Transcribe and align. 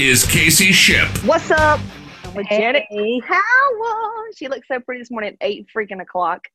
is 0.00 0.24
Casey 0.24 0.72
Shipp. 0.72 1.08
What's 1.24 1.50
up? 1.50 1.78
I'm 2.24 2.34
with 2.34 2.46
Janet 2.48 2.84
Hey. 2.88 3.20
Howell. 3.20 4.24
She 4.34 4.48
looks 4.48 4.66
so 4.66 4.80
pretty 4.80 5.02
this 5.02 5.10
morning 5.10 5.32
at 5.32 5.46
eight 5.46 5.66
freaking 5.76 6.00
o'clock. 6.00 6.48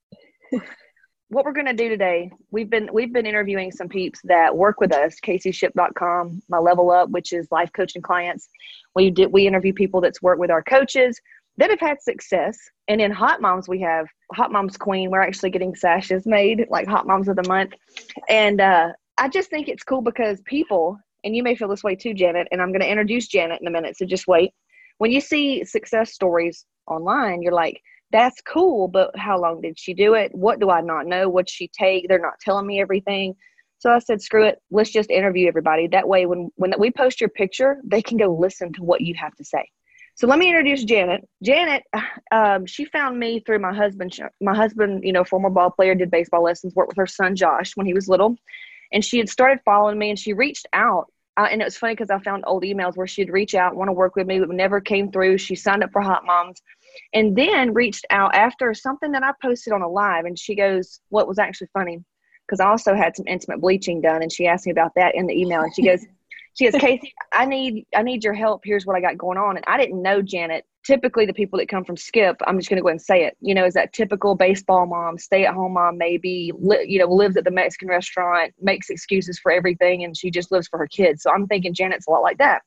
what 1.29 1.45
we're 1.45 1.53
gonna 1.53 1.73
do 1.73 1.87
today, 1.87 2.31
we've 2.49 2.71
been 2.71 2.89
we've 2.91 3.13
been 3.13 3.27
interviewing 3.27 3.71
some 3.71 3.87
peeps 3.87 4.19
that 4.23 4.57
work 4.57 4.79
with 4.79 4.91
us, 4.91 5.19
CaseyShipp.com, 5.23 6.41
my 6.49 6.57
level 6.57 6.89
up, 6.89 7.11
which 7.11 7.33
is 7.33 7.47
life 7.51 7.69
coaching 7.71 8.01
clients. 8.01 8.49
We 8.95 9.11
did 9.11 9.31
we 9.31 9.45
interview 9.45 9.73
people 9.73 10.01
that's 10.01 10.23
worked 10.23 10.39
with 10.39 10.49
our 10.49 10.63
coaches 10.63 11.21
that 11.57 11.69
have 11.69 11.79
had 11.79 12.01
success. 12.01 12.57
And 12.87 12.99
in 12.99 13.11
Hot 13.11 13.41
Moms, 13.41 13.67
we 13.67 13.79
have 13.81 14.07
Hot 14.33 14.51
Moms 14.51 14.75
Queen. 14.75 15.11
We're 15.11 15.21
actually 15.21 15.51
getting 15.51 15.75
sashes 15.75 16.25
made, 16.25 16.65
like 16.71 16.87
Hot 16.87 17.05
Moms 17.05 17.27
of 17.27 17.35
the 17.35 17.47
Month. 17.47 17.73
And 18.27 18.59
uh, 18.59 18.93
I 19.19 19.29
just 19.29 19.51
think 19.51 19.67
it's 19.67 19.83
cool 19.83 20.01
because 20.01 20.41
people, 20.41 20.99
and 21.25 21.35
you 21.35 21.43
may 21.43 21.55
feel 21.55 21.67
this 21.67 21.83
way 21.83 21.95
too, 21.95 22.13
Janet, 22.13 22.47
and 22.51 22.61
I'm 22.61 22.71
going 22.71 22.81
to 22.81 22.89
introduce 22.89 23.27
Janet 23.27 23.59
in 23.59 23.67
a 23.67 23.71
minute, 23.71 23.97
so 23.97 24.05
just 24.05 24.27
wait. 24.27 24.51
When 24.99 25.11
you 25.11 25.19
see 25.19 25.65
success 25.65 26.13
stories 26.13 26.65
online, 26.87 27.41
you're 27.41 27.51
like, 27.51 27.81
that's 28.11 28.39
cool, 28.41 28.87
but 28.87 29.17
how 29.17 29.39
long 29.39 29.59
did 29.59 29.77
she 29.77 29.93
do 29.93 30.13
it? 30.13 30.33
What 30.33 30.59
do 30.59 30.69
I 30.69 30.79
not 30.79 31.05
know? 31.05 31.27
What'd 31.27 31.49
she 31.49 31.67
take? 31.67 32.07
They're 32.07 32.19
not 32.19 32.39
telling 32.39 32.65
me 32.65 32.79
everything. 32.79 33.35
So 33.79 33.91
I 33.91 33.99
said, 33.99 34.21
screw 34.21 34.45
it. 34.45 34.59
Let's 34.71 34.91
just 34.91 35.09
interview 35.09 35.47
everybody. 35.47 35.87
That 35.87 36.07
way, 36.07 36.25
when, 36.25 36.49
when 36.55 36.73
we 36.79 36.91
post 36.91 37.19
your 37.19 37.29
picture, 37.29 37.81
they 37.83 38.01
can 38.01 38.17
go 38.17 38.33
listen 38.33 38.71
to 38.73 38.83
what 38.83 39.01
you 39.01 39.15
have 39.15 39.35
to 39.35 39.43
say. 39.43 39.67
So 40.15 40.27
let 40.27 40.39
me 40.39 40.47
introduce 40.47 40.85
Janet. 40.85 41.27
Janet, 41.43 41.83
um, 42.31 42.65
she 42.65 42.85
found 42.85 43.19
me 43.19 43.41
through 43.41 43.59
my 43.59 43.73
husband. 43.73 44.17
My 44.41 44.55
husband, 44.55 45.03
you 45.03 45.11
know, 45.11 45.23
former 45.23 45.49
ball 45.49 45.71
player, 45.71 45.93
did 45.93 46.09
baseball 46.09 46.43
lessons, 46.43 46.73
worked 46.73 46.89
with 46.89 46.97
her 46.97 47.07
son 47.07 47.35
Josh 47.35 47.73
when 47.75 47.85
he 47.85 47.93
was 47.93 48.07
little, 48.07 48.37
and 48.93 49.03
she 49.03 49.17
had 49.17 49.29
started 49.29 49.59
following 49.65 49.99
me. 49.99 50.09
And 50.09 50.19
she 50.19 50.33
reached 50.33 50.67
out, 50.71 51.11
and 51.43 51.61
it 51.61 51.65
was 51.65 51.77
funny 51.77 51.93
because 51.93 52.09
I 52.09 52.19
found 52.19 52.43
old 52.47 52.63
emails 52.63 52.95
where 52.95 53.07
she'd 53.07 53.29
reach 53.29 53.55
out, 53.55 53.75
want 53.75 53.89
to 53.89 53.93
work 53.93 54.15
with 54.15 54.27
me, 54.27 54.39
but 54.39 54.49
never 54.49 54.79
came 54.79 55.11
through. 55.11 55.37
She 55.37 55.55
signed 55.55 55.83
up 55.83 55.91
for 55.91 56.01
Hot 56.01 56.25
Moms, 56.25 56.61
and 57.13 57.35
then 57.35 57.73
reached 57.73 58.05
out 58.09 58.33
after 58.35 58.73
something 58.73 59.11
that 59.11 59.23
I 59.23 59.31
posted 59.41 59.73
on 59.73 59.81
a 59.81 59.89
live, 59.89 60.25
and 60.25 60.39
she 60.39 60.55
goes, 60.55 61.01
"What 61.09 61.27
was 61.27 61.39
actually 61.39 61.67
funny." 61.73 62.03
Because 62.47 62.59
I 62.59 62.67
also 62.67 62.93
had 62.93 63.15
some 63.15 63.27
intimate 63.27 63.59
bleaching 63.59 64.01
done, 64.01 64.21
and 64.21 64.31
she 64.31 64.47
asked 64.47 64.65
me 64.65 64.71
about 64.71 64.93
that 64.95 65.15
in 65.15 65.27
the 65.27 65.39
email, 65.39 65.61
and 65.61 65.73
she 65.75 65.83
goes. 65.83 66.05
She 66.55 66.69
goes, 66.69 66.79
Casey, 66.79 67.13
I 67.33 67.45
need 67.45 67.85
I 67.93 68.01
need 68.01 68.23
your 68.23 68.33
help. 68.33 68.61
Here's 68.63 68.85
what 68.85 68.95
I 68.95 69.01
got 69.01 69.17
going 69.17 69.37
on. 69.37 69.57
And 69.57 69.65
I 69.67 69.77
didn't 69.77 70.01
know 70.01 70.21
Janet. 70.21 70.65
Typically, 70.85 71.25
the 71.25 71.33
people 71.33 71.59
that 71.59 71.67
come 71.67 71.83
from 71.83 71.97
Skip, 71.97 72.39
I'm 72.47 72.57
just 72.57 72.69
going 72.69 72.77
to 72.77 72.81
go 72.81 72.87
ahead 72.87 72.93
and 72.93 73.01
say 73.01 73.25
it. 73.25 73.35
You 73.41 73.53
know, 73.53 73.65
is 73.65 73.73
that 73.73 73.91
typical 73.91 74.35
baseball 74.35 74.85
mom, 74.85 75.17
stay 75.17 75.45
at 75.45 75.53
home 75.53 75.73
mom, 75.73 75.97
maybe 75.97 76.51
li- 76.57 76.85
you 76.87 76.99
know 76.99 77.07
lives 77.07 77.35
at 77.35 77.43
the 77.43 77.51
Mexican 77.51 77.89
restaurant, 77.89 78.53
makes 78.61 78.89
excuses 78.89 79.37
for 79.37 79.51
everything, 79.51 80.05
and 80.05 80.15
she 80.15 80.31
just 80.31 80.51
lives 80.51 80.67
for 80.67 80.79
her 80.79 80.87
kids. 80.87 81.23
So 81.23 81.31
I'm 81.31 81.45
thinking 81.47 81.73
Janet's 81.73 82.07
a 82.07 82.11
lot 82.11 82.23
like 82.23 82.37
that. 82.37 82.61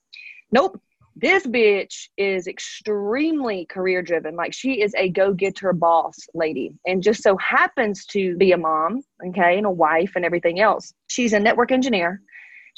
Nope. 0.53 0.81
This 1.21 1.45
bitch 1.47 2.11
is 2.17 2.47
extremely 2.47 3.67
career 3.67 4.03
driven. 4.03 4.37
Like 4.37 4.53
she 4.53 4.83
is 4.83 4.95
a 4.97 5.09
go 5.09 5.33
getter 5.33 5.73
boss 5.73 6.29
lady 6.33 6.75
and 6.87 7.03
just 7.03 7.25
so 7.25 7.37
happens 7.39 8.07
to 8.07 8.37
be 8.37 8.53
a 8.53 8.57
mom, 8.57 9.03
okay, 9.27 9.57
and 9.57 9.67
a 9.67 9.71
wife 9.71 10.13
and 10.15 10.25
everything 10.25 10.61
else. 10.61 10.95
She's 11.09 11.33
a 11.33 11.41
network 11.41 11.73
engineer 11.73 12.23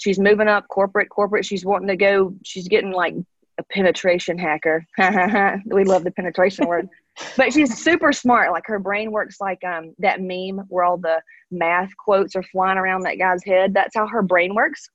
she's 0.00 0.18
moving 0.18 0.48
up 0.48 0.66
corporate 0.68 1.10
corporate. 1.10 1.44
She's 1.44 1.64
wanting 1.64 1.88
to 1.88 1.96
go 1.96 2.34
she's 2.42 2.66
getting 2.68 2.90
like 2.90 3.14
a 3.58 3.62
penetration 3.64 4.38
hacker. 4.38 4.84
We 5.66 5.84
love 5.84 6.04
the 6.04 6.10
penetration 6.10 6.66
word. 6.66 6.88
But 7.36 7.52
she's 7.52 7.78
super 7.78 8.12
smart. 8.12 8.50
Like 8.50 8.66
her 8.66 8.78
brain 8.78 9.12
works 9.12 9.40
like 9.40 9.62
um, 9.62 9.94
that 9.98 10.20
meme 10.20 10.64
where 10.68 10.84
all 10.84 10.96
the 10.96 11.20
math 11.50 11.94
quotes 11.96 12.34
are 12.34 12.42
flying 12.42 12.78
around 12.78 13.02
that 13.02 13.18
guy's 13.18 13.44
head. 13.44 13.74
That's 13.74 13.94
how 13.94 14.06
her 14.06 14.22
brain 14.22 14.54
works. 14.54 14.88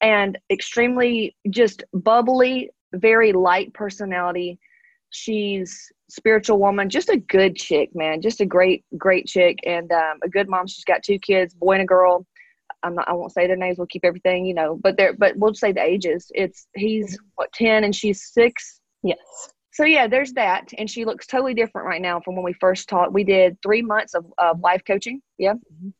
And 0.00 0.38
extremely 0.50 1.36
just 1.50 1.84
bubbly 1.92 2.70
very 2.94 3.32
light 3.32 3.74
personality. 3.74 4.58
She's 5.10 5.92
spiritual 6.10 6.58
woman 6.58 6.88
just 6.88 7.10
a 7.10 7.18
good 7.18 7.54
chick 7.54 7.94
man. 7.94 8.22
Just 8.22 8.40
a 8.40 8.46
great 8.46 8.84
great 8.96 9.26
chick. 9.26 9.58
And 9.66 9.92
um, 9.92 10.18
a 10.22 10.28
good 10.28 10.48
mom. 10.48 10.66
She's 10.66 10.84
got 10.84 11.02
two 11.02 11.18
kids 11.18 11.52
boy 11.52 11.72
and 11.72 11.82
a 11.82 11.86
girl 11.86 12.24
I'm 12.82 12.94
not, 12.94 13.08
I 13.08 13.12
won't 13.12 13.32
say 13.32 13.46
their 13.46 13.56
names. 13.56 13.78
We'll 13.78 13.86
keep 13.86 14.04
everything, 14.04 14.46
you 14.46 14.54
know, 14.54 14.78
but 14.82 14.96
they're, 14.96 15.12
but 15.12 15.36
we'll 15.36 15.54
say 15.54 15.72
the 15.72 15.82
ages. 15.82 16.30
It's, 16.34 16.66
he's 16.74 17.18
what, 17.34 17.52
10 17.52 17.84
and 17.84 17.94
she's 17.94 18.30
six. 18.32 18.80
Yes. 19.02 19.18
So 19.72 19.84
yeah, 19.84 20.08
there's 20.08 20.32
that. 20.32 20.72
And 20.76 20.90
she 20.90 21.04
looks 21.04 21.26
totally 21.26 21.54
different 21.54 21.86
right 21.86 22.02
now 22.02 22.20
from 22.20 22.34
when 22.34 22.44
we 22.44 22.52
first 22.54 22.88
talked. 22.88 23.12
We 23.12 23.24
did 23.24 23.58
three 23.62 23.82
months 23.82 24.14
of, 24.14 24.26
of 24.38 24.60
life 24.60 24.82
coaching. 24.86 25.22
Yeah. 25.38 25.54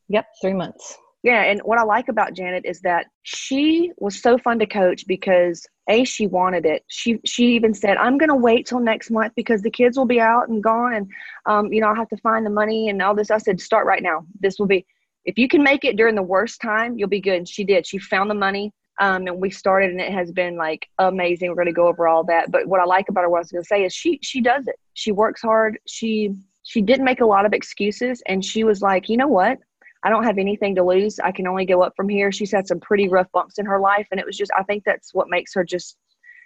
Yep. 0.09 0.25
Three 0.41 0.53
months. 0.53 0.97
Yeah. 1.23 1.43
And 1.43 1.61
what 1.61 1.77
I 1.77 1.83
like 1.83 2.07
about 2.07 2.33
Janet 2.33 2.65
is 2.65 2.81
that 2.81 3.07
she 3.23 3.91
was 3.97 4.21
so 4.21 4.37
fun 4.37 4.59
to 4.59 4.65
coach 4.65 5.05
because 5.07 5.65
a, 5.89 6.03
she 6.03 6.27
wanted 6.27 6.65
it. 6.65 6.83
She, 6.87 7.19
she 7.25 7.55
even 7.55 7.73
said, 7.73 7.97
I'm 7.97 8.17
going 8.17 8.29
to 8.29 8.35
wait 8.35 8.65
till 8.65 8.79
next 8.79 9.11
month 9.11 9.33
because 9.35 9.61
the 9.61 9.71
kids 9.71 9.97
will 9.97 10.05
be 10.05 10.21
out 10.21 10.49
and 10.49 10.63
gone. 10.63 10.93
And, 10.93 11.11
um, 11.45 11.73
you 11.73 11.81
know, 11.81 11.87
i'll 11.87 11.95
have 11.95 12.09
to 12.09 12.17
find 12.17 12.45
the 12.45 12.49
money 12.49 12.89
and 12.89 13.01
all 13.01 13.15
this. 13.15 13.31
I 13.31 13.37
said, 13.37 13.59
start 13.59 13.85
right 13.85 14.03
now. 14.03 14.25
This 14.39 14.59
will 14.59 14.67
be, 14.67 14.85
if 15.25 15.37
you 15.37 15.47
can 15.47 15.63
make 15.63 15.85
it 15.85 15.95
during 15.97 16.15
the 16.15 16.23
worst 16.23 16.61
time, 16.61 16.97
you'll 16.97 17.09
be 17.09 17.21
good. 17.21 17.37
And 17.37 17.47
she 17.47 17.63
did. 17.63 17.85
She 17.85 17.97
found 17.97 18.29
the 18.29 18.35
money. 18.35 18.71
Um, 19.01 19.27
and 19.27 19.39
we 19.39 19.49
started 19.49 19.91
and 19.91 20.01
it 20.01 20.11
has 20.11 20.31
been 20.31 20.57
like 20.57 20.87
amazing. 20.97 21.49
We're 21.49 21.55
going 21.55 21.67
to 21.67 21.73
go 21.73 21.87
over 21.87 22.07
all 22.07 22.25
that. 22.25 22.51
But 22.51 22.67
what 22.67 22.81
I 22.81 22.83
like 22.83 23.07
about 23.07 23.21
her, 23.21 23.29
what 23.29 23.37
I 23.37 23.41
was 23.41 23.51
going 23.51 23.63
to 23.63 23.67
say 23.67 23.85
is 23.85 23.93
she, 23.93 24.19
she 24.21 24.41
does 24.41 24.67
it. 24.67 24.75
She 24.93 25.13
works 25.13 25.41
hard. 25.41 25.79
She, 25.87 26.35
she 26.63 26.81
didn't 26.81 27.05
make 27.05 27.21
a 27.21 27.25
lot 27.25 27.45
of 27.45 27.53
excuses. 27.53 28.21
And 28.25 28.43
she 28.43 28.65
was 28.65 28.81
like, 28.81 29.07
you 29.07 29.15
know 29.15 29.27
what? 29.27 29.57
I 30.03 30.09
don't 30.09 30.25
have 30.25 30.37
anything 30.37 30.75
to 30.75 30.83
lose. 30.83 31.19
I 31.19 31.31
can 31.31 31.47
only 31.47 31.65
go 31.65 31.81
up 31.81 31.93
from 31.95 32.09
here. 32.09 32.31
She's 32.31 32.51
had 32.51 32.67
some 32.67 32.79
pretty 32.79 33.07
rough 33.07 33.31
bumps 33.31 33.57
in 33.57 33.65
her 33.65 33.79
life. 33.79 34.07
And 34.11 34.19
it 34.19 34.25
was 34.25 34.37
just, 34.37 34.51
I 34.57 34.63
think 34.63 34.83
that's 34.83 35.13
what 35.13 35.29
makes 35.29 35.53
her 35.53 35.63
just, 35.63 35.97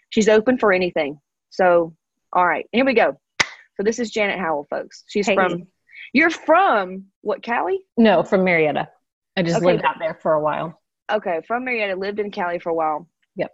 she's 0.10 0.30
open 0.30 0.58
for 0.58 0.72
anything. 0.74 1.20
So, 1.50 1.96
all 2.34 2.46
right, 2.48 2.68
here 2.72 2.86
we 2.86 2.94
go. 2.94 3.20
So 3.42 3.84
this 3.84 4.00
is 4.00 4.12
Janet 4.12 4.40
Howell, 4.40 4.68
folks. 4.70 5.04
She's 5.08 5.28
Hey. 5.28 5.36
from, 5.36 5.68
you're 6.14 6.30
from 6.30 7.06
what, 7.22 7.42
Cali? 7.42 7.80
No, 7.98 8.24
from 8.24 8.44
Marietta. 8.44 8.90
I 9.36 9.42
just 9.44 9.58
Okay. 9.58 9.66
lived 9.66 9.84
out 9.84 9.98
there 10.00 10.14
for 10.22 10.34
a 10.34 10.42
while. 10.42 10.80
Okay, 11.12 11.42
from 11.48 11.66
Marietta, 11.66 11.96
lived 11.96 12.20
in 12.20 12.32
Cali 12.32 12.60
for 12.60 12.70
a 12.70 12.74
while. 12.74 13.08
Yep. 13.36 13.52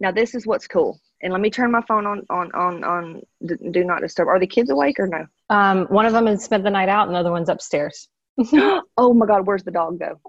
Now 0.00 0.12
this 0.12 0.34
is 0.34 0.46
what's 0.46 0.66
cool. 0.68 1.00
And 1.22 1.32
let 1.32 1.40
me 1.40 1.50
turn 1.50 1.70
my 1.70 1.82
phone 1.82 2.06
on 2.06 2.22
on 2.30 2.52
on 2.52 2.84
on 2.84 3.22
do 3.70 3.84
not 3.84 4.00
disturb. 4.00 4.28
Are 4.28 4.38
the 4.40 4.46
kids 4.46 4.70
awake 4.70 4.98
or 4.98 5.06
no? 5.06 5.26
Um, 5.50 5.86
one 5.86 6.06
of 6.06 6.12
them 6.12 6.26
has 6.26 6.44
spent 6.44 6.64
the 6.64 6.70
night 6.70 6.88
out, 6.88 7.06
and 7.06 7.14
the 7.14 7.20
other 7.20 7.30
one's 7.30 7.48
upstairs. 7.48 8.08
oh 8.96 9.14
my 9.14 9.26
God, 9.26 9.46
where's 9.46 9.62
the 9.62 9.70
dog 9.70 9.98
go? 9.98 10.20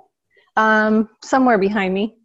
Um, 0.55 1.09
somewhere 1.23 1.57
behind 1.57 1.93
me. 1.93 2.15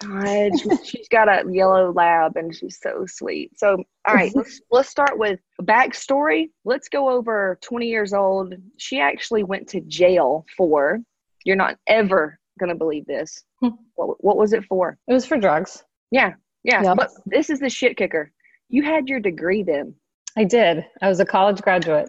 God, 0.00 0.58
she's- 0.58 0.86
she's 0.86 1.08
got 1.08 1.28
a 1.28 1.44
yellow 1.52 1.92
lab 1.92 2.36
and 2.36 2.54
she's 2.54 2.78
so 2.80 3.04
sweet. 3.06 3.58
So, 3.58 3.82
all 4.06 4.14
right, 4.14 4.32
let's 4.34 4.60
let's 4.70 4.88
start 4.88 5.18
with 5.18 5.40
a 5.58 5.62
backstory. 5.64 6.50
Let's 6.64 6.88
go 6.88 7.10
over 7.10 7.58
20 7.62 7.86
years 7.86 8.12
old. 8.14 8.54
She 8.78 9.00
actually 9.00 9.42
went 9.44 9.68
to 9.68 9.80
jail 9.82 10.46
for. 10.56 11.00
You're 11.44 11.56
not 11.56 11.76
ever 11.86 12.38
gonna 12.58 12.74
believe 12.74 13.06
this. 13.06 13.42
Hmm. 13.60 13.68
What 13.96 14.22
what 14.22 14.36
was 14.36 14.52
it 14.52 14.64
for? 14.64 14.96
It 15.08 15.12
was 15.12 15.26
for 15.26 15.36
drugs. 15.38 15.82
Yeah, 16.10 16.34
yeah. 16.64 16.82
Yep. 16.82 16.96
But 16.96 17.10
this 17.26 17.50
is 17.50 17.60
the 17.60 17.70
shit 17.70 17.96
kicker. 17.96 18.32
You 18.68 18.82
had 18.84 19.08
your 19.08 19.20
degree 19.20 19.62
then. 19.62 19.94
I 20.38 20.44
did. 20.44 20.84
I 21.02 21.08
was 21.08 21.18
a 21.20 21.24
college 21.24 21.60
graduate 21.60 22.08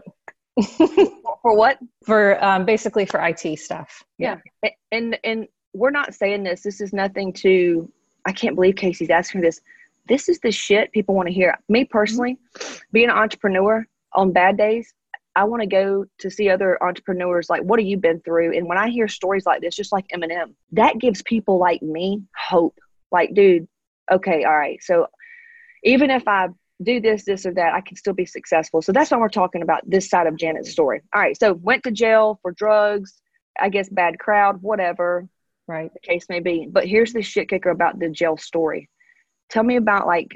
For 1.41 1.55
what? 1.55 1.79
for 2.05 2.43
um, 2.43 2.65
basically 2.65 3.05
for 3.05 3.19
IT 3.25 3.57
stuff. 3.59 4.03
Yeah. 4.17 4.37
A- 4.65 4.75
And 4.91 5.17
and 5.23 5.47
we're 5.73 5.91
not 5.91 6.13
saying 6.13 6.43
this. 6.43 6.61
This 6.61 6.81
is 6.81 6.93
nothing 6.93 7.33
to 7.33 7.91
I 8.25 8.31
can't 8.31 8.55
believe 8.55 8.75
Casey's 8.75 9.09
asking 9.09 9.41
this. 9.41 9.61
This 10.07 10.29
is 10.29 10.39
the 10.39 10.51
shit 10.51 10.91
people 10.91 11.15
want 11.15 11.27
to 11.27 11.33
hear. 11.33 11.57
Me 11.69 11.85
personally, 11.85 12.37
being 12.91 13.09
an 13.09 13.15
entrepreneur 13.15 13.85
on 14.13 14.31
bad 14.31 14.57
days, 14.57 14.93
I 15.35 15.45
want 15.45 15.61
to 15.61 15.67
go 15.67 16.05
to 16.19 16.29
see 16.29 16.49
other 16.49 16.81
entrepreneurs 16.83 17.49
like 17.49 17.63
what 17.63 17.79
have 17.79 17.87
you 17.87 17.97
been 17.97 18.19
through? 18.21 18.55
And 18.55 18.67
when 18.67 18.77
I 18.77 18.89
hear 18.89 19.07
stories 19.07 19.45
like 19.45 19.61
this, 19.61 19.75
just 19.75 19.91
like 19.91 20.07
Eminem, 20.09 20.53
that 20.73 20.99
gives 20.99 21.21
people 21.21 21.57
like 21.57 21.81
me 21.81 22.23
hope. 22.35 22.77
Like, 23.11 23.33
dude, 23.33 23.67
okay, 24.11 24.43
all 24.43 24.57
right. 24.57 24.81
So 24.83 25.07
even 25.83 26.11
if 26.11 26.27
I 26.27 26.49
do 26.83 26.99
this, 26.99 27.25
this, 27.25 27.45
or 27.45 27.53
that, 27.53 27.73
I 27.73 27.81
can 27.81 27.95
still 27.95 28.13
be 28.13 28.25
successful. 28.25 28.81
So 28.81 28.91
that's 28.91 29.11
why 29.11 29.17
we're 29.17 29.29
talking 29.29 29.61
about 29.61 29.87
this 29.89 30.09
side 30.09 30.27
of 30.27 30.35
Janet's 30.35 30.71
story. 30.71 31.01
All 31.13 31.21
right. 31.21 31.37
So 31.39 31.53
went 31.53 31.83
to 31.83 31.91
jail 31.91 32.39
for 32.41 32.51
drugs, 32.51 33.21
I 33.59 33.69
guess 33.69 33.87
bad 33.87 34.19
crowd, 34.19 34.61
whatever 34.61 35.27
Right. 35.71 35.91
the 35.93 35.99
case 35.99 36.25
may 36.29 36.39
be. 36.39 36.67
But 36.69 36.85
here's 36.87 37.13
the 37.13 37.21
shit 37.21 37.49
kicker 37.49 37.69
about 37.69 37.99
the 37.99 38.09
jail 38.09 38.37
story. 38.37 38.89
Tell 39.49 39.63
me 39.63 39.77
about 39.77 40.05
like 40.07 40.29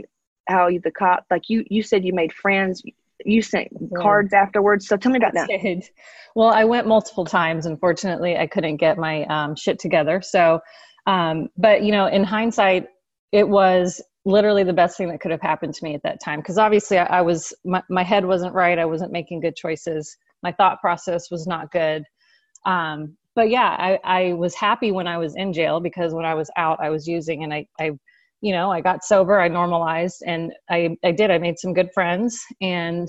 how 0.48 0.68
you, 0.68 0.80
the 0.84 0.92
cop 0.92 1.26
like 1.32 1.44
you 1.50 1.66
you 1.70 1.82
said 1.82 2.06
you 2.06 2.14
made 2.14 2.32
friends 2.32 2.84
you 3.26 3.42
sent 3.42 3.68
Yeah. 3.72 3.88
cards 3.98 4.32
afterwards 4.34 4.88
so 4.88 4.96
tell 4.98 5.12
me 5.12 5.18
about 5.18 5.34
that. 5.34 5.50
Well, 6.36 6.50
I 6.50 6.66
went 6.66 6.86
multiple 6.86 7.24
times. 7.24 7.66
Unfortunately, 7.66 8.36
I 8.38 8.46
couldn't 8.46 8.76
get 8.76 8.98
my 8.98 9.24
um, 9.28 9.56
shit 9.56 9.80
together. 9.80 10.22
So, 10.22 10.60
um, 11.08 11.48
but 11.58 11.82
you 11.82 11.94
know, 11.94 12.08
in 12.08 12.26
hindsight, 12.26 12.88
it 13.32 13.48
was 13.48 14.02
literally 14.26 14.66
the 14.66 14.74
best 14.74 14.98
thing 14.98 15.08
that 15.10 15.22
could 15.22 15.32
have 15.32 15.42
happened 15.42 15.74
to 15.76 15.84
me 15.86 15.96
at 15.96 16.04
that 16.04 16.20
time. 16.22 16.40
Because 16.42 16.58
obviously, 16.58 16.98
I, 16.98 17.06
I 17.06 17.22
was 17.22 17.54
my, 17.64 17.82
my 17.90 18.04
head 18.04 18.26
wasn't 18.26 18.54
right. 18.54 18.78
I 18.78 18.84
wasn't 18.84 19.14
making 19.14 19.40
good 19.40 19.56
choices. 19.56 20.18
My 20.44 20.52
thought 20.52 20.82
process 20.82 21.32
was 21.32 21.48
not 21.48 21.72
good. 21.72 22.04
Um, 22.66 23.16
but 23.36 23.50
yeah, 23.50 23.76
I, 23.78 24.00
I 24.04 24.34
was 24.34 24.56
happy 24.56 24.92
when 24.92 25.08
I 25.08 25.18
was 25.18 25.36
in 25.36 25.52
jail 25.52 25.80
because 25.80 26.14
when 26.14 26.26
I 26.26 26.34
was 26.34 26.50
out, 26.56 26.80
I 26.82 26.90
was 26.90 27.08
using, 27.08 27.44
and 27.44 27.54
I, 27.54 27.68
I 27.80 27.92
you 28.42 28.54
know, 28.54 28.72
I 28.72 28.82
got 28.82 29.04
sober, 29.04 29.40
I 29.40 29.48
normalized, 29.50 30.24
and 30.26 30.54
I, 30.70 30.96
I 31.04 31.12
did. 31.12 31.32
I 31.32 31.38
made 31.38 31.60
some 31.60 31.74
good 31.74 31.90
friends, 31.94 32.40
and 32.62 33.08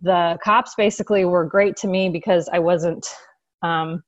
the 0.00 0.38
cops 0.44 0.74
basically 0.76 1.24
were 1.24 1.44
great 1.44 1.76
to 1.78 1.88
me 1.88 2.08
because 2.08 2.48
I 2.52 2.60
wasn't. 2.60 3.06
Um, 3.62 4.02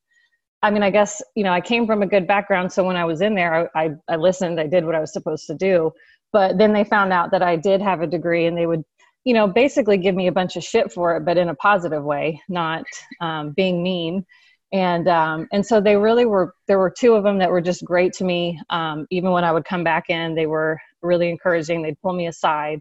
I 0.63 0.71
mean, 0.71 0.83
I 0.83 0.91
guess 0.91 1.21
you 1.35 1.45
know, 1.45 1.53
I 1.53 1.61
came 1.61 1.87
from 1.87 2.03
a 2.03 2.07
good 2.07 2.27
background, 2.27 2.73
so 2.73 2.85
when 2.85 2.97
I 2.97 3.05
was 3.05 3.21
in 3.21 3.35
there, 3.35 3.69
I, 3.75 3.85
I, 3.85 3.91
I 4.09 4.17
listened, 4.17 4.61
I 4.61 4.67
did 4.67 4.85
what 4.85 4.95
I 4.95 5.01
was 5.01 5.13
supposed 5.13 5.47
to 5.49 5.55
do. 5.55 5.91
But 6.33 6.59
then 6.59 6.73
they 6.73 6.85
found 6.85 7.13
out 7.13 7.31
that 7.33 7.43
I 7.43 7.57
did 7.57 7.81
have 7.83 8.03
a 8.03 8.07
degree, 8.07 8.47
and 8.47 8.57
they 8.57 8.67
would, 8.67 8.85
you 9.25 9.35
know, 9.35 9.49
basically 9.49 9.97
give 9.99 10.15
me 10.15 10.29
a 10.29 10.33
bunch 10.33 10.57
of 10.57 10.63
shit 10.63 10.93
for 10.93 11.17
it, 11.17 11.25
but 11.25 11.39
in 11.39 11.49
a 11.49 11.55
positive 11.57 12.05
way, 12.05 12.41
not 12.49 12.85
um, 13.21 13.51
being 13.51 13.83
mean 13.83 14.25
and 14.73 15.09
um, 15.09 15.47
and 15.53 15.65
so 15.65 15.81
they 15.81 15.97
really 15.97 16.27
were 16.27 16.55
there 16.67 16.79
were 16.79 16.91
two 16.91 17.15
of 17.15 17.23
them 17.23 17.39
that 17.39 17.51
were 17.51 17.61
just 17.61 17.85
great 17.85 18.13
to 18.15 18.25
me. 18.25 18.61
Um, 18.71 19.07
even 19.11 19.31
when 19.31 19.45
i 19.45 19.53
would 19.53 19.65
come 19.65 19.85
back 19.85 20.11
in 20.11 20.35
they 20.35 20.47
were 20.47 20.79
really 21.03 21.29
encouraging. 21.29 21.83
They'd 21.83 22.01
pull 22.01 22.15
me 22.15 22.27
aside. 22.27 22.81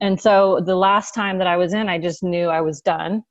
And 0.00 0.20
so 0.20 0.60
the 0.64 0.76
last 0.76 1.12
time 1.14 1.38
that 1.38 1.46
i 1.46 1.56
was 1.56 1.72
in 1.72 1.88
i 1.88 1.98
just 1.98 2.22
knew 2.22 2.48
i 2.48 2.60
was 2.60 2.80
done 2.80 3.22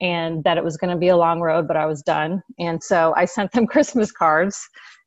and 0.00 0.42
that 0.44 0.58
it 0.58 0.64
was 0.64 0.76
going 0.76 0.90
to 0.90 0.98
be 0.98 1.08
a 1.08 1.16
long 1.16 1.40
road 1.40 1.68
but 1.68 1.76
i 1.76 1.86
was 1.86 2.02
done. 2.02 2.42
And 2.58 2.82
so 2.82 3.14
i 3.16 3.24
sent 3.24 3.52
them 3.52 3.66
christmas 3.74 4.10
cards 4.10 4.60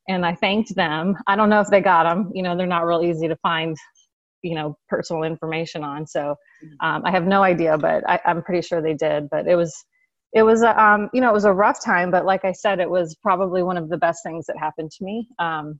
and 0.07 0.25
i 0.25 0.33
thanked 0.35 0.74
them. 0.75 1.18
I 1.27 1.35
don't 1.35 1.50
know 1.50 1.62
if 1.62 1.68
they 1.68 1.81
got 1.81 2.03
them 2.03 2.31
you 2.33 2.44
know 2.44 2.56
they're 2.56 2.68
not 2.68 2.85
real 2.85 3.03
easy 3.03 3.27
to 3.27 3.35
find 3.38 3.75
you 4.44 4.56
know 4.56 4.77
personal 4.88 5.24
information 5.24 5.83
on. 5.83 6.07
So 6.07 6.35
um, 6.80 7.03
i 7.06 7.12
have 7.12 7.27
no 7.27 7.44
idea 7.44 7.77
but 7.77 8.09
I, 8.09 8.19
i'm 8.25 8.42
pretty 8.44 8.62
sure 8.65 8.81
they 8.81 8.94
did. 8.94 9.30
But 9.30 9.45
it 9.45 9.57
was 9.57 9.75
it 10.34 10.44
was 10.44 10.62
a 10.62 10.81
um, 10.81 11.10
you 11.14 11.22
know 11.22 11.30
it 11.30 11.34
was 11.34 11.46
a 11.46 11.54
rough 11.54 11.84
time 11.84 12.12
but 12.12 12.26
like 12.26 12.46
i 12.46 12.52
said 12.52 12.80
it 12.80 12.90
was 12.90 13.16
probably 13.16 13.64
one 13.64 13.78
of 13.78 13.90
the 13.90 13.98
best 13.98 14.24
things 14.24 14.46
that 14.46 14.58
happened 14.58 14.92
to 14.92 15.04
me. 15.04 15.28
Um, 15.40 15.80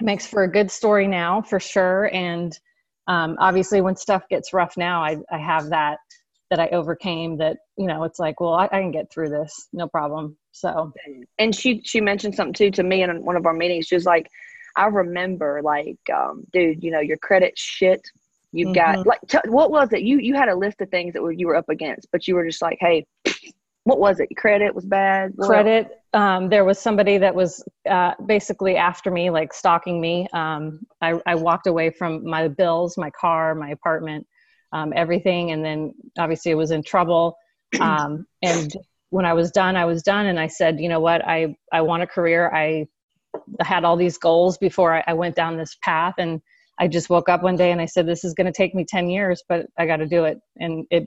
it 0.00 0.04
makes 0.04 0.26
for 0.26 0.44
a 0.44 0.50
good 0.50 0.70
story 0.70 1.08
now 1.08 1.42
for 1.42 1.58
sure. 1.58 2.04
And 2.14 2.56
um, 3.08 3.36
obviously 3.40 3.80
when 3.80 3.96
stuff 3.96 4.22
gets 4.28 4.52
rough 4.52 4.76
now 4.76 5.02
I, 5.02 5.16
I 5.30 5.38
have 5.38 5.70
that 5.70 5.98
that 6.50 6.60
i 6.60 6.68
overcame 6.68 7.36
that 7.36 7.58
you 7.76 7.86
know 7.86 8.04
it's 8.04 8.18
like 8.18 8.40
well 8.40 8.54
I, 8.54 8.64
I 8.66 8.80
can 8.80 8.90
get 8.92 9.10
through 9.10 9.30
this. 9.30 9.68
No 9.72 9.88
problem. 9.88 10.36
So. 10.52 10.92
And 11.38 11.54
she 11.54 11.82
she 11.84 12.00
mentioned 12.00 12.34
something 12.34 12.54
too 12.54 12.70
to 12.72 12.82
me 12.82 13.02
in 13.02 13.24
one 13.24 13.36
of 13.36 13.46
our 13.46 13.54
meetings. 13.54 13.86
She 13.86 13.94
was 13.94 14.04
like 14.04 14.28
i 14.76 14.86
remember 14.86 15.60
like 15.64 15.98
um, 16.14 16.44
dude 16.52 16.82
you 16.84 16.90
know 16.90 17.00
your 17.00 17.18
credit 17.18 17.54
shit. 17.56 18.00
You've 18.52 18.74
got 18.74 19.00
Mhm. 19.00 19.06
like 19.06 19.20
t- 19.28 19.38
what 19.48 19.70
was 19.70 19.92
it? 19.92 20.02
You 20.02 20.18
you 20.18 20.34
had 20.34 20.48
a 20.48 20.54
list 20.54 20.80
of 20.80 20.88
things 20.90 21.12
that 21.14 21.22
were, 21.22 21.32
you 21.32 21.46
were 21.46 21.56
up 21.56 21.68
against 21.68 22.08
but 22.12 22.26
you 22.26 22.34
were 22.34 22.46
just 22.46 22.62
like 22.62 22.78
hey 22.80 23.04
what 23.88 23.98
was 23.98 24.20
it? 24.20 24.28
Credit 24.36 24.74
was 24.74 24.84
bad? 24.84 25.32
What 25.36 25.48
credit 25.48 26.02
um, 26.12 26.50
there 26.50 26.64
was 26.64 26.78
somebody 26.78 27.16
that 27.16 27.34
was 27.34 27.64
uh, 27.88 28.12
basically 28.26 28.76
after 28.76 29.10
me 29.10 29.30
like 29.30 29.54
stalking 29.54 29.98
me. 29.98 30.28
Um, 30.34 30.80
I, 31.00 31.18
I 31.24 31.34
walked 31.34 31.66
away 31.66 31.90
from 31.90 32.22
my 32.22 32.48
bills 32.48 32.98
my 32.98 33.10
car 33.10 33.54
my 33.54 33.70
apartment 33.70 34.26
um, 34.72 34.92
everything 34.94 35.52
and 35.52 35.64
then 35.64 35.94
obviously 36.18 36.52
i 36.52 36.54
was 36.54 36.70
in 36.70 36.82
trouble. 36.82 37.36
Um, 37.82 38.26
and 38.40 38.74
when 39.10 39.26
i 39.26 39.34
was 39.34 39.50
done 39.50 39.76
i 39.76 39.84
was 39.84 40.02
done 40.02 40.24
and 40.26 40.40
i 40.40 40.46
said 40.46 40.80
you 40.80 40.88
know 40.88 41.00
what? 41.00 41.22
I, 41.26 41.54
I 41.70 41.82
want 41.82 42.02
a 42.02 42.06
career. 42.06 42.50
I 42.54 42.86
had 43.60 43.84
all 43.84 43.96
these 43.96 44.16
goals 44.16 44.56
before 44.56 44.94
I, 44.94 45.04
I 45.06 45.12
went 45.12 45.36
down 45.36 45.56
this 45.56 45.76
path 45.82 46.14
and 46.18 46.40
i 46.78 46.88
just 46.88 47.10
woke 47.10 47.28
up 47.28 47.42
one 47.42 47.56
day 47.56 47.70
and 47.72 47.80
i 47.80 47.86
said 47.86 48.06
this 48.06 48.24
is 48.24 48.34
going 48.34 48.46
to 48.46 48.52
take 48.52 48.74
me 48.74 48.84
10 48.86 49.08
years 49.10 49.42
but 49.48 49.66
i 49.78 49.86
got 49.86 49.96
to 49.96 50.06
do 50.06 50.24
it. 50.24 50.38
And 50.56 50.86
it 50.90 51.06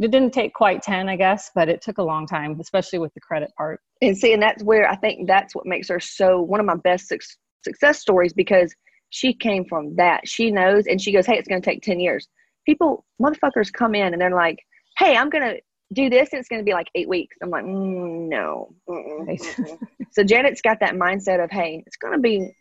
it 0.00 0.10
didn't 0.10 0.32
take 0.32 0.54
quite 0.54 0.82
10 0.82 1.08
i 1.08 1.16
guess 1.16 1.50
but 1.54 1.68
it 1.68 1.82
took 1.82 1.98
a 1.98 2.02
long 2.02 2.26
time 2.26 2.58
especially 2.60 2.98
with 2.98 3.12
the 3.14 3.20
credit 3.20 3.50
part. 3.56 3.80
And 4.00 4.16
see 4.16 4.32
and 4.32 4.42
that's 4.42 4.62
where 4.62 4.88
i 4.88 4.96
think 4.96 5.26
that's 5.26 5.54
what 5.54 5.66
makes 5.66 5.88
her 5.88 6.00
so 6.00 6.40
one 6.40 6.60
of 6.60 6.66
my 6.66 6.76
best 6.76 7.08
suc 7.08 7.20
success 7.64 8.00
stories 8.00 8.32
because 8.32 8.74
she 9.10 9.32
came 9.32 9.64
from 9.64 9.96
that. 9.96 10.28
She 10.28 10.50
knows 10.50 10.86
and 10.86 11.00
she 11.00 11.12
goes 11.12 11.26
hey 11.26 11.38
it's 11.38 11.48
going 11.48 11.60
to 11.60 11.68
take 11.68 11.82
10 11.82 12.00
years. 12.00 12.28
People 12.66 13.04
motherfuckers 13.20 13.72
come 13.72 13.94
in 13.94 14.12
and 14.12 14.20
they're 14.20 14.34
like 14.34 14.58
hey 14.98 15.16
i'm 15.16 15.30
going 15.30 15.44
to 15.44 15.60
do 15.94 16.10
this 16.10 16.28
and 16.32 16.40
it's 16.40 16.48
going 16.48 16.60
to 16.60 16.64
be 16.64 16.74
like 16.74 16.88
eight 16.94 17.08
weeks. 17.08 17.36
I'm 17.42 17.50
like 17.50 17.64
mm, 17.64 18.28
no. 18.28 18.74
Mm-mm, 18.88 19.26
mm-mm. 19.28 19.78
so 20.12 20.22
janet's 20.22 20.60
got 20.60 20.80
that 20.80 20.94
mindset 20.94 21.42
of 21.42 21.50
hey 21.50 21.82
it's 21.86 21.96
going 21.96 22.12
to 22.12 22.20
be 22.20 22.54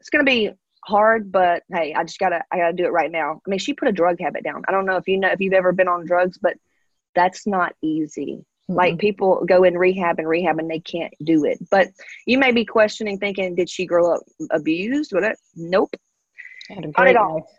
it's 0.00 0.08
going 0.10 0.24
to 0.24 0.30
be 0.30 0.50
hard 0.84 1.30
but 1.30 1.62
hey 1.72 1.92
i 1.94 2.02
just 2.02 2.18
gotta 2.18 2.42
i 2.50 2.56
gotta 2.56 2.72
do 2.72 2.84
it 2.84 2.92
right 2.92 3.10
now. 3.10 3.40
I 3.46 3.50
mean 3.50 3.58
she 3.58 3.74
put 3.74 3.88
a 3.88 3.92
drug 3.92 4.18
habit 4.20 4.44
down. 4.44 4.62
I 4.66 4.72
don't 4.72 4.86
know 4.86 4.96
if 4.96 5.06
you 5.08 5.18
know 5.18 5.28
if 5.28 5.40
you've 5.40 5.52
ever 5.52 5.72
been 5.72 5.88
on 5.88 6.06
drugs 6.06 6.38
but 6.38 6.56
that's 7.14 7.46
not 7.46 7.74
easy. 7.82 8.44
Like 8.68 8.98
people 8.98 9.44
go 9.46 9.64
in 9.64 9.76
rehab 9.76 10.20
and 10.20 10.28
rehab 10.28 10.60
and 10.60 10.70
they 10.70 10.78
can't 10.78 11.12
do 11.24 11.44
it. 11.44 11.58
But 11.70 11.88
you 12.24 12.38
may 12.38 12.52
be 12.52 12.64
questioning 12.64 13.18
thinking 13.18 13.56
did 13.56 13.68
she 13.68 13.84
grow 13.84 14.14
up 14.14 14.22
abused? 14.52 15.12
What 15.12 15.36
nope. 15.56 15.90
Not 16.70 17.08
at 17.08 17.16
all. 17.16 17.50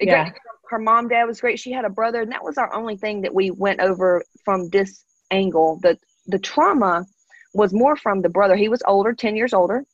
Yeah. 0.00 0.24
got- 0.30 0.34
her 0.68 0.80
mom 0.80 1.06
dad 1.06 1.24
was 1.26 1.40
great. 1.40 1.60
She 1.60 1.70
had 1.70 1.84
a 1.84 1.88
brother 1.88 2.20
and 2.20 2.32
that 2.32 2.42
was 2.42 2.58
our 2.58 2.74
only 2.74 2.96
thing 2.96 3.22
that 3.22 3.32
we 3.32 3.52
went 3.52 3.78
over 3.80 4.24
from 4.44 4.68
this 4.70 5.04
angle. 5.30 5.78
The 5.82 5.96
the 6.26 6.40
trauma 6.40 7.06
was 7.54 7.72
more 7.72 7.96
from 7.96 8.20
the 8.20 8.28
brother. 8.28 8.56
He 8.56 8.68
was 8.68 8.82
older 8.88 9.12
10 9.12 9.36
years 9.36 9.54
older. 9.54 9.84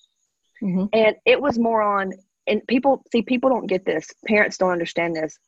Mhm. 0.62 0.88
and 0.93 1.17
it 1.26 1.43
was 1.43 1.58
more 1.58 1.82
on 1.82 2.12
and 2.47 2.67
people 2.67 3.03
see 3.12 3.23
people 3.23 3.50
don't 3.50 3.67
get 3.67 3.85
this. 3.85 4.09
Parents 4.27 4.56
don't 4.59 4.71
understand 4.73 5.17
this. 5.17 5.39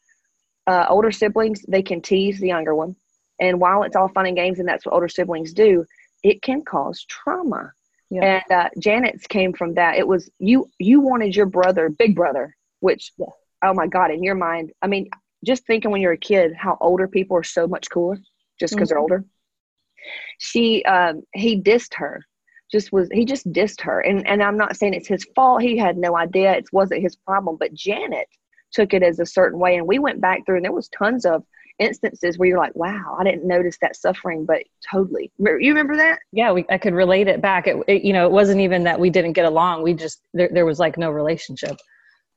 Uh, 0.66 0.86
older 0.88 1.12
siblings 1.12 1.62
they 1.68 1.82
can 1.82 2.00
tease 2.00 2.40
the 2.40 2.48
younger 2.48 2.74
one. 2.74 2.96
And 3.40 3.60
while 3.60 3.82
it's 3.82 3.96
all 3.96 4.08
fun 4.08 4.26
and 4.26 4.36
games 4.36 4.58
and 4.60 4.68
that's 4.68 4.86
what 4.86 4.94
older 4.94 5.08
siblings 5.08 5.52
do 5.52 5.84
it 6.22 6.40
can 6.40 6.62
cause 6.62 7.04
trauma. 7.08 7.72
Yeah. 8.10 8.40
and 8.48 8.52
uh, 8.52 8.68
janet's 8.78 9.26
came 9.26 9.52
from 9.52 9.74
that. 9.74 9.96
It 9.96 10.06
was 10.06 10.30
you 10.38 10.70
you 10.78 11.00
wanted 11.00 11.34
your 11.36 11.46
brother 11.46 11.88
big 11.88 12.14
brother 12.14 12.54
which 12.80 13.12
Yeah. 13.18 13.26
oh 13.64 13.74
my 13.74 13.86
god 13.86 14.10
in 14.10 14.22
your 14.22 14.34
mind 14.34 14.72
i 14.82 14.86
mean 14.86 15.08
just 15.44 15.66
thinking 15.66 15.90
when 15.90 16.00
you're 16.00 16.12
a 16.12 16.18
kid 16.18 16.54
how 16.54 16.78
older 16.80 17.08
people 17.08 17.36
are 17.36 17.42
so 17.42 17.66
much 17.66 17.90
cooler 17.90 18.18
just 18.60 18.74
because 18.74 18.88
they're 18.88 18.98
older. 18.98 19.24
She 20.38 20.84
um 20.84 21.22
he 21.34 21.60
dissed 21.60 21.94
her 21.94 22.24
just 22.72 22.92
was 22.92 23.08
he 23.12 23.24
just 23.24 23.50
dissed 23.52 23.80
her. 23.82 24.00
And 24.00 24.26
and 24.26 24.42
i'm 24.42 24.56
not 24.56 24.76
saying 24.76 24.94
it's 24.94 25.08
his 25.08 25.24
fault. 25.34 25.62
He 25.62 25.76
had 25.76 25.96
no 25.96 26.16
idea. 26.16 26.52
It 26.54 26.66
wasn't 26.72 27.02
his 27.02 27.16
problem. 27.16 27.56
But 27.58 27.74
janet 27.74 28.28
took 28.72 28.92
it 28.94 29.02
as 29.02 29.18
a 29.20 29.26
certain 29.26 29.58
way. 29.58 29.76
And 29.76 29.86
we 29.86 29.98
went 29.98 30.20
back 30.20 30.44
through 30.44 30.56
and 30.56 30.64
there 30.64 30.72
was 30.72 30.88
tons 30.88 31.24
of 31.24 31.44
instances 31.80 32.38
where 32.38 32.48
you're 32.48 32.58
like 32.58 32.74
wow 32.76 33.16
i 33.18 33.24
didn't 33.24 33.44
notice 33.44 33.76
that 33.80 33.96
suffering 33.96 34.44
but 34.46 34.62
totally. 34.92 35.32
You 35.38 35.56
remember 35.70 35.96
that? 35.96 36.20
Yeah 36.32 36.52
we, 36.52 36.64
i 36.70 36.78
could 36.78 36.94
relate 36.94 37.26
it 37.26 37.40
back. 37.42 37.66
It, 37.66 37.76
it- 37.88 38.02
you 38.04 38.12
know 38.12 38.26
it 38.26 38.32
wasn't 38.32 38.60
even 38.60 38.84
that 38.84 39.00
we 39.00 39.10
didn't 39.10 39.32
get 39.32 39.44
along. 39.44 39.82
We 39.82 39.92
just 39.94 40.20
there, 40.34 40.48
there 40.52 40.66
was 40.66 40.78
like 40.78 40.96
no 40.98 41.10
relationship. 41.10 41.76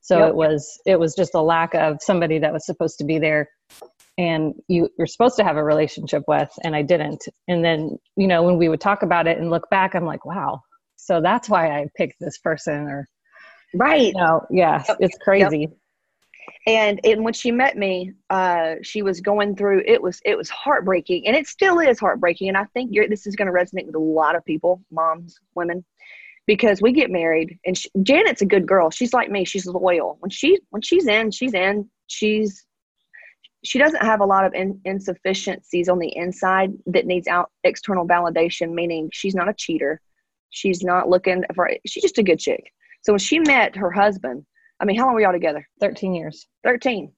So 0.00 0.18
Yep. 0.20 0.28
it 0.30 0.34
was 0.34 0.80
it 0.86 0.98
was 0.98 1.14
just 1.14 1.34
a 1.34 1.40
lack 1.40 1.74
of 1.74 1.98
somebody 2.02 2.38
that 2.40 2.52
was 2.52 2.66
supposed 2.66 2.98
to 2.98 3.04
be 3.04 3.18
there 3.20 3.48
and 4.18 4.52
you 4.66 4.90
were 4.98 5.06
supposed 5.06 5.36
to 5.36 5.44
have 5.44 5.56
a 5.56 5.64
relationship 5.64 6.24
with 6.28 6.50
and 6.64 6.74
i 6.76 6.82
didn't. 6.82 7.24
And 7.46 7.64
then 7.64 7.98
you 8.16 8.26
know 8.26 8.42
when 8.42 8.58
we 8.58 8.68
would 8.68 8.80
talk 8.80 9.02
about 9.02 9.26
it 9.26 9.38
and 9.38 9.48
look 9.50 9.70
back 9.70 9.94
i'm 9.94 10.04
like 10.04 10.24
wow. 10.26 10.60
So 10.96 11.20
that's 11.22 11.48
why 11.48 11.70
i 11.78 11.86
picked 11.96 12.16
this 12.20 12.38
person 12.38 12.88
or 12.88 13.08
right. 13.74 14.02
you 14.08 14.12
know 14.14 14.44
yeah 14.50 14.82
Yep. 14.88 14.96
it's 15.00 15.18
crazy. 15.18 15.68
And 16.66 17.00
and 17.04 17.24
when 17.24 17.34
she 17.34 17.50
met 17.52 17.76
me 17.78 18.12
uh 18.30 18.74
she 18.82 19.02
was 19.02 19.20
going 19.20 19.54
through 19.56 19.82
it 19.86 20.02
was 20.02 20.20
it 20.24 20.36
was 20.36 20.50
heartbreaking 20.50 21.26
and 21.26 21.36
it 21.36 21.46
still 21.46 21.78
is 21.78 21.98
heartbreaking 21.98 22.48
and 22.48 22.56
i 22.56 22.64
think 22.74 22.90
you're, 22.92 23.08
this 23.08 23.26
is 23.26 23.36
going 23.36 23.46
to 23.46 23.52
resonate 23.52 23.86
with 23.86 23.94
a 23.94 23.98
lot 24.00 24.34
of 24.34 24.44
people 24.44 24.82
moms 24.90 25.38
women 25.54 25.84
because 26.46 26.80
we 26.80 26.92
get 26.92 27.10
married 27.10 27.58
and 27.66 27.76
she, 27.76 27.90
janet's 28.02 28.40
a 28.42 28.46
good 28.46 28.66
girl. 28.66 28.90
She's 28.90 29.12
like 29.12 29.30
me. 29.30 29.44
She's 29.44 29.66
loyal. 29.66 30.16
When 30.20 30.30
she 30.30 30.58
when 30.70 30.82
she's 30.82 31.06
in 31.06 31.30
she's 31.30 31.54
in. 31.54 31.88
She's 32.08 32.64
she 33.64 33.78
doesn't 33.78 34.02
have 34.02 34.20
a 34.20 34.24
lot 34.24 34.44
of 34.44 34.54
in, 34.54 34.80
insufficiencies 34.84 35.88
on 35.88 35.98
the 35.98 36.14
inside 36.16 36.72
that 36.86 37.06
needs 37.06 37.26
out 37.26 37.50
external 37.64 38.06
validation 38.06 38.72
meaning 38.72 39.10
she's 39.12 39.34
not 39.34 39.48
a 39.48 39.54
cheater. 39.54 40.00
She's 40.50 40.82
not 40.82 41.08
looking 41.08 41.44
for 41.54 41.70
she's 41.86 42.02
just 42.02 42.18
a 42.18 42.22
good 42.22 42.38
chick. 42.38 42.72
So 43.02 43.12
when 43.12 43.18
she 43.20 43.38
met 43.40 43.76
her 43.76 43.90
husband 43.90 44.44
i 44.80 44.84
mean 44.84 44.96
how 44.96 45.06
long 45.06 45.14
were 45.14 45.20
y'all 45.20 45.32
together? 45.32 45.68
13 45.80 46.14
years. 46.14 46.46
13 46.64 47.12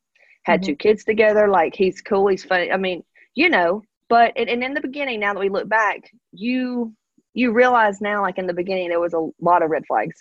had 0.44 0.62
Mhm. 0.62 0.66
two 0.66 0.76
kids 0.76 1.04
together. 1.04 1.47
Like 1.49 1.75
he's 1.76 2.00
cool. 2.00 2.28
He's 2.28 2.44
funny. 2.44 2.73
I 2.73 2.76
mean 2.76 3.02
you 3.35 3.49
know 3.49 3.82
but 4.09 4.32
and, 4.37 4.49
and 4.49 4.64
in 4.64 4.75
the 4.75 4.80
beginning 4.80 5.20
now 5.20 5.35
that 5.35 5.40
we 5.40 5.49
look 5.49 5.68
back 5.68 6.11
you 6.32 6.94
you 7.35 7.52
realize 7.52 8.00
now 8.00 8.23
like 8.23 8.38
in 8.38 8.47
the 8.47 8.52
beginning 8.54 8.88
there 8.88 8.99
was 8.99 9.14
a 9.14 9.28
lot 9.40 9.62
of 9.62 9.70
red 9.70 9.85
flags. 9.87 10.16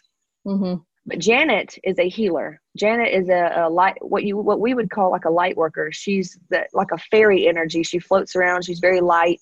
Hmm 0.46 0.76
But 1.10 1.18
Janet 1.18 1.75
is 1.84 1.98
a 1.98 2.08
healer. 2.08 2.62
Janet 2.78 3.12
is 3.12 3.30
a, 3.30 3.51
a 3.56 3.70
light, 3.70 3.98
what 4.01 4.24
you 4.24 4.38
what 4.38 4.60
we 4.60 4.75
would 4.75 4.92
call 4.92 5.10
like 5.10 5.25
a 5.25 5.32
light 5.32 5.58
worker. 5.58 5.89
She's 5.92 6.38
the, 6.51 6.68
like 6.72 6.92
a 6.94 7.00
fairy 7.00 7.48
energy. 7.48 7.82
She 7.82 7.98
floats 7.98 8.36
around. 8.36 8.63
She's 8.63 8.80
very 8.80 9.01
light. 9.01 9.42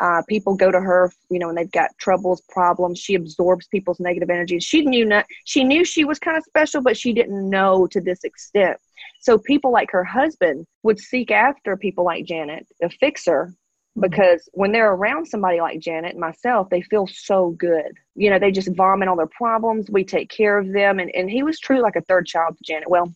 Uh, 0.00 0.22
people 0.26 0.56
go 0.56 0.70
to 0.70 0.80
her, 0.80 1.12
you 1.28 1.38
know, 1.38 1.48
when 1.48 1.54
they've 1.54 1.70
got 1.70 1.90
troubles, 1.98 2.40
problems. 2.48 2.98
She 2.98 3.14
absorbs 3.14 3.68
people's 3.68 4.00
negative 4.00 4.30
energy. 4.30 4.58
She 4.58 4.86
knew 4.86 5.04
not, 5.04 5.26
she 5.44 5.64
knew 5.64 5.84
she 5.84 6.06
was 6.06 6.18
kind 6.18 6.38
of 6.38 6.44
special, 6.44 6.80
but 6.80 6.96
she 6.96 7.12
didn't 7.12 7.48
know 7.48 7.86
to 7.88 8.00
this 8.00 8.24
extent. 8.24 8.78
So 9.20 9.36
people 9.36 9.70
like 9.70 9.90
her 9.90 10.04
husband 10.04 10.66
would 10.82 10.98
seek 10.98 11.30
after 11.30 11.76
people 11.76 12.04
like 12.04 12.24
Janet, 12.24 12.66
a 12.82 12.88
fixer, 12.88 13.52
Mm-hmm. 13.96 14.08
because 14.08 14.48
when 14.52 14.72
they're 14.72 14.92
around 14.92 15.26
somebody 15.26 15.60
like 15.60 15.78
Janet 15.78 16.12
and 16.12 16.20
myself, 16.20 16.70
they 16.70 16.80
feel 16.80 17.06
so 17.06 17.50
good. 17.50 17.92
You 18.14 18.30
know, 18.30 18.38
they 18.38 18.50
just 18.50 18.74
vomit 18.74 19.08
all 19.08 19.16
their 19.16 19.26
problems. 19.26 19.90
We 19.90 20.02
take 20.02 20.30
care 20.30 20.56
of 20.56 20.72
them. 20.72 20.98
And, 20.98 21.10
and 21.14 21.30
he 21.30 21.42
was 21.42 21.60
truly 21.60 21.82
like 21.82 21.96
a 21.96 22.00
third 22.02 22.26
child 22.26 22.56
to 22.56 22.64
Janet. 22.64 22.88
Well, 22.88 23.12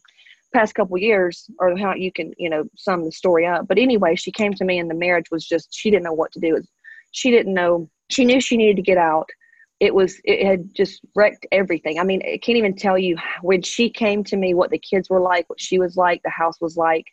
past 0.53 0.75
couple 0.75 0.99
years 0.99 1.49
or 1.59 1.77
how 1.79 1.95
you 1.95 2.13
can, 2.13 2.33
you 2.37 2.51
know, 2.51 2.65
sum 2.77 3.05
the 3.05 3.13
story 3.13 3.47
up. 3.47 3.67
But 3.67 3.79
anyway, 3.79 4.17
she 4.17 4.31
came 4.31 4.53
to 4.55 4.65
me 4.67 4.79
and 4.79 4.91
the 4.91 4.95
marriage 4.95 5.31
was 5.31 5.47
just, 5.47 5.75
she 5.75 5.91
didn't 5.91 6.05
know 6.05 6.13
what 6.13 6.33
to 6.33 6.41
do. 6.41 6.63
She 7.13 7.31
didn't 7.31 7.55
know, 7.55 7.89
she 8.11 8.27
knew 8.27 8.41
she 8.41 8.59
needed 8.59 8.77
to 8.77 8.83
get 8.83 8.99
out. 8.99 9.29
It 9.81 9.95
was, 9.95 10.21
it 10.25 10.47
had 10.47 10.75
just 10.75 11.01
wrecked 11.15 11.47
everything. 11.53 11.99
I 11.99 12.05
mean, 12.05 12.23
I 12.23 12.39
can't 12.39 12.59
even 12.59 12.77
tell 12.77 12.99
you 12.99 13.17
when 13.41 13.63
she 13.63 13.89
came 13.89 14.25
to 14.25 14.37
me 14.37 14.53
what 14.53 14.71
the 14.71 14.79
kids 14.79 15.09
were 15.09 15.21
like, 15.21 15.49
what 15.49 15.61
she 15.61 15.79
was 15.79 15.97
like, 15.97 16.23
the 16.23 16.31
house 16.31 16.61
was 16.61 16.77
like. 16.77 17.07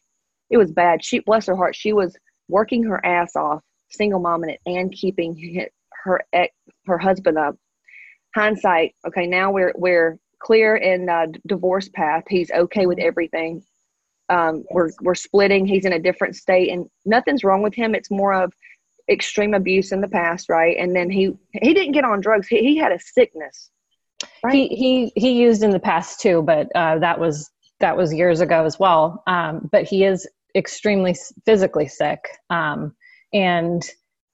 It 0.50 0.58
was 0.58 0.72
bad. 0.72 1.04
She, 1.04 1.20
bless 1.20 1.46
her 1.48 1.56
heart, 1.56 1.76
she 1.76 1.94
was 1.94 2.16
working 2.48 2.84
her 2.84 3.04
ass 3.06 3.36
off, 3.36 3.62
single 3.90 4.20
mom 4.20 4.44
it, 4.44 4.60
and 4.66 4.92
keeping 4.92 5.68
her 6.04 6.24
ex, 6.34 6.54
her 6.86 6.98
husband 6.98 7.38
up. 7.38 7.56
Hindsight, 8.36 8.96
okay, 9.08 9.28
now 9.28 9.52
we're 9.52 9.74
we're 9.76 10.18
clear 10.40 10.76
in 10.76 11.06
the 11.06 11.34
divorce 11.48 11.90
path. 11.90 12.24
He's 12.28 12.52
okay 12.52 12.86
with 12.86 13.00
everything. 13.00 13.64
Um, 14.30 14.58
yes. 14.58 14.66
We're 14.72 14.90
we're 15.02 15.16
splitting. 15.16 15.66
He's 15.66 15.86
in 15.86 15.94
a 15.94 16.00
different 16.00 16.36
state, 16.36 16.70
and 16.70 16.90
nothing's 17.06 17.44
wrong 17.44 17.62
with 17.62 17.74
him. 17.74 17.96
It's 17.96 18.12
more 18.12 18.34
of 18.34 18.54
extreme 19.10 19.54
abuse 19.54 19.92
in 19.92 20.02
the 20.02 20.08
past, 20.08 20.50
right? 20.50 20.78
And 20.78 20.96
then 20.96 21.10
he 21.10 21.36
he 21.52 21.74
didn't 21.74 21.92
get 21.92 22.06
on 22.06 22.22
drugs. 22.22 22.48
He 22.48 22.60
he 22.60 22.78
had 22.78 22.92
a 22.92 23.00
sickness. 23.00 23.70
Right? 24.44 24.54
He 24.54 24.68
he 24.68 25.12
he 25.16 25.42
used 25.42 25.64
in 25.64 25.72
the 25.72 25.80
past 25.80 26.22
too, 26.22 26.42
but 26.42 26.70
uh, 26.76 27.00
that 27.00 27.20
was 27.20 27.50
that 27.80 27.98
was 27.98 28.14
years 28.14 28.42
ago 28.42 28.66
as 28.66 28.80
well. 28.80 29.24
Um, 29.28 29.70
but 29.72 29.84
he 29.84 30.06
is 30.06 30.28
extremely 30.56 31.16
physically 31.46 31.88
sick. 31.88 32.20
Um, 32.50 32.96
and 33.34 33.84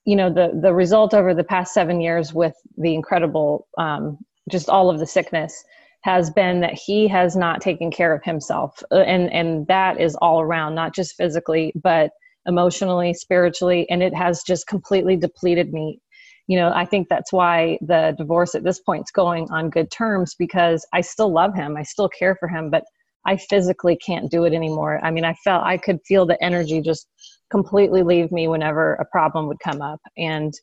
you 0.05 0.15
know 0.15 0.31
the 0.33 0.59
the 0.61 0.73
result 0.73 1.13
over 1.13 1.33
the 1.33 1.43
past 1.43 1.73
seven 1.73 2.01
years 2.01 2.33
with 2.33 2.55
the 2.77 2.93
incredible 2.93 3.67
um, 3.77 4.17
just 4.49 4.69
all 4.69 4.89
of 4.89 4.99
the 4.99 5.05
sickness 5.05 5.63
has 6.01 6.29
been 6.31 6.61
that 6.61 6.73
he 6.73 7.07
has 7.07 7.35
not 7.35 7.61
taken 7.61 7.91
care 7.91 8.13
of 8.13 8.23
himself 8.23 8.81
uh, 8.91 8.99
and 8.99 9.31
and 9.31 9.67
that 9.67 9.99
is 9.99 10.15
all 10.15 10.41
around 10.41 10.75
not 10.75 10.95
just 10.95 11.15
physically 11.15 11.71
but 11.83 12.11
emotionally 12.47 13.13
spiritually 13.13 13.87
and 13.89 14.01
it 14.01 14.15
has 14.15 14.41
just 14.43 14.65
completely 14.67 15.15
depleted 15.15 15.73
me 15.73 15.99
you 16.47 16.57
know 16.57 16.71
i 16.73 16.85
think 16.85 17.07
that's 17.09 17.33
why 17.33 17.77
the 17.81 18.15
divorce 18.17 18.55
at 18.55 18.63
this 18.63 18.79
point 18.79 19.03
is 19.05 19.11
going 19.11 19.47
on 19.51 19.69
good 19.69 19.91
terms 19.91 20.35
because 20.39 20.87
i 20.93 21.01
still 21.01 21.31
love 21.31 21.53
him 21.53 21.75
i 21.77 21.83
still 21.83 22.09
care 22.09 22.35
for 22.39 22.47
him 22.47 22.69
but 22.69 22.83
I 23.25 23.37
physically 23.37 23.95
can't 23.97 24.31
do 24.31 24.45
it 24.45 24.53
anymore. 24.53 24.99
I 25.03 25.11
mean, 25.11 25.25
I 25.25 25.33
felt 25.43 25.63
I 25.63 25.77
could 25.77 25.99
feel 26.07 26.25
the 26.25 26.41
energy 26.43 26.81
just 26.81 27.07
completely 27.51 28.03
leave 28.03 28.31
me 28.31 28.47
whenever 28.47 28.93
a 28.95 29.05
problem 29.05 29.47
would 29.47 29.59
come 29.59 29.81
up, 29.81 29.99
and 30.17 30.53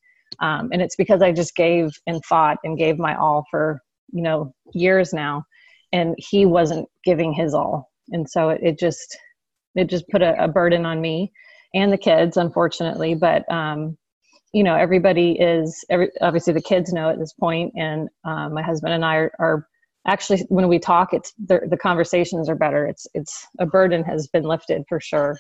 um, 0.40 0.70
and 0.72 0.82
it's 0.82 0.96
because 0.96 1.22
I 1.22 1.32
just 1.32 1.54
gave 1.54 1.90
and 2.06 2.24
fought 2.24 2.58
and 2.64 2.78
gave 2.78 2.98
my 2.98 3.16
all 3.16 3.44
for 3.50 3.80
you 4.12 4.22
know 4.22 4.52
years 4.72 5.12
now, 5.12 5.44
and 5.92 6.14
he 6.18 6.46
wasn't 6.46 6.88
giving 7.04 7.32
his 7.32 7.54
all, 7.54 7.90
and 8.10 8.28
so 8.28 8.50
it, 8.50 8.60
it 8.62 8.78
just 8.78 9.16
it 9.74 9.88
just 9.88 10.08
put 10.08 10.22
a, 10.22 10.42
a, 10.42 10.48
burden 10.48 10.86
on 10.86 11.02
me 11.02 11.30
and 11.74 11.92
the 11.92 11.98
kids, 11.98 12.38
unfortunately. 12.38 13.14
But 13.14 13.50
um, 13.52 13.98
you 14.52 14.62
know, 14.62 14.74
everybody 14.74 15.32
is 15.32 15.84
every, 15.90 16.10
obviously 16.22 16.54
the 16.54 16.62
kids 16.62 16.92
know 16.92 17.10
at 17.10 17.18
this 17.18 17.34
point, 17.34 17.72
and 17.76 18.08
um, 18.24 18.54
my 18.54 18.62
husband 18.62 18.94
and 18.94 19.04
I 19.04 19.16
are, 19.16 19.32
are 19.38 19.68
actually 20.06 20.40
when 20.48 20.68
we 20.68 20.78
talk 20.78 21.12
it's 21.12 21.32
the, 21.46 21.60
the 21.68 21.76
conversations 21.76 22.48
are 22.48 22.54
better 22.54 22.86
it's 22.86 23.06
it's 23.14 23.46
a 23.58 23.66
burden 23.66 24.04
has 24.04 24.28
been 24.28 24.44
lifted 24.44 24.84
for 24.88 25.00
sure 25.00 25.38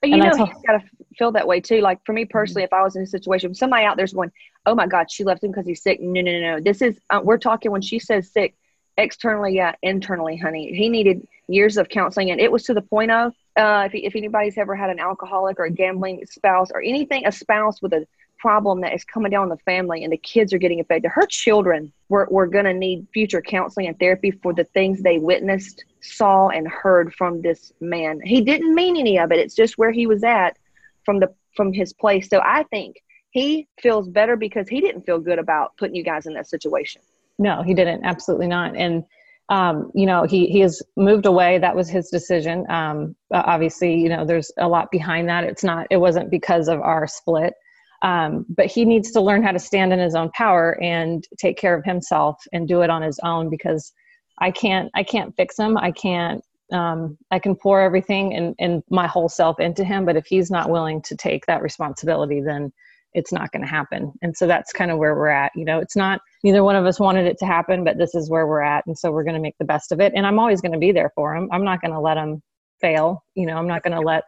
but 0.00 0.10
you 0.10 0.16
and 0.16 0.24
know, 0.24 0.46
he's 0.46 0.54
got 0.66 0.78
to 0.78 0.82
feel 1.16 1.32
that 1.32 1.46
way 1.46 1.60
too. 1.60 1.80
Like 1.80 2.04
for 2.04 2.12
me 2.12 2.24
personally, 2.24 2.62
if 2.62 2.72
I 2.72 2.82
was 2.82 2.96
in 2.96 3.02
a 3.02 3.06
situation, 3.06 3.54
somebody 3.54 3.84
out 3.84 3.96
there's 3.96 4.12
going, 4.12 4.30
"Oh 4.66 4.74
my 4.74 4.86
God, 4.86 5.10
she 5.10 5.24
left 5.24 5.42
him 5.42 5.50
because 5.50 5.66
he's 5.66 5.82
sick." 5.82 6.00
No, 6.00 6.20
no, 6.20 6.32
no, 6.32 6.56
no. 6.56 6.60
This 6.60 6.82
is 6.82 6.98
uh, 7.10 7.20
we're 7.22 7.38
talking 7.38 7.70
when 7.70 7.82
she 7.82 7.98
says 7.98 8.30
sick, 8.30 8.54
externally, 8.96 9.54
yeah, 9.54 9.74
internally, 9.82 10.36
honey. 10.36 10.72
He 10.72 10.88
needed 10.88 11.26
years 11.48 11.76
of 11.76 11.88
counseling, 11.88 12.30
and 12.30 12.40
it 12.40 12.52
was 12.52 12.64
to 12.64 12.74
the 12.74 12.82
point 12.82 13.10
of 13.10 13.32
uh, 13.56 13.88
if 13.92 13.94
if 13.94 14.16
anybody's 14.16 14.58
ever 14.58 14.76
had 14.76 14.90
an 14.90 15.00
alcoholic 15.00 15.58
or 15.58 15.64
a 15.64 15.70
gambling 15.70 16.24
spouse 16.26 16.70
or 16.72 16.80
anything, 16.80 17.26
a 17.26 17.32
spouse 17.32 17.82
with 17.82 17.92
a 17.92 18.06
problem 18.40 18.80
that 18.80 18.94
is 18.94 19.04
coming 19.04 19.30
down 19.30 19.44
on 19.44 19.48
the 19.50 19.56
family 19.58 20.02
and 20.02 20.12
the 20.12 20.16
kids 20.16 20.52
are 20.52 20.58
getting 20.58 20.80
affected. 20.80 21.10
Her 21.10 21.26
children 21.26 21.92
were, 22.08 22.26
were 22.30 22.46
going 22.46 22.64
to 22.64 22.74
need 22.74 23.06
future 23.12 23.42
counseling 23.42 23.86
and 23.86 23.98
therapy 23.98 24.30
for 24.30 24.52
the 24.54 24.64
things 24.64 25.02
they 25.02 25.18
witnessed, 25.18 25.84
saw, 26.00 26.48
and 26.48 26.66
heard 26.66 27.14
from 27.14 27.42
this 27.42 27.72
man. 27.80 28.20
He 28.24 28.40
didn't 28.40 28.74
mean 28.74 28.96
any 28.96 29.18
of 29.18 29.30
it. 29.30 29.38
It's 29.38 29.54
just 29.54 29.78
where 29.78 29.92
he 29.92 30.06
was 30.06 30.24
at 30.24 30.56
from 31.04 31.20
the 31.20 31.32
from 31.56 31.72
his 31.72 31.92
place. 31.92 32.28
So 32.28 32.40
I 32.44 32.62
think 32.64 32.96
he 33.30 33.68
feels 33.80 34.08
better 34.08 34.36
because 34.36 34.68
he 34.68 34.80
didn't 34.80 35.02
feel 35.02 35.18
good 35.18 35.38
about 35.38 35.76
putting 35.76 35.96
you 35.96 36.04
guys 36.04 36.26
in 36.26 36.34
that 36.34 36.48
situation. 36.48 37.02
No, 37.38 37.62
he 37.62 37.74
didn't. 37.74 38.04
Absolutely 38.04 38.46
not. 38.46 38.76
And 38.76 39.04
um, 39.50 39.90
you 39.94 40.06
know, 40.06 40.24
he 40.24 40.46
he 40.46 40.60
has 40.60 40.80
moved 40.96 41.26
away. 41.26 41.58
That 41.58 41.74
was 41.74 41.88
his 41.88 42.08
decision. 42.08 42.64
Um, 42.70 43.16
obviously, 43.32 43.94
you 43.96 44.08
know, 44.08 44.24
there's 44.24 44.52
a 44.58 44.68
lot 44.68 44.90
behind 44.92 45.28
that. 45.28 45.44
It's 45.44 45.64
not. 45.64 45.88
It 45.90 45.96
wasn't 45.96 46.30
because 46.30 46.68
of 46.68 46.80
our 46.80 47.06
split. 47.06 47.54
Um, 48.02 48.46
but 48.48 48.66
he 48.66 48.84
needs 48.84 49.10
to 49.12 49.20
learn 49.20 49.42
how 49.42 49.52
to 49.52 49.58
stand 49.58 49.92
in 49.92 49.98
his 49.98 50.14
own 50.14 50.30
power 50.30 50.82
and 50.82 51.26
take 51.38 51.58
care 51.58 51.74
of 51.74 51.84
himself 51.84 52.36
and 52.52 52.66
do 52.66 52.80
it 52.80 52.90
on 52.90 53.02
his 53.02 53.18
own 53.22 53.50
because 53.50 53.92
I 54.38 54.50
can't 54.50 54.90
I 54.94 55.02
can't 55.02 55.36
fix 55.36 55.58
him. 55.58 55.76
I 55.76 55.92
can't 55.92 56.42
um, 56.72 57.18
I 57.30 57.38
can 57.38 57.54
pour 57.54 57.80
everything 57.80 58.34
and, 58.34 58.54
and 58.58 58.82
my 58.90 59.06
whole 59.06 59.28
self 59.28 59.58
into 59.60 59.84
him, 59.84 60.04
but 60.04 60.16
if 60.16 60.26
he's 60.26 60.50
not 60.50 60.70
willing 60.70 61.02
to 61.02 61.16
take 61.16 61.46
that 61.46 61.62
responsibility, 61.62 62.40
then 62.40 62.72
it's 63.12 63.32
not 63.32 63.50
going 63.50 63.62
to 63.62 63.68
happen. 63.68 64.12
And 64.22 64.36
so 64.36 64.46
that's 64.46 64.72
kind 64.72 64.90
of 64.90 64.98
where 64.98 65.16
we're 65.16 65.28
at. 65.28 65.50
You 65.56 65.64
know, 65.64 65.80
it's 65.80 65.96
not 65.96 66.20
neither 66.44 66.62
one 66.62 66.76
of 66.76 66.86
us 66.86 67.00
wanted 67.00 67.26
it 67.26 67.38
to 67.38 67.46
happen, 67.46 67.82
but 67.82 67.98
this 67.98 68.14
is 68.14 68.30
where 68.30 68.46
we're 68.46 68.62
at, 68.62 68.86
and 68.86 68.96
so 68.96 69.10
we're 69.10 69.24
going 69.24 69.34
to 69.34 69.40
make 69.40 69.56
the 69.58 69.64
best 69.64 69.92
of 69.92 70.00
it. 70.00 70.12
And 70.14 70.26
I'm 70.26 70.38
always 70.38 70.60
going 70.60 70.72
to 70.72 70.78
be 70.78 70.92
there 70.92 71.10
for 71.14 71.34
him. 71.34 71.48
I'm 71.52 71.64
not 71.64 71.80
going 71.80 71.92
to 71.92 72.00
let 72.00 72.16
him 72.16 72.40
fail. 72.80 73.24
You 73.34 73.46
know, 73.46 73.56
I'm 73.56 73.68
not 73.68 73.82
going 73.82 73.96
to 73.96 74.00
let 74.00 74.24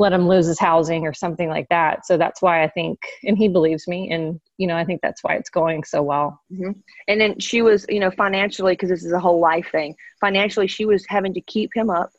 let 0.00 0.14
him 0.14 0.26
lose 0.26 0.46
his 0.46 0.58
housing 0.58 1.06
or 1.06 1.12
something 1.12 1.50
like 1.50 1.68
that. 1.68 2.06
So 2.06 2.16
that's 2.16 2.40
why 2.40 2.64
I 2.64 2.68
think, 2.68 2.98
and 3.22 3.36
he 3.36 3.48
believes 3.48 3.86
me, 3.86 4.10
and 4.10 4.40
you 4.56 4.66
know, 4.66 4.76
I 4.76 4.84
think 4.84 5.02
that's 5.02 5.22
why 5.22 5.34
it's 5.34 5.50
going 5.50 5.84
so 5.84 6.02
well. 6.02 6.40
Mm-hmm. 6.50 6.72
And 7.06 7.20
then 7.20 7.38
she 7.38 7.60
was, 7.60 7.84
you 7.88 8.00
know, 8.00 8.10
financially, 8.10 8.72
because 8.72 8.88
this 8.88 9.04
is 9.04 9.12
a 9.12 9.20
whole 9.20 9.40
life 9.40 9.68
thing. 9.70 9.94
Financially, 10.18 10.66
she 10.66 10.86
was 10.86 11.04
having 11.06 11.34
to 11.34 11.40
keep 11.42 11.70
him 11.74 11.90
up, 11.90 12.10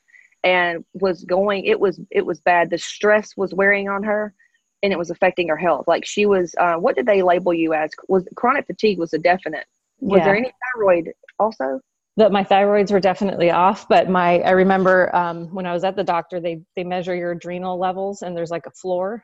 and 0.44 0.86
was 0.94 1.24
going. 1.24 1.66
It 1.66 1.80
was 1.80 2.00
it 2.12 2.26
was 2.26 2.40
bad. 2.40 2.70
The 2.70 2.78
stress 2.78 3.36
was 3.36 3.52
wearing 3.54 3.90
on 3.90 4.04
her, 4.04 4.36
and 4.84 4.94
it 4.94 5.00
was 5.00 5.10
affecting 5.10 5.48
her 5.50 5.58
health. 5.58 5.88
Like 5.88 6.06
she 6.06 6.28
was, 6.28 6.54
uh, 6.60 6.76
what 6.76 6.96
did 6.96 7.08
they 7.08 7.24
label 7.24 7.54
you 7.54 7.74
as? 7.74 7.90
Was 8.08 8.28
chronic 8.36 8.68
fatigue 8.68 9.00
was 9.00 9.14
a 9.14 9.20
definite. 9.20 9.66
Was 10.00 10.20
yeah. 10.20 10.26
there 10.26 10.36
any 10.36 10.52
thyroid 10.76 11.12
also? 11.40 11.80
That 12.18 12.32
my 12.32 12.44
thyroids 12.44 12.92
were 12.92 13.00
definitely 13.00 13.52
off 13.52 13.88
but 13.88 14.10
my 14.10 14.40
i 14.40 14.52
remember 14.52 15.14
um, 15.16 15.48
when 15.54 15.66
i 15.66 15.74
was 15.74 15.84
at 15.84 15.96
the 15.96 16.04
doctor 16.04 16.40
they 16.40 16.62
they 16.76 16.84
measure 16.84 17.16
your 17.16 17.32
adrenal 17.32 17.80
levels 17.80 18.22
and 18.22 18.36
there's 18.36 18.52
like 18.52 18.66
a 18.66 18.72
floor. 18.72 19.24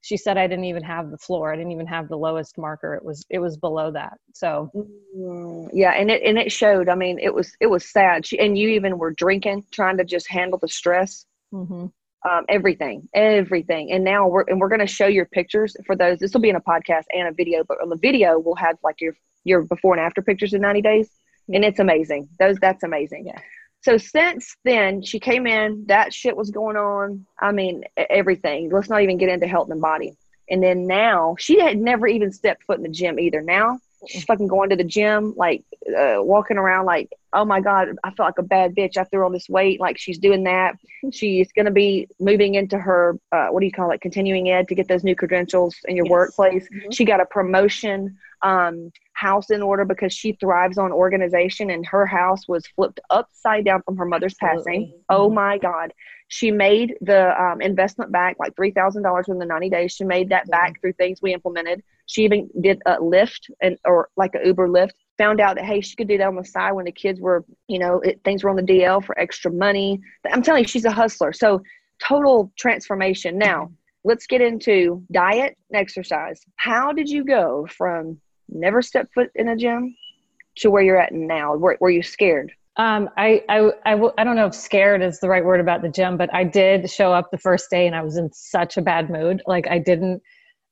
She 0.00 0.16
said 0.16 0.38
i 0.38 0.46
didn't 0.46 0.64
even 0.64 0.84
have 0.84 1.10
the 1.10 1.18
floor. 1.18 1.52
I 1.52 1.56
didn't 1.56 1.72
even 1.72 1.86
have 1.88 2.08
the 2.08 2.16
lowest 2.16 2.56
marker. 2.56 2.94
It 2.94 3.04
was 3.04 3.26
it 3.30 3.40
was 3.40 3.56
below 3.56 3.90
that. 3.90 4.14
So 4.32 4.70
mm, 4.74 5.68
yeah 5.72 5.90
and 5.90 6.08
it 6.10 6.22
and 6.22 6.38
it 6.38 6.52
showed. 6.52 6.88
I 6.88 6.94
mean 6.94 7.18
it 7.18 7.34
was 7.34 7.52
it 7.60 7.66
was 7.66 7.84
sad. 7.84 8.24
She, 8.24 8.38
and 8.38 8.56
you 8.56 8.68
even 8.68 8.96
were 8.96 9.10
drinking 9.10 9.64
trying 9.72 9.98
to 9.98 10.04
just 10.04 10.28
handle 10.30 10.58
the 10.58 10.68
stress. 10.68 11.26
Mm-hmm. 11.52 11.86
um, 12.28 12.44
everything 12.48 13.08
everything. 13.14 13.90
And 13.90 14.04
now 14.04 14.28
we're 14.28 14.44
and 14.46 14.60
we're 14.60 14.68
going 14.68 14.86
to 14.86 14.86
show 14.86 15.06
your 15.06 15.26
pictures 15.26 15.76
for 15.84 15.96
those. 15.96 16.18
This 16.20 16.32
will 16.32 16.42
be 16.42 16.50
in 16.50 16.56
a 16.56 16.60
podcast 16.60 17.04
and 17.12 17.26
a 17.26 17.32
video 17.32 17.64
but 17.66 17.80
on 17.82 17.88
the 17.88 17.96
video 17.96 18.38
we'll 18.38 18.54
have 18.54 18.76
like 18.84 19.00
your 19.00 19.14
your 19.44 19.62
before 19.62 19.94
and 19.94 20.00
after 20.00 20.22
pictures 20.22 20.54
in 20.54 20.60
90 20.60 20.82
days 20.82 21.10
and 21.48 21.64
it's 21.64 21.78
amazing. 21.78 22.28
Those 22.38 22.56
that's 22.58 22.82
amazing. 22.82 23.26
Yeah. 23.26 23.38
So 23.82 23.96
since 23.96 24.56
then, 24.64 25.02
she 25.02 25.20
came 25.20 25.46
in. 25.46 25.84
That 25.86 26.12
shit 26.12 26.36
was 26.36 26.50
going 26.50 26.76
on. 26.76 27.26
I 27.40 27.52
mean, 27.52 27.84
everything. 27.96 28.70
Let's 28.70 28.88
not 28.88 29.02
even 29.02 29.18
get 29.18 29.28
into 29.28 29.46
health 29.46 29.70
and 29.70 29.80
body. 29.80 30.16
And 30.50 30.62
then 30.62 30.86
now, 30.86 31.36
she 31.38 31.60
had 31.60 31.78
never 31.78 32.06
even 32.06 32.32
stepped 32.32 32.64
foot 32.64 32.78
in 32.78 32.82
the 32.82 32.88
gym 32.88 33.18
either. 33.18 33.40
Now 33.40 33.78
fucking 34.26 34.46
going 34.46 34.70
to 34.70 34.76
the 34.76 34.84
gym, 34.84 35.34
like 35.36 35.64
uh, 35.88 36.16
walking 36.22 36.56
around, 36.58 36.86
like, 36.86 37.10
oh 37.32 37.44
my 37.44 37.60
God, 37.60 37.88
I 38.04 38.10
feel 38.12 38.26
like 38.26 38.38
a 38.38 38.42
bad 38.42 38.74
bitch. 38.74 38.96
I 38.96 39.04
threw 39.04 39.22
all 39.22 39.30
this 39.30 39.48
weight. 39.48 39.80
Like, 39.80 39.98
she's 39.98 40.18
doing 40.18 40.44
that. 40.44 40.76
She's 41.12 41.52
going 41.52 41.66
to 41.66 41.70
be 41.72 42.08
moving 42.18 42.54
into 42.56 42.78
her, 42.78 43.18
uh, 43.32 43.48
what 43.48 43.60
do 43.60 43.66
you 43.66 43.72
call 43.72 43.90
it, 43.92 44.00
continuing 44.00 44.50
ed 44.50 44.68
to 44.68 44.74
get 44.74 44.88
those 44.88 45.04
new 45.04 45.14
credentials 45.14 45.76
in 45.86 45.96
your 45.96 46.06
Yes. 46.06 46.10
workplace. 46.10 46.68
Mhm. 46.72 46.92
She 46.94 47.04
got 47.04 47.20
a 47.20 47.26
promotion, 47.26 48.16
um, 48.42 48.90
house 49.12 49.50
in 49.50 49.62
order 49.62 49.84
because 49.84 50.12
she 50.12 50.32
thrives 50.32 50.78
on 50.78 50.92
organization, 50.92 51.70
and 51.70 51.84
her 51.86 52.06
house 52.06 52.46
was 52.48 52.66
flipped 52.68 53.00
upside 53.10 53.64
down 53.64 53.82
from 53.82 53.96
her 53.96 54.04
mother's 54.04 54.34
passing. 54.34 54.58
Absolutely. 54.82 54.94
Oh 55.08 55.28
Mhm. 55.30 55.34
my 55.34 55.58
God. 55.58 55.92
She 56.28 56.50
made 56.50 56.94
the 57.00 57.40
um, 57.42 57.60
investment 57.62 58.12
back 58.12 58.36
like 58.38 58.54
$3,000 58.54 59.18
within 59.18 59.38
the 59.38 59.46
90 59.46 59.70
days. 59.70 59.92
She 59.92 60.04
made 60.04 60.28
that 60.28 60.48
back 60.50 60.80
through 60.80 60.92
things 60.92 61.20
we 61.22 61.32
implemented. 61.32 61.82
She 62.06 62.24
even 62.24 62.48
did 62.60 62.80
a 62.86 62.96
Lyft 62.96 63.50
and 63.62 63.78
or 63.84 64.10
like 64.16 64.34
an 64.34 64.42
Uber 64.44 64.68
Lyft. 64.68 64.92
Found 65.16 65.40
out 65.40 65.56
that 65.56 65.64
hey, 65.64 65.80
she 65.80 65.96
could 65.96 66.06
do 66.06 66.18
that 66.18 66.28
on 66.28 66.36
the 66.36 66.44
side 66.44 66.72
when 66.72 66.84
the 66.84 66.92
kids 66.92 67.20
were, 67.20 67.44
you 67.66 67.78
know, 67.78 68.00
it, 68.00 68.20
things 68.24 68.44
were 68.44 68.50
on 68.50 68.56
the 68.56 68.62
DL 68.62 69.04
for 69.04 69.18
extra 69.18 69.50
money. 69.50 70.00
I'm 70.30 70.42
telling 70.42 70.62
you, 70.62 70.68
she's 70.68 70.84
a 70.84 70.90
hustler. 70.90 71.32
So 71.32 71.62
total 72.00 72.52
transformation. 72.56 73.38
Now 73.38 73.72
let's 74.04 74.26
get 74.26 74.40
into 74.40 75.04
diet 75.10 75.56
and 75.70 75.80
exercise. 75.80 76.40
How 76.56 76.92
did 76.92 77.08
you 77.08 77.24
go 77.24 77.66
from 77.76 78.20
never 78.48 78.82
step 78.82 79.08
foot 79.14 79.30
in 79.34 79.48
a 79.48 79.56
gym 79.56 79.96
to 80.56 80.70
where 80.70 80.82
you're 80.82 81.00
at 81.00 81.12
now? 81.12 81.56
Were, 81.56 81.76
were 81.80 81.90
you 81.90 82.02
scared? 82.02 82.52
Um, 82.78 83.10
I, 83.16 83.42
I, 83.48 83.72
I, 83.86 83.90
w- 83.92 84.12
I 84.18 84.24
don't 84.24 84.36
know 84.36 84.46
if 84.46 84.54
scared 84.54 85.02
is 85.02 85.20
the 85.20 85.28
right 85.28 85.44
word 85.44 85.60
about 85.60 85.82
the 85.82 85.88
gym, 85.90 86.16
but 86.16 86.32
I 86.34 86.44
did 86.44 86.90
show 86.90 87.12
up 87.12 87.30
the 87.32 87.38
first 87.38 87.70
day 87.70 87.86
and 87.86 87.96
I 87.96 88.02
was 88.02 88.16
in 88.16 88.32
such 88.32 88.76
a 88.76 88.82
bad 88.82 89.10
mood. 89.10 89.42
Like 89.46 89.68
I 89.68 89.78
didn't, 89.80 90.22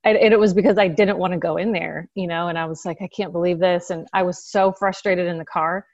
I, 0.05 0.11
and 0.13 0.33
it 0.35 0.41
was 0.41 0.55
because 0.55 0.79
I 0.79 0.89
didn't 0.89 1.19
want 1.19 1.33
to 1.35 1.39
go 1.39 1.57
in 1.59 1.73
there, 1.73 2.09
you 2.15 2.29
know, 2.29 2.49
and 2.49 2.59
I 2.59 2.67
was 2.67 2.85
like, 2.87 2.99
I 3.03 3.09
can't 3.09 3.33
believe 3.33 3.59
this. 3.61 3.91
And 3.91 4.07
I 4.15 4.25
was 4.25 4.45
so 4.45 4.73
frustrated 4.73 5.27
in 5.29 5.39
the 5.39 5.45
car. 5.47 5.87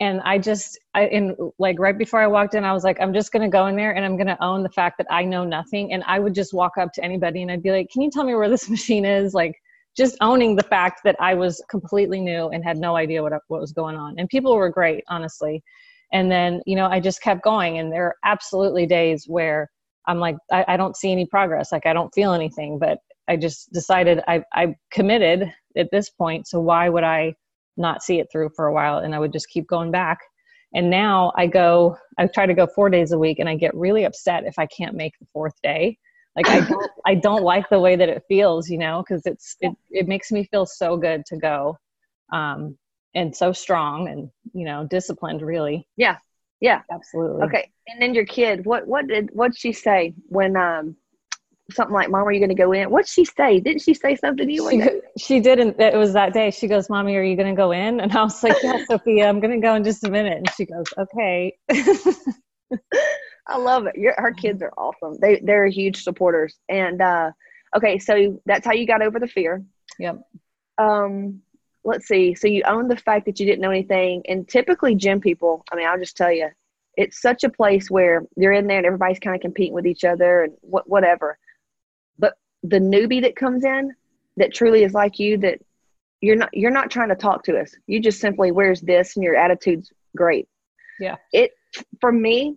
And 0.00 0.20
I 0.22 0.38
just, 0.38 0.78
I, 0.94 1.06
in 1.06 1.36
like 1.58 1.78
right 1.78 1.98
before 1.98 2.20
I 2.20 2.28
walked 2.28 2.54
in, 2.54 2.64
I 2.64 2.72
was 2.74 2.84
like, 2.84 2.98
I'm 3.00 3.14
just 3.14 3.32
going 3.32 3.42
to 3.42 3.48
go 3.54 3.66
in 3.68 3.76
there 3.76 3.92
and 3.94 4.04
I'm 4.04 4.16
going 4.16 4.28
to 4.28 4.42
own 4.44 4.62
the 4.64 4.70
fact 4.70 4.98
that 4.98 5.08
I 5.10 5.24
know 5.24 5.44
nothing. 5.44 5.92
And 5.94 6.04
I 6.06 6.18
would 6.20 6.34
just 6.34 6.54
walk 6.54 6.78
up 6.78 6.92
to 6.94 7.04
anybody 7.04 7.42
and 7.42 7.50
I'd 7.52 7.62
be 7.62 7.70
like, 7.72 7.90
can 7.90 8.02
you 8.02 8.10
tell 8.10 8.24
me 8.24 8.34
where 8.34 8.50
this 8.50 8.68
machine 8.70 9.04
is? 9.06 9.34
Like, 9.34 9.56
just 9.98 10.16
owning 10.20 10.54
the 10.54 10.62
fact 10.62 11.00
that 11.04 11.16
I 11.20 11.34
was 11.34 11.62
completely 11.68 12.20
new 12.20 12.48
and 12.48 12.64
had 12.64 12.78
no 12.78 12.96
idea 12.96 13.22
what 13.22 13.32
what 13.48 13.60
was 13.60 13.72
going 13.72 13.96
on. 13.96 14.14
And 14.18 14.28
people 14.28 14.56
were 14.56 14.70
great, 14.70 15.04
honestly. 15.08 15.62
And 16.12 16.30
then 16.30 16.62
you 16.64 16.76
know 16.76 16.86
I 16.86 17.00
just 17.00 17.20
kept 17.20 17.42
going, 17.42 17.78
and 17.78 17.92
there 17.92 18.06
are 18.06 18.16
absolutely 18.24 18.86
days 18.86 19.24
where 19.26 19.68
I'm 20.06 20.20
like 20.20 20.36
I, 20.50 20.64
I 20.68 20.76
don't 20.78 20.96
see 20.96 21.12
any 21.12 21.26
progress, 21.26 21.72
like 21.72 21.84
I 21.84 21.92
don't 21.92 22.14
feel 22.14 22.32
anything, 22.32 22.78
but 22.78 22.98
I 23.28 23.36
just 23.36 23.72
decided 23.72 24.20
I 24.28 24.42
I 24.54 24.74
committed 24.90 25.52
at 25.76 25.90
this 25.92 26.08
point, 26.08 26.46
so 26.46 26.60
why 26.60 26.88
would 26.88 27.04
I 27.04 27.34
not 27.76 28.02
see 28.02 28.20
it 28.20 28.28
through 28.32 28.50
for 28.56 28.66
a 28.66 28.72
while? 28.72 28.98
And 28.98 29.14
I 29.14 29.18
would 29.18 29.32
just 29.32 29.48
keep 29.50 29.66
going 29.68 29.90
back. 29.90 30.18
And 30.74 30.90
now 30.90 31.32
I 31.36 31.46
go, 31.46 31.96
I 32.18 32.26
try 32.26 32.44
to 32.44 32.54
go 32.54 32.66
four 32.66 32.90
days 32.90 33.12
a 33.12 33.18
week, 33.18 33.38
and 33.40 33.48
I 33.48 33.56
get 33.56 33.74
really 33.74 34.04
upset 34.04 34.44
if 34.44 34.58
I 34.58 34.66
can't 34.66 34.94
make 34.94 35.14
the 35.18 35.26
fourth 35.32 35.54
day 35.62 35.98
like 36.38 36.48
i 36.48 36.60
don't 36.60 36.90
i 37.06 37.14
don't 37.14 37.42
like 37.42 37.68
the 37.68 37.80
way 37.80 37.96
that 37.96 38.08
it 38.08 38.22
feels 38.28 38.68
you 38.68 38.78
know 38.78 39.02
because 39.02 39.26
it's 39.26 39.56
it, 39.60 39.72
it 39.90 40.06
makes 40.08 40.30
me 40.30 40.44
feel 40.44 40.66
so 40.66 40.96
good 40.96 41.24
to 41.26 41.36
go 41.36 41.76
um 42.32 42.76
and 43.14 43.34
so 43.34 43.52
strong 43.52 44.08
and 44.08 44.30
you 44.52 44.64
know 44.64 44.86
disciplined 44.88 45.42
really 45.42 45.86
Yeah. 45.96 46.18
Yeah. 46.60 46.82
absolutely 46.90 47.42
Okay. 47.46 47.70
And 47.86 48.02
then 48.02 48.14
your 48.14 48.26
kid, 48.26 48.66
what 48.66 48.86
what 48.86 49.06
did 49.06 49.30
what'd 49.32 49.56
she 49.56 49.72
say 49.72 50.14
when 50.28 50.56
um 50.56 50.96
something 51.70 51.94
like, 51.94 52.10
Mom, 52.10 52.26
are 52.26 52.32
you 52.32 52.40
gonna 52.40 52.54
go 52.54 52.72
in? 52.72 52.90
What'd 52.90 53.08
she 53.08 53.24
say? 53.24 53.60
Didn't 53.60 53.82
she 53.82 53.94
say 53.94 54.16
something 54.16 54.46
to 54.46 54.52
you? 54.52 54.70
she, 54.70 54.82
she 55.18 55.40
didn't 55.40 55.80
it 55.80 55.96
was 55.96 56.12
that 56.12 56.32
day 56.32 56.50
she 56.50 56.66
goes 56.66 56.88
mommy 56.90 57.16
are 57.16 57.22
you 57.22 57.36
going 57.36 57.54
to 57.54 57.56
go 57.56 57.72
in 57.72 58.00
and 58.00 58.12
i 58.12 58.22
was 58.22 58.42
like 58.42 58.56
yeah 58.62 58.78
sophia 58.88 59.28
i'm 59.28 59.40
going 59.40 59.50
to 59.50 59.64
go 59.66 59.74
in 59.74 59.84
just 59.84 60.04
a 60.04 60.10
minute 60.10 60.38
and 60.38 60.50
she 60.56 60.64
goes 60.64 60.86
okay 60.98 61.56
I 63.48 63.56
love 63.58 63.86
it. 63.86 63.96
Your, 63.96 64.14
her 64.18 64.32
kids 64.32 64.62
are 64.62 64.72
awesome. 64.76 65.18
They 65.20 65.40
they're 65.42 65.66
huge 65.66 66.02
supporters. 66.02 66.56
And 66.68 67.00
uh 67.00 67.32
okay, 67.76 67.98
so 67.98 68.40
that's 68.46 68.66
how 68.66 68.72
you 68.72 68.86
got 68.86 69.02
over 69.02 69.18
the 69.18 69.28
fear. 69.28 69.62
yep 69.98 70.20
Um 70.76 71.42
let's 71.84 72.06
see. 72.06 72.34
So 72.34 72.48
you 72.48 72.62
own 72.66 72.88
the 72.88 72.96
fact 72.96 73.26
that 73.26 73.40
you 73.40 73.46
didn't 73.46 73.62
know 73.62 73.70
anything. 73.70 74.22
And 74.28 74.46
typically 74.46 74.94
gym 74.94 75.20
people, 75.20 75.64
I 75.72 75.76
mean, 75.76 75.86
I'll 75.86 75.98
just 75.98 76.16
tell 76.16 76.30
you, 76.30 76.50
it's 76.96 77.22
such 77.22 77.44
a 77.44 77.48
place 77.48 77.90
where 77.90 78.26
you're 78.36 78.52
in 78.52 78.66
there 78.66 78.78
and 78.78 78.86
everybody's 78.86 79.20
kind 79.20 79.34
of 79.34 79.40
competing 79.40 79.72
with 79.72 79.86
each 79.86 80.04
other 80.04 80.44
and 80.44 80.52
what 80.60 80.88
whatever. 80.88 81.38
But 82.18 82.34
the 82.62 82.80
newbie 82.80 83.22
that 83.22 83.36
comes 83.36 83.64
in 83.64 83.94
that 84.36 84.52
truly 84.52 84.82
is 84.82 84.92
like 84.92 85.18
you 85.18 85.38
that 85.38 85.60
you're 86.20 86.36
not 86.36 86.50
you're 86.52 86.70
not 86.70 86.90
trying 86.90 87.08
to 87.10 87.14
talk 87.14 87.44
to 87.44 87.58
us. 87.58 87.74
You 87.86 88.00
just 88.00 88.20
simply 88.20 88.50
where's 88.50 88.80
this 88.80 89.16
and 89.16 89.24
your 89.24 89.36
attitude's 89.36 89.92
great. 90.16 90.48
Yeah. 90.98 91.16
It 91.32 91.52
for 92.00 92.10
me, 92.10 92.56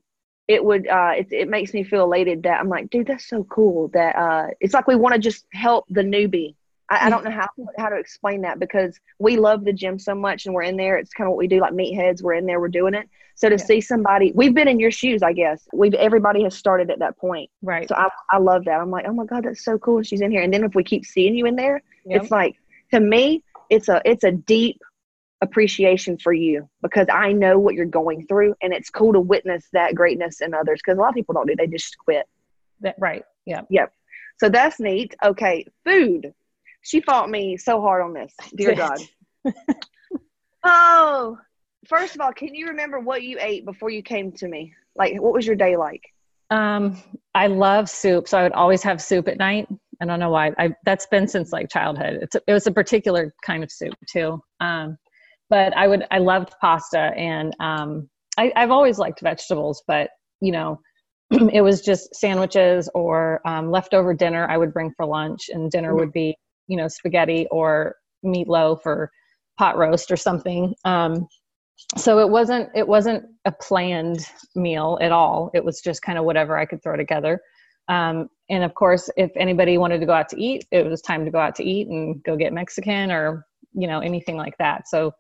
it 0.52 0.64
would 0.64 0.88
uh 0.88 1.14
it, 1.18 1.28
it 1.32 1.50
makes 1.50 1.74
me 1.74 1.84
feel 1.84 2.04
elated 2.04 2.44
that 2.44 2.60
I'm 2.60 2.70
like, 2.70 2.90
dude, 2.90 3.08
that's 3.08 3.28
so 3.28 3.44
cool 3.46 3.90
that 3.94 4.16
uh 4.16 4.48
it's 4.60 4.74
like 4.74 4.88
we 4.88 4.96
want 4.96 5.14
to 5.16 5.20
just 5.20 5.46
help 5.54 5.86
the 5.90 6.02
newbie. 6.02 6.56
I, 6.90 7.08
I 7.08 7.10
don't 7.10 7.24
know 7.24 7.32
how 7.32 7.48
how 7.78 7.90
to 7.90 7.98
explain 7.98 8.42
that 8.42 8.60
because 8.60 9.00
we 9.20 9.38
love 9.38 9.64
the 9.66 9.74
gym 9.74 9.98
so 10.00 10.14
much 10.16 10.46
and 10.46 10.54
we're 10.56 10.64
in 10.64 10.78
there. 10.78 10.98
It's 10.98 11.14
kind 11.14 11.28
of 11.28 11.32
what 11.32 11.38
we 11.40 11.48
do, 11.48 11.60
like 11.62 11.74
meatheads. 11.74 12.22
We're 12.22 12.34
in 12.34 12.46
there, 12.46 12.60
we're 12.60 12.68
doing 12.82 12.94
it. 12.94 13.08
So 13.36 13.50
to 13.50 13.56
Yeah. 13.56 13.64
see 13.70 13.82
somebody, 13.82 14.32
we've 14.36 14.54
been 14.54 14.68
in 14.68 14.80
your 14.80 14.92
shoes, 14.92 15.24
I 15.24 15.34
guess. 15.34 15.68
We've 15.74 15.94
everybody 15.96 16.44
has 16.44 16.56
started 16.56 16.92
at 16.92 17.00
that 17.00 17.18
point. 17.18 17.50
right 17.62 17.88
So 17.88 17.96
I, 17.96 18.10
I 18.30 18.38
love 18.40 18.66
that. 18.66 18.80
I'm 18.80 18.92
like, 18.92 19.06
oh 19.08 19.14
my 19.14 19.26
god, 19.26 19.46
that's 19.46 19.64
so 19.64 19.78
cool. 19.80 20.04
She's 20.04 20.22
in 20.22 20.32
here, 20.32 20.42
and 20.44 20.54
then 20.54 20.64
if 20.64 20.76
we 20.76 20.84
keep 20.84 21.06
seeing 21.06 21.36
you 21.36 21.46
in 21.46 21.56
there, 21.56 21.82
Yep. 22.06 22.22
it's 22.22 22.32
like 22.32 22.56
to 22.94 23.00
me, 23.00 23.44
it's 23.70 23.88
a 23.90 24.02
it's 24.06 24.24
a 24.24 24.32
deep 24.32 24.80
appreciation 25.42 26.18
for 26.18 26.34
you 26.34 26.70
because 26.82 27.08
I 27.12 27.32
know 27.32 27.58
what 27.58 27.76
you're 27.76 27.86
going 27.86 28.28
through, 28.28 28.56
and 28.62 28.74
it's 28.74 28.90
cool 28.90 29.14
to 29.14 29.20
witness 29.20 29.68
that 29.74 29.96
greatness 29.96 30.42
in 30.42 30.54
others 30.54 30.82
because 30.84 30.98
a 30.98 31.02
lot 31.02 31.10
of 31.10 31.16
people 31.16 31.34
don't 31.34 31.48
do. 31.48 31.56
They 31.56 31.68
just 31.68 31.98
quit. 31.98 32.28
That- 32.82 32.96
right 33.00 33.24
yeah 33.46 33.62
Yep. 33.70 33.94
So 34.38 34.50
that's 34.50 34.80
neat. 34.80 35.14
Okay, 35.24 35.66
food. 35.86 36.34
She 36.82 37.00
fought 37.02 37.30
me 37.30 37.58
so 37.58 37.80
hard 37.80 38.02
on 38.02 38.14
this. 38.14 38.34
Dear 38.56 38.74
God. 38.74 38.98
oh, 40.64 41.38
first 41.86 42.16
of 42.16 42.22
all, 42.22 42.34
can 42.34 42.56
you 42.56 42.68
remember 42.68 43.00
what 43.00 43.22
you 43.22 43.38
ate 43.40 43.66
before 43.66 43.90
you 43.90 44.02
came 44.02 44.32
to 44.34 44.48
me? 44.48 44.74
Like, 44.96 45.22
what 45.22 45.34
was 45.34 45.46
your 45.46 45.56
day 45.56 45.78
like? 45.78 46.02
Um, 46.50 47.02
I 47.34 47.48
love 47.48 47.90
soup, 47.90 48.28
so 48.28 48.38
I 48.38 48.44
would 48.44 48.52
always 48.54 48.84
have 48.84 49.02
soup 49.02 49.28
at 49.28 49.38
night. 49.38 49.68
I 50.02 50.06
don't 50.06 50.20
know 50.20 50.32
why. 50.32 50.52
I 50.58 50.76
that's 50.86 51.06
been 51.06 51.28
since 51.28 51.54
like 51.54 51.70
childhood. 51.70 52.20
It's 52.24 52.36
a, 52.36 52.42
it 52.48 52.54
was 52.54 52.68
a 52.68 52.72
particular 52.72 53.34
kind 53.44 53.64
of 53.64 53.72
soup 53.72 53.94
too. 54.10 54.42
Um, 54.60 54.98
but 55.52 55.76
I 55.76 55.88
would 55.88 56.08
I 56.10 56.18
loved 56.18 56.54
pasta, 56.62 57.12
and 57.16 57.54
um, 57.60 58.10
I, 58.38 58.52
I've 58.56 58.72
always 58.72 58.98
liked 58.98 59.20
vegetables, 59.22 59.84
but 59.86 60.10
you 60.40 60.54
know, 60.54 60.80
it 61.32 61.62
was 61.62 61.82
just 61.82 62.16
sandwiches 62.16 62.90
or 62.96 63.42
um, 63.46 63.70
leftover 63.70 64.16
dinner 64.16 64.48
I 64.50 64.58
would 64.58 64.74
bring 64.74 64.94
for 64.96 65.06
lunch, 65.06 65.50
and 65.50 65.70
dinner 65.70 65.94
would 65.94 66.14
be 66.14 66.36
you 66.68 66.78
know 66.78 66.88
spaghetti 66.88 67.46
or 67.52 67.96
meatloaf 68.26 68.80
or 68.86 69.12
pot 69.60 69.78
roast 69.78 70.10
or 70.10 70.18
something. 70.18 70.74
Um, 70.86 71.28
so 71.98 72.20
it 72.20 72.30
wasn't 72.30 72.70
it 72.74 72.88
wasn't 72.88 73.26
a 73.44 73.52
planned 73.52 74.26
meal 74.56 74.98
at 75.02 75.12
all. 75.12 75.52
It 75.54 75.66
was 75.66 75.82
just 75.82 76.02
kind 76.02 76.18
of 76.18 76.24
whatever 76.24 76.58
i 76.58 76.66
could 76.66 76.82
throw 76.82 76.96
together. 76.96 77.42
Um, 77.90 78.30
and 78.50 78.64
of 78.64 78.74
course 78.74 79.10
if 79.18 79.32
anybody 79.36 79.78
wanted 79.78 80.00
to 80.00 80.06
go 80.06 80.14
out 80.14 80.30
to 80.30 80.42
eat 80.42 80.66
it 80.72 80.86
was 80.86 81.02
time 81.02 81.26
to 81.26 81.32
go 81.32 81.40
out 81.40 81.56
to 81.56 81.64
eat 81.64 81.88
and 81.88 82.24
go 82.24 82.38
get 82.38 82.54
mexican 82.54 83.12
or 83.12 83.46
you 83.74 83.88
know 83.88 84.00
anything 84.00 84.38
like 84.38 84.58
that. 84.60 84.88
So 84.88 85.12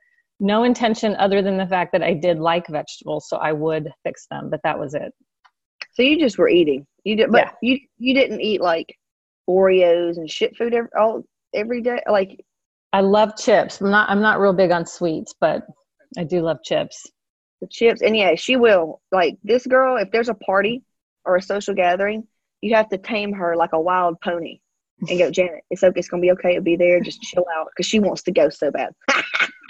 no 0.43 0.63
intention 0.63 1.15
other 1.17 1.41
than 1.41 1.56
the 1.58 1.67
fact 1.67 1.91
that 1.93 2.04
i 2.04 2.13
did 2.13 2.39
like 2.39 2.67
vegetables 2.67 3.30
so 3.30 3.38
i 3.38 3.51
would 3.51 3.89
fix 4.04 4.25
them 4.32 4.49
but 4.49 4.60
that 4.63 4.77
was 4.77 4.93
it 4.95 5.13
So 5.93 6.01
you 6.04 6.17
just 6.19 6.38
were 6.38 6.49
eating. 6.49 6.86
You 7.04 7.15
did, 7.15 7.32
but 7.32 7.45
Yeah. 7.45 7.51
you 7.62 7.80
you 7.97 8.13
didn't 8.13 8.41
eat 8.41 8.60
like 8.62 8.89
Oreos 9.49 10.17
and 10.17 10.30
shit 10.30 10.56
food 10.58 10.73
every 10.73 10.89
all 10.97 11.23
every 11.54 11.82
day. 11.82 11.99
Like 12.10 12.32
i 12.93 13.01
love 13.01 13.32
chips 13.38 13.80
i'm 13.82 13.89
not 13.91 14.10
i'm 14.10 14.21
not 14.21 14.39
real 14.39 14.54
big 14.54 14.71
on 14.71 14.86
sweets 14.86 15.34
but 15.39 15.63
i 16.17 16.23
do 16.23 16.41
love 16.41 16.58
chips 16.63 16.97
the 17.62 17.67
chips. 17.67 18.01
And 18.01 18.17
yeah, 18.17 18.34
she 18.36 18.56
will. 18.56 19.01
Like 19.12 19.38
this 19.43 19.67
girl, 19.67 19.97
if 19.97 20.10
there's 20.12 20.30
a 20.30 20.34
party 20.34 20.82
or 21.25 21.36
a 21.36 21.41
social 21.41 21.75
gathering, 21.75 22.27
you 22.62 22.73
have 22.75 22.89
to 22.89 22.97
tame 22.97 23.34
her 23.34 23.56
like 23.56 23.73
a 23.73 23.80
wild 23.80 24.19
pony 24.21 24.60
and 25.08 25.19
go, 25.19 25.30
Janet, 25.30 25.63
it's 25.69 25.84
okay. 25.84 25.99
It's 25.99 26.10
gonna 26.10 26.21
be 26.21 26.32
okay. 26.32 26.51
It'll 26.51 26.63
be 26.63 26.75
there. 26.75 26.99
Just 26.99 27.21
chill 27.21 27.45
out 27.56 27.67
because 27.69 27.86
she 27.88 27.99
wants 27.99 28.23
to 28.23 28.32
go 28.32 28.49
so 28.49 28.71
bad. 28.71 28.93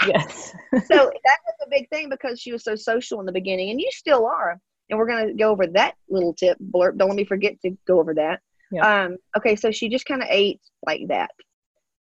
yes 0.07 0.53
so 0.85 0.95
that 1.23 1.37
was 1.45 1.55
a 1.65 1.69
big 1.69 1.89
thing 1.89 2.09
because 2.09 2.39
she 2.39 2.51
was 2.51 2.63
so 2.63 2.75
social 2.75 3.19
in 3.19 3.25
the 3.25 3.31
beginning, 3.31 3.69
and 3.69 3.79
you 3.79 3.89
still 3.91 4.25
are. 4.25 4.59
And 4.89 4.99
we're 4.99 5.07
gonna 5.07 5.33
go 5.33 5.49
over 5.49 5.67
that 5.67 5.95
little 6.09 6.33
tip 6.33 6.57
blurb. 6.59 6.97
Don't 6.97 7.07
let 7.09 7.15
me 7.15 7.23
forget 7.23 7.59
to 7.61 7.71
go 7.87 7.99
over 7.99 8.13
that. 8.15 8.41
Yeah. 8.71 9.03
Um, 9.05 9.17
okay, 9.37 9.55
so 9.55 9.71
she 9.71 9.89
just 9.89 10.05
kind 10.05 10.21
of 10.21 10.27
ate 10.29 10.59
like 10.85 11.07
that. 11.07 11.31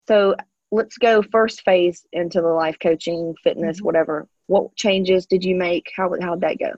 So 0.06 0.36
let's 0.70 0.96
go 0.98 1.22
first 1.22 1.62
phase 1.62 2.06
into 2.12 2.40
the 2.40 2.48
life 2.48 2.76
coaching, 2.82 3.34
fitness, 3.42 3.80
Mhm. 3.80 3.84
whatever. 3.84 4.28
What 4.46 4.74
changes 4.76 5.26
did 5.26 5.44
you 5.44 5.54
make? 5.54 5.90
How 5.94 6.10
how'd 6.20 6.40
that 6.42 6.58
go? 6.58 6.72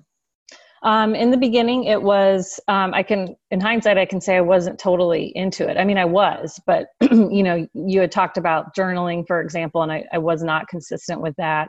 Um, 0.82 1.14
in 1.14 1.30
the 1.30 1.36
beginning, 1.36 1.84
it 1.84 2.00
was, 2.00 2.58
um, 2.66 2.94
I 2.94 3.02
can, 3.02 3.36
in 3.50 3.60
hindsight, 3.60 3.98
I 3.98 4.06
can 4.06 4.20
say 4.20 4.36
I 4.36 4.40
wasn't 4.40 4.78
totally 4.78 5.32
into 5.36 5.68
it. 5.68 5.76
I 5.76 5.84
mean, 5.84 5.98
I 5.98 6.06
was, 6.06 6.58
but, 6.66 6.88
you 7.02 7.42
know, 7.42 7.66
you 7.74 8.00
had 8.00 8.10
talked 8.10 8.38
about 8.38 8.74
journaling, 8.74 9.26
for 9.26 9.42
example, 9.42 9.82
and 9.82 9.92
I, 9.92 10.04
I 10.12 10.18
was 10.18 10.42
not 10.42 10.68
consistent 10.68 11.20
with 11.20 11.34
that. 11.36 11.68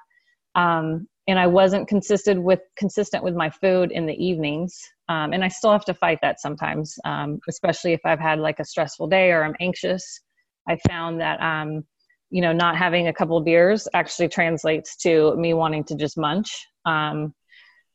Um, 0.56 1.08
and 1.28 1.38
I 1.38 1.48
wasn't 1.48 1.88
consistent 1.88 2.42
with 2.42 2.62
consistent 2.78 3.24
with 3.24 3.36
my 3.36 3.50
food 3.50 3.92
in 3.92 4.06
the 4.06 4.14
evenings. 4.14 4.80
Um, 5.08 5.34
and 5.34 5.44
I 5.44 5.50
still 5.50 5.72
have 5.72 5.86
to 5.86 5.94
fight 5.94 6.20
that 6.22 6.40
sometimes, 6.42 6.98
um, 7.06 7.40
especially 7.48 7.94
if 7.94 8.02
I've 8.06 8.20
had 8.20 8.40
like 8.40 8.60
a 8.60 8.66
stressful 8.66 9.08
day 9.08 9.32
or 9.32 9.44
I'm 9.44 9.56
anxious. 9.60 10.22
I 10.68 10.78
found 10.88 11.22
that 11.22 11.42
um, 11.42 11.84
you 12.32 12.42
know 12.42 12.54
not 12.54 12.76
having 12.76 13.08
a 13.08 13.14
couple 13.14 13.40
beers 13.42 13.88
actually 13.94 14.30
translates 14.30 14.96
to 14.98 15.36
me 15.36 15.54
wanting 15.54 15.84
to 15.86 15.96
just 15.96 16.18
munch. 16.18 16.66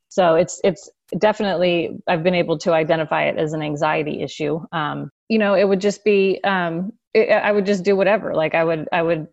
So 0.08 0.36
it's 0.36 0.60
it's 0.64 0.88
definitely 1.18 1.98
I've 2.06 2.22
been 2.22 2.34
able 2.34 2.58
to 2.58 2.72
identify 2.72 3.24
it 3.24 3.38
as 3.38 3.52
an 3.52 3.62
anxiety 3.62 4.22
issue. 4.22 4.60
Um, 4.72 5.10
you 5.28 5.38
know, 5.38 5.54
it 5.54 5.64
would 5.64 5.80
just 5.80 6.04
be 6.04 6.40
um, 6.44 6.92
it, 7.14 7.30
I 7.30 7.52
would 7.52 7.66
just 7.66 7.84
do 7.84 7.96
whatever. 7.96 8.34
Like 8.34 8.54
I 8.54 8.64
would 8.64 8.88
I 8.92 9.02
would 9.02 9.28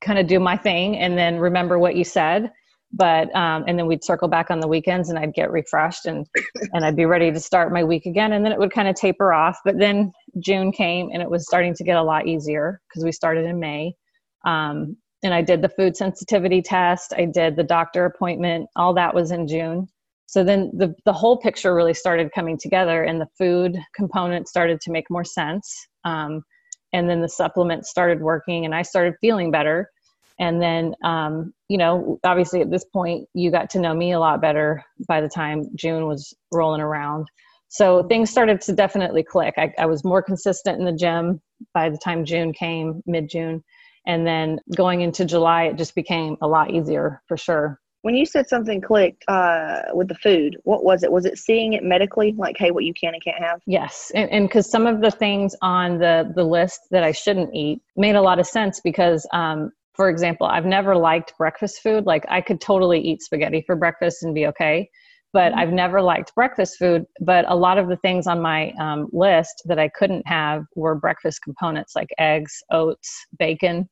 kind 0.00 0.18
of 0.18 0.26
do 0.26 0.38
my 0.38 0.56
thing 0.56 0.96
and 0.98 1.16
then 1.16 1.38
remember 1.38 1.78
what 1.78 1.96
you 1.96 2.04
said. 2.04 2.52
But 2.92 3.34
um, 3.34 3.64
and 3.66 3.78
then 3.78 3.86
we'd 3.86 4.04
circle 4.04 4.28
back 4.28 4.50
on 4.50 4.60
the 4.60 4.68
weekends 4.68 5.10
and 5.10 5.18
i'd 5.18 5.34
get 5.34 5.50
refreshed 5.50 6.06
and 6.06 6.24
and 6.72 6.84
i'd 6.84 6.94
be 6.94 7.04
ready 7.04 7.32
to 7.32 7.40
start 7.40 7.72
my 7.72 7.82
week 7.82 8.06
again. 8.06 8.32
And 8.32 8.44
then 8.44 8.52
it 8.52 8.58
would 8.58 8.72
kind 8.72 8.88
of 8.88 8.94
taper 8.94 9.32
off. 9.32 9.58
But 9.64 9.78
then 9.78 10.12
june 10.38 10.70
came 10.70 11.10
and 11.12 11.20
it 11.20 11.30
was 11.30 11.46
starting 11.46 11.74
to 11.74 11.84
get 11.84 11.96
a 11.96 12.02
lot 12.02 12.26
easier 12.26 12.80
because 12.88 13.04
we 13.04 13.12
started 13.12 13.44
in 13.44 13.58
may. 13.58 13.94
Um, 14.46 14.96
and 15.24 15.34
i 15.34 15.42
did 15.42 15.62
the 15.62 15.68
food 15.68 15.96
sensitivity 15.96 16.62
test. 16.62 17.12
I 17.16 17.24
did 17.24 17.56
the 17.56 17.64
doctor 17.64 18.04
appointment. 18.04 18.68
All 18.76 18.94
that 18.94 19.14
was 19.14 19.32
in 19.32 19.48
june 19.48 19.88
so 20.26 20.42
then 20.42 20.72
the, 20.74 20.94
the 21.04 21.12
whole 21.12 21.36
picture 21.36 21.74
really 21.74 21.94
started 21.94 22.32
coming 22.34 22.58
together 22.58 23.04
and 23.04 23.20
the 23.20 23.28
food 23.38 23.78
component 23.94 24.48
started 24.48 24.80
to 24.82 24.90
make 24.90 25.08
more 25.08 25.24
sense. 25.24 25.86
Um, 26.04 26.42
and 26.92 27.08
then 27.08 27.20
the 27.20 27.28
supplements 27.28 27.90
started 27.90 28.20
working 28.20 28.64
and 28.64 28.74
i 28.74 28.82
started 28.82 29.14
feeling 29.20 29.50
better. 29.50 29.90
And 30.38 30.60
then 30.60 30.94
um, 31.04 31.54
you 31.68 31.78
know 31.78 32.18
obviously 32.24 32.60
at 32.60 32.70
this 32.70 32.84
point 32.84 33.28
you 33.34 33.50
got 33.50 33.70
to 33.70 33.80
know 33.80 33.94
me 33.94 34.12
a 34.12 34.20
lot 34.20 34.40
better 34.40 34.84
by 35.08 35.20
the 35.20 35.28
time 35.28 35.64
june 35.76 36.06
was 36.06 36.34
rolling 36.52 36.80
around. 36.80 37.28
So 37.68 38.04
things 38.04 38.30
started 38.30 38.60
to 38.62 38.72
definitely 38.72 39.22
click. 39.22 39.54
I, 39.56 39.72
I 39.78 39.86
was 39.86 40.04
more 40.04 40.22
consistent 40.22 40.78
in 40.78 40.84
the 40.84 40.92
gym 40.92 41.40
by 41.72 41.88
the 41.88 41.98
time 41.98 42.24
june 42.24 42.52
came 42.52 43.02
mid-june. 43.06 43.62
And 44.08 44.26
then 44.26 44.58
going 44.76 45.02
into 45.02 45.24
july 45.24 45.64
it 45.64 45.76
just 45.76 45.94
became 45.94 46.36
a 46.42 46.48
lot 46.48 46.72
easier 46.72 47.22
for 47.28 47.36
sure 47.36 47.80
when 48.06 48.14
you 48.14 48.24
said 48.24 48.48
something 48.48 48.80
clicked 48.80 49.24
uh, 49.26 49.82
with 49.92 50.06
the 50.06 50.14
food 50.14 50.56
what 50.62 50.84
was 50.84 51.02
it 51.02 51.10
was 51.10 51.24
it 51.24 51.36
seeing 51.36 51.72
it 51.72 51.82
medically 51.82 52.32
like 52.38 52.56
hey 52.56 52.70
what 52.70 52.84
you 52.84 52.94
can 52.94 53.12
and 53.14 53.24
can't 53.24 53.42
have 53.42 53.60
yes 53.66 54.12
and 54.14 54.48
because 54.48 54.70
some 54.70 54.86
of 54.86 55.00
the 55.00 55.10
things 55.10 55.56
on 55.60 55.98
the 55.98 56.32
the 56.36 56.44
list 56.44 56.82
that 56.92 57.02
i 57.02 57.10
shouldn't 57.10 57.52
eat 57.52 57.80
made 57.96 58.14
a 58.14 58.22
lot 58.22 58.38
of 58.38 58.46
sense 58.46 58.80
because 58.80 59.26
um, 59.32 59.72
for 59.96 60.10
example, 60.10 60.46
I've 60.46 60.66
never 60.66 60.94
liked 60.94 61.32
breakfast 61.38 61.80
food. 61.82 62.04
Like 62.04 62.24
I 62.28 62.42
could 62.42 62.60
totally 62.60 63.00
eat 63.00 63.22
spaghetti 63.22 63.64
for 63.66 63.74
breakfast 63.74 64.22
and 64.22 64.34
be 64.34 64.46
okay, 64.48 64.90
but 65.32 65.52
mm-hmm. 65.52 65.58
I've 65.58 65.72
never 65.72 66.02
liked 66.02 66.34
breakfast 66.34 66.76
food. 66.78 67.06
But 67.20 67.46
a 67.48 67.56
lot 67.56 67.78
of 67.78 67.88
the 67.88 67.96
things 67.96 68.26
on 68.26 68.40
my 68.40 68.72
um, 68.78 69.08
list 69.12 69.62
that 69.64 69.78
I 69.78 69.88
couldn't 69.88 70.26
have 70.28 70.64
were 70.76 70.94
breakfast 70.94 71.40
components 71.42 71.96
like 71.96 72.10
eggs, 72.18 72.62
oats, 72.70 73.26
bacon. 73.38 73.88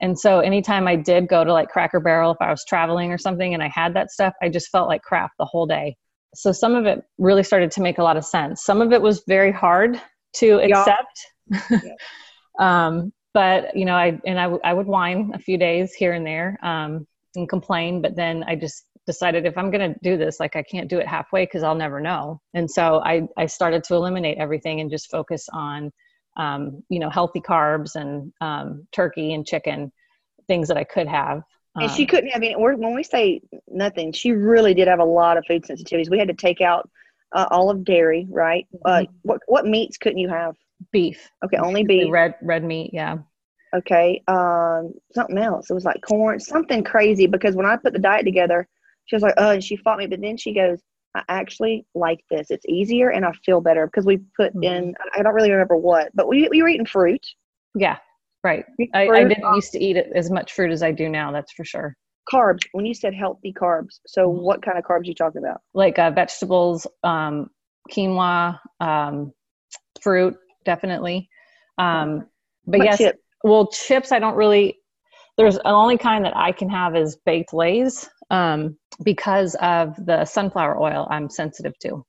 And 0.00 0.18
so 0.18 0.40
anytime 0.40 0.86
I 0.86 0.96
did 0.96 1.28
go 1.28 1.44
to 1.44 1.52
like 1.52 1.68
Cracker 1.68 2.00
Barrel, 2.00 2.30
if 2.30 2.38
I 2.40 2.50
was 2.50 2.64
traveling 2.64 3.12
or 3.12 3.18
something 3.18 3.54
and 3.54 3.62
I 3.62 3.68
had 3.68 3.94
that 3.94 4.10
stuff, 4.10 4.34
I 4.42 4.48
just 4.48 4.70
felt 4.70 4.88
like 4.88 5.02
crap 5.02 5.32
the 5.38 5.44
whole 5.44 5.66
day. 5.66 5.96
So 6.34 6.52
some 6.52 6.74
of 6.74 6.86
it 6.86 7.02
really 7.18 7.42
started 7.42 7.70
to 7.72 7.80
make 7.80 7.98
a 7.98 8.02
lot 8.02 8.16
of 8.16 8.24
sense. 8.24 8.64
Some 8.64 8.80
of 8.80 8.92
it 8.92 9.02
was 9.02 9.24
very 9.26 9.50
hard 9.50 10.00
to 10.36 10.60
accept. 10.60 11.26
Yeah. 11.50 11.94
um, 12.60 13.12
but 13.34 13.76
you 13.76 13.84
know 13.84 13.94
i 13.94 14.18
and 14.26 14.38
I, 14.38 14.44
w- 14.44 14.60
I 14.64 14.72
would 14.72 14.86
whine 14.86 15.30
a 15.34 15.38
few 15.38 15.58
days 15.58 15.94
here 15.94 16.12
and 16.12 16.26
there 16.26 16.58
um, 16.62 17.06
and 17.36 17.48
complain 17.48 18.02
but 18.02 18.16
then 18.16 18.44
i 18.48 18.56
just 18.56 18.84
decided 19.06 19.46
if 19.46 19.56
i'm 19.56 19.70
going 19.70 19.92
to 19.92 19.98
do 20.02 20.16
this 20.16 20.40
like 20.40 20.56
i 20.56 20.62
can't 20.62 20.88
do 20.88 20.98
it 20.98 21.06
halfway 21.06 21.44
because 21.44 21.62
i'll 21.62 21.74
never 21.74 22.00
know 22.00 22.40
and 22.54 22.70
so 22.70 23.00
i 23.04 23.22
i 23.36 23.46
started 23.46 23.84
to 23.84 23.94
eliminate 23.94 24.38
everything 24.38 24.80
and 24.80 24.90
just 24.90 25.10
focus 25.10 25.46
on 25.52 25.90
um, 26.38 26.82
you 26.88 26.98
know 26.98 27.10
healthy 27.10 27.40
carbs 27.40 27.96
and 27.96 28.32
um, 28.40 28.86
turkey 28.92 29.32
and 29.34 29.46
chicken 29.46 29.92
things 30.46 30.68
that 30.68 30.76
i 30.76 30.84
could 30.84 31.06
have 31.06 31.42
and 31.74 31.90
she 31.90 32.02
um, 32.02 32.08
couldn't 32.08 32.30
have 32.30 32.42
any 32.42 32.56
when 32.56 32.94
we 32.94 33.02
say 33.02 33.40
nothing 33.68 34.12
she 34.12 34.32
really 34.32 34.72
did 34.72 34.88
have 34.88 35.00
a 35.00 35.04
lot 35.04 35.36
of 35.36 35.44
food 35.46 35.62
sensitivities 35.64 36.10
we 36.10 36.18
had 36.18 36.28
to 36.28 36.34
take 36.34 36.60
out 36.60 36.88
uh, 37.32 37.46
all 37.50 37.68
of 37.70 37.84
dairy 37.84 38.26
right 38.30 38.66
uh, 38.86 39.00
mm-hmm. 39.00 39.12
what 39.22 39.40
what 39.46 39.66
meats 39.66 39.98
couldn't 39.98 40.18
you 40.18 40.28
have 40.28 40.54
beef. 40.92 41.30
Okay, 41.44 41.56
only 41.56 41.84
beef. 41.84 42.10
Red 42.10 42.34
red 42.42 42.64
meat, 42.64 42.90
yeah. 42.92 43.18
Okay, 43.74 44.22
um, 44.28 44.94
something 45.12 45.38
else. 45.38 45.70
It 45.70 45.74
was 45.74 45.84
like 45.84 46.00
corn, 46.02 46.40
something 46.40 46.82
crazy. 46.82 47.26
Because 47.26 47.54
when 47.54 47.66
I 47.66 47.76
put 47.76 47.92
the 47.92 47.98
diet 47.98 48.24
together, 48.24 48.66
she 49.06 49.16
was 49.16 49.22
like, 49.22 49.34
"Oh," 49.36 49.50
and 49.50 49.64
she 49.64 49.76
fought 49.76 49.98
me. 49.98 50.06
But 50.06 50.20
then 50.20 50.36
she 50.36 50.54
goes, 50.54 50.80
"I 51.14 51.22
actually 51.28 51.86
like 51.94 52.20
this. 52.30 52.50
It's 52.50 52.64
easier, 52.68 53.10
and 53.10 53.24
I 53.24 53.32
feel 53.44 53.60
better 53.60 53.86
because 53.86 54.04
we 54.04 54.18
put 54.36 54.54
mm-hmm. 54.54 54.62
in. 54.62 54.94
I 55.14 55.22
don't 55.22 55.34
really 55.34 55.50
remember 55.50 55.76
what, 55.76 56.10
but 56.14 56.28
we 56.28 56.48
we 56.48 56.62
were 56.62 56.68
eating 56.68 56.86
fruit. 56.86 57.24
Yeah, 57.74 57.98
right. 58.44 58.64
I, 58.94 59.08
I, 59.08 59.24
didn't 59.24 59.54
used 59.54 59.72
to 59.72 59.82
eat 59.82 59.96
it 59.96 60.10
as 60.14 60.30
much 60.30 60.52
fruit 60.52 60.72
as 60.72 60.82
I 60.82 60.92
do 60.92 61.08
now. 61.08 61.32
That's 61.32 61.52
for 61.52 61.64
sure. 61.64 61.96
Carbs. 62.32 62.60
When 62.72 62.84
you 62.86 62.94
said 62.94 63.14
healthy 63.14 63.52
carbs, 63.52 64.00
so 64.06 64.28
mm-hmm. 64.28 64.42
what 64.42 64.62
kind 64.62 64.78
of 64.78 64.84
carbs 64.84 65.06
you 65.06 65.14
talking 65.14 65.42
about? 65.42 65.60
Like 65.74 65.98
uh, 65.98 66.10
vegetables, 66.10 66.86
um, 67.02 67.48
quinoa, 67.90 68.58
um, 68.80 69.32
fruit, 70.00 70.36
definitely. 70.64 71.28
Um, 71.78 72.26
but 72.66 72.84
yes, 72.84 73.02
well, 73.44 73.68
chips 73.68 74.12
I 74.12 74.18
don't 74.18 74.36
really. 74.36 74.77
There's 75.38 75.54
the 75.54 75.68
only 75.68 75.96
kind 75.96 76.24
that 76.24 76.36
I 76.36 76.52
can 76.52 76.68
have 76.68 76.96
is 76.96 77.16
baked 77.24 77.54
Lay's 77.54 78.10
um, 78.30 78.76
because 79.04 79.54
of 79.62 79.94
the 80.04 80.24
sunflower 80.24 80.80
oil 80.80 81.06
I'm 81.10 81.30
sensitive 81.30 81.78
to. 81.78 82.04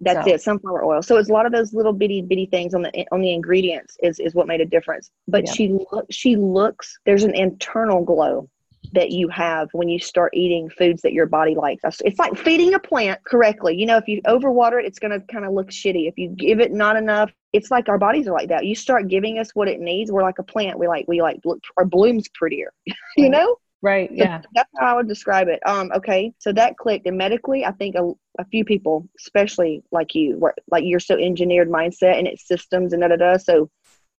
That's 0.00 0.26
so. 0.26 0.34
it, 0.34 0.42
sunflower 0.42 0.84
oil. 0.84 1.02
So 1.02 1.16
it's 1.16 1.30
a 1.30 1.32
lot 1.32 1.46
of 1.46 1.52
those 1.52 1.72
little 1.72 1.92
bitty 1.92 2.22
bitty 2.22 2.46
things 2.46 2.74
on 2.74 2.82
the 2.82 3.06
on 3.10 3.20
the 3.20 3.32
ingredients 3.32 3.96
is 4.02 4.20
is 4.20 4.34
what 4.34 4.46
made 4.46 4.60
a 4.60 4.66
difference. 4.66 5.10
But 5.26 5.46
yeah. 5.46 5.52
she 5.52 5.78
look 5.90 6.06
she 6.10 6.36
looks 6.36 6.98
there's 7.06 7.24
an 7.24 7.34
internal 7.34 8.04
glow 8.04 8.48
that 8.94 9.10
you 9.10 9.28
have 9.28 9.68
when 9.72 9.88
you 9.88 9.98
start 9.98 10.32
eating 10.34 10.70
foods 10.70 11.02
that 11.02 11.12
your 11.12 11.26
body 11.26 11.54
likes. 11.54 11.82
It's 12.04 12.18
like 12.18 12.36
feeding 12.36 12.74
a 12.74 12.78
plant 12.78 13.22
correctly. 13.24 13.76
You 13.76 13.86
know, 13.86 13.96
if 13.96 14.08
you 14.08 14.22
overwater 14.22 14.80
it, 14.80 14.86
it's 14.86 14.98
going 14.98 15.10
to 15.10 15.20
kind 15.26 15.44
of 15.44 15.52
look 15.52 15.70
shitty. 15.70 16.08
If 16.08 16.16
you 16.16 16.28
give 16.28 16.60
it 16.60 16.72
not 16.72 16.96
enough, 16.96 17.30
it's 17.52 17.70
like 17.70 17.88
our 17.88 17.98
bodies 17.98 18.28
are 18.28 18.32
like 18.32 18.48
that. 18.48 18.64
You 18.64 18.74
start 18.74 19.08
giving 19.08 19.38
us 19.38 19.50
what 19.54 19.68
it 19.68 19.80
needs. 19.80 20.10
We're 20.10 20.22
like 20.22 20.38
a 20.38 20.44
plant. 20.44 20.78
We 20.78 20.88
like 20.88 21.06
we 21.08 21.20
like 21.20 21.40
look 21.44 21.62
our 21.76 21.84
blooms 21.84 22.28
prettier. 22.28 22.72
you 23.16 23.28
know. 23.28 23.56
Right. 23.82 24.10
Yeah. 24.10 24.40
So 24.40 24.48
that's 24.54 24.70
how 24.78 24.92
I 24.92 24.96
would 24.96 25.08
describe 25.08 25.48
it. 25.48 25.60
Um. 25.66 25.90
Okay. 25.94 26.32
So 26.38 26.52
that 26.52 26.78
clicked, 26.78 27.06
and 27.06 27.18
medically, 27.18 27.66
I 27.66 27.72
think 27.72 27.96
a, 27.96 28.12
a 28.38 28.44
few 28.46 28.64
people, 28.64 29.06
especially 29.18 29.82
like 29.92 30.14
you, 30.14 30.38
where 30.38 30.54
like 30.70 30.84
you're 30.86 31.00
so 31.00 31.16
engineered 31.16 31.68
mindset 31.68 32.18
and 32.18 32.26
it's 32.26 32.48
systems 32.48 32.94
and 32.94 33.02
da 33.02 33.08
da 33.08 33.16
da. 33.16 33.36
So 33.36 33.68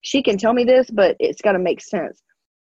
she 0.01 0.21
can 0.21 0.37
tell 0.37 0.53
me 0.53 0.65
this, 0.65 0.89
but 0.91 1.15
it's 1.19 1.41
got 1.41 1.53
to 1.53 1.59
make 1.59 1.81
sense. 1.81 2.21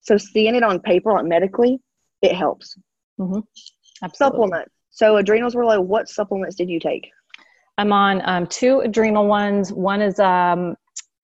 So 0.02 0.18
seeing 0.18 0.54
it 0.54 0.64
on 0.64 0.82
paper, 0.82 1.12
like 1.14 1.26
medically, 1.26 1.80
it 2.24 2.36
helps. 2.36 2.76
Mm-hmm. 3.20 3.40
Supplements. 4.14 4.72
So 4.90 5.18
adrenals 5.18 5.56
were 5.56 5.66
low. 5.66 5.82
What 5.82 6.08
supplements 6.08 6.56
did 6.56 6.70
you 6.70 6.80
take? 6.80 7.12
I'm 7.78 7.92
on 7.92 8.22
um, 8.26 8.48
two 8.48 8.80
adrenal 8.80 9.28
ones. 9.28 9.72
One 9.74 10.02
is 10.02 10.20
um, 10.20 10.76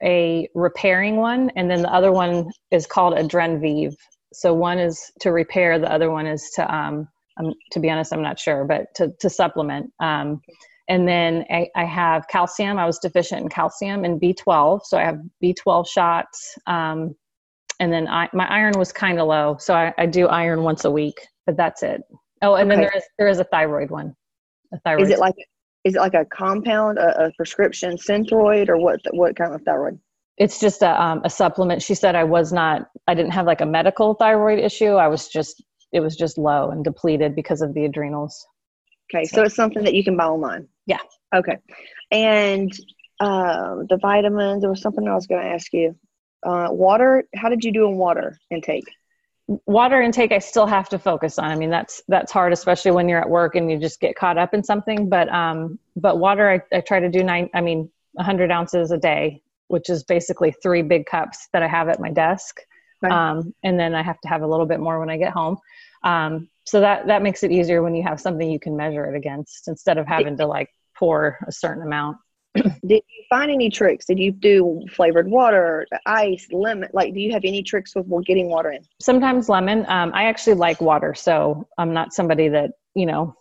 a 0.04 0.50
repairing 0.56 1.18
one, 1.18 1.52
and 1.56 1.70
then 1.70 1.82
the 1.82 1.94
other 1.94 2.12
one 2.12 2.52
is 2.72 2.86
called 2.86 3.16
Adrenvive. 3.16 3.96
So 4.34 4.54
one 4.54 4.80
is 4.80 5.12
to 5.22 5.32
repair, 5.32 5.80
the 5.80 5.92
other 5.92 6.12
one 6.12 6.26
is 6.26 6.52
to, 6.56 6.76
um, 6.76 7.08
um, 7.38 7.54
to 7.72 7.80
be 7.80 7.90
honest, 7.90 8.14
I'm 8.14 8.22
not 8.22 8.40
sure, 8.40 8.66
but 8.66 8.88
to, 8.96 9.12
to 9.20 9.30
supplement. 9.30 9.92
Um, 10.00 10.42
and 10.88 11.08
then 11.08 11.46
I, 11.52 11.68
I, 11.76 11.86
have 11.86 12.28
calcium. 12.28 12.80
I 12.80 12.86
was 12.86 12.98
deficient 12.98 13.42
in 13.42 13.50
calcium 13.50 14.06
and 14.06 14.20
B12, 14.20 14.82
so 14.86 14.98
I 14.98 15.04
have 15.04 15.20
B12 15.44 15.88
shots. 15.88 16.58
And 17.80 17.94
then 17.94 18.08
I, 18.08 18.30
my 18.34 18.46
iron 18.48 18.78
was 18.78 18.92
kind 18.92 19.20
of 19.20 19.28
low, 19.28 19.58
so 19.60 19.74
I, 19.74 19.94
I, 19.98 20.06
do 20.06 20.28
iron 20.28 20.64
once 20.64 20.84
a 20.84 20.92
week, 20.92 21.26
but 21.46 21.56
that's 21.56 21.82
it. 21.82 22.02
Oh, 22.42 22.56
and 22.56 22.70
okay. 22.70 22.76
then 22.76 22.82
there 22.82 22.98
is 22.98 23.04
there 23.18 23.28
is 23.28 23.40
a 23.40 23.46
thyroid 23.46 23.90
one. 23.90 24.16
A 24.74 24.80
thyroid. 24.80 25.04
Is 25.04 25.10
it 25.12 25.20
like 25.20 25.36
is 25.86 25.96
it 25.96 26.00
like 26.00 26.14
a 26.14 26.26
compound, 26.26 26.98
a, 26.98 27.26
a 27.26 27.32
prescription 27.38 27.96
Synthroid, 27.96 28.70
or 28.70 28.78
what? 28.78 29.00
What 29.12 29.36
kind 29.36 29.54
of 29.54 29.62
thyroid? 29.64 30.00
It's 30.38 30.60
just 30.60 30.82
a 30.82 31.02
um, 31.02 31.22
a 31.24 31.30
supplement. 31.30 31.82
She 31.82 31.96
said 31.96 32.16
I 32.16 32.24
was 32.24 32.52
not. 32.52 32.90
I 33.08 33.14
didn't 33.14 33.32
have 33.32 33.46
like 33.46 33.62
a 33.62 33.66
medical 33.66 34.14
thyroid 34.14 34.60
issue. 34.60 34.94
I 34.94 35.08
was 35.08 35.28
just 35.28 35.64
it 35.92 36.02
was 36.02 36.16
just 36.16 36.38
low 36.38 36.70
and 36.70 36.84
depleted 36.84 37.36
because 37.36 37.62
of 37.62 37.74
the 37.74 37.86
adrenals. 37.86 38.46
Okay, 39.14 39.26
so, 39.26 39.38
so 39.38 39.44
it's 39.44 39.56
something 39.56 39.84
that 39.84 39.94
you 39.94 40.04
can 40.04 40.16
buy 40.16 40.26
online. 40.26 40.68
Yeah. 40.86 41.00
Okay, 41.36 41.58
and 42.12 42.72
uh, 43.20 43.76
the 43.90 43.98
vitamins. 44.02 44.62
There 44.62 44.70
was 44.70 44.82
something 44.82 45.08
I 45.08 45.16
was 45.16 45.28
going 45.28 45.42
to 45.42 45.50
ask 45.50 45.72
you 45.74 45.96
uh, 46.44 46.68
water 46.72 47.24
how 47.36 47.50
did 47.50 47.64
you 47.64 47.72
do 47.72 47.88
in 47.88 47.98
water 47.98 48.40
intake? 48.50 48.86
Water 49.66 50.02
intake 50.02 50.32
i 50.32 50.40
still 50.40 50.68
have 50.68 50.90
to 50.90 51.00
focus 51.00 51.40
on. 51.40 51.46
I 51.46 51.56
mean 51.56 51.70
that's 51.70 52.02
that's 52.08 52.32
hard 52.32 52.54
especially 52.54 52.92
when 52.92 53.10
you're 53.10 53.22
at 53.22 53.30
work 53.30 53.56
and 53.56 53.72
you 53.72 53.80
just 53.80 54.00
get 54.00 54.16
caught 54.16 54.38
up 54.38 54.54
in 54.54 54.64
something. 54.64 55.10
But 55.10 55.30
um 55.34 55.80
but 55.96 56.20
water 56.20 56.50
i, 56.50 56.76
I 56.76 56.82
try 56.82 57.00
to 57.00 57.10
do 57.10 57.24
nine 57.24 57.50
i 57.54 57.62
mean 57.62 57.90
100 58.14 58.52
ounces 58.52 58.92
a 58.92 58.98
day 58.98 59.42
which 59.68 59.90
is 59.90 60.04
basically 60.04 60.52
three 60.52 60.82
big 60.82 61.06
cups 61.06 61.48
that 61.54 61.62
i 61.62 61.68
have 61.68 61.90
at 61.90 62.00
my 62.00 62.12
desk. 62.12 62.62
Right. 63.02 63.14
um, 63.14 63.54
and 63.64 63.80
then 63.80 63.96
i 63.96 64.04
have 64.04 64.20
to 64.22 64.28
have 64.28 64.42
a 64.42 64.48
little 64.48 64.66
bit 64.66 64.80
more 64.80 65.00
when 65.00 65.10
i 65.10 65.18
get 65.18 65.32
home. 65.32 65.58
Um, 66.04 66.50
so 66.66 66.80
that 66.82 67.08
that 67.08 67.24
makes 67.24 67.44
it 67.44 67.52
easier 67.52 67.82
when 67.82 67.96
you 67.96 68.04
have 68.04 68.22
something 68.22 68.50
you 68.50 68.60
can 68.60 68.78
measure 68.78 69.06
it 69.06 69.18
against 69.18 69.68
instead 69.68 69.98
of 69.98 70.06
having 70.06 70.38
to 70.38 70.46
like 70.46 70.70
pour 70.96 71.38
a 71.48 71.52
certain 71.52 71.82
amount 71.82 72.18
Did 72.56 73.04
you 73.08 73.24
find 73.30 73.52
any 73.52 73.70
tricks? 73.70 74.06
Did 74.06 74.20
you 74.20 74.32
do 74.32 74.82
flavored 74.92 75.30
water, 75.30 75.86
ice, 76.06 76.48
lemon? 76.52 76.90
Like, 76.94 77.14
do 77.14 77.20
you 77.20 77.32
have 77.32 77.44
any 77.46 77.62
tricks 77.64 77.94
with 77.96 78.26
getting 78.26 78.50
water 78.50 78.72
in? 78.72 78.82
sometimes 79.02 79.50
lemon 79.50 79.86
um, 79.88 80.12
i 80.14 80.24
actually 80.26 80.54
like 80.54 80.82
water 80.82 81.14
so 81.14 81.68
i'm 81.78 81.94
not 81.94 82.14
somebody 82.14 82.50
that 82.50 82.72
you 82.96 83.06
know 83.06 83.34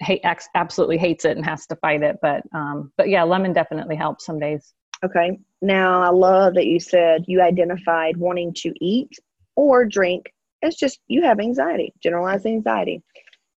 hate 0.00 0.20
absolutely 0.54 0.98
hates 0.98 1.24
it 1.24 1.36
and 1.36 1.44
has 1.46 1.66
to 1.66 1.76
fight 1.76 2.02
it 2.02 2.16
but 2.20 2.42
um, 2.52 2.90
but 2.96 3.08
yeah 3.08 3.22
lemon 3.22 3.52
definitely 3.52 3.96
helps 3.96 4.26
some 4.26 4.38
days 4.38 4.74
Okay. 5.04 5.38
Now, 5.60 6.02
I 6.02 6.08
love 6.08 6.54
that 6.54 6.66
you 6.66 6.80
said 6.80 7.24
you 7.26 7.42
identified 7.42 8.16
wanting 8.16 8.54
to 8.54 8.72
eat 8.80 9.10
or 9.54 9.84
drink. 9.84 10.32
It's 10.62 10.76
just 10.76 11.00
you 11.08 11.22
have 11.22 11.40
anxiety, 11.40 11.92
generalized 12.02 12.46
anxiety. 12.46 13.02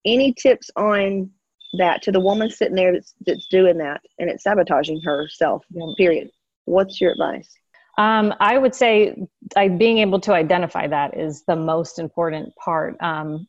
Any 0.05 0.33
tips 0.33 0.71
on 0.75 1.29
that 1.77 2.01
to 2.03 2.11
the 2.11 2.19
woman 2.19 2.49
sitting 2.49 2.75
there 2.75 2.93
that's, 2.93 3.13
that's 3.25 3.47
doing 3.47 3.77
that 3.77 4.01
and 4.19 4.29
it's 4.29 4.43
sabotaging 4.43 5.01
herself, 5.01 5.63
Yeah. 5.69 5.93
period? 5.97 6.29
What's 6.65 6.99
your 6.99 7.11
advice? 7.11 7.49
Um, 7.97 8.33
I 8.39 8.57
would 8.57 8.75
say 8.75 9.15
I, 9.55 9.69
being 9.69 9.99
able 9.99 10.19
to 10.21 10.33
identify 10.33 10.87
that 10.87 11.17
is 11.17 11.43
the 11.47 11.55
most 11.55 11.99
important 11.99 12.53
part. 12.57 12.97
Um, 13.01 13.47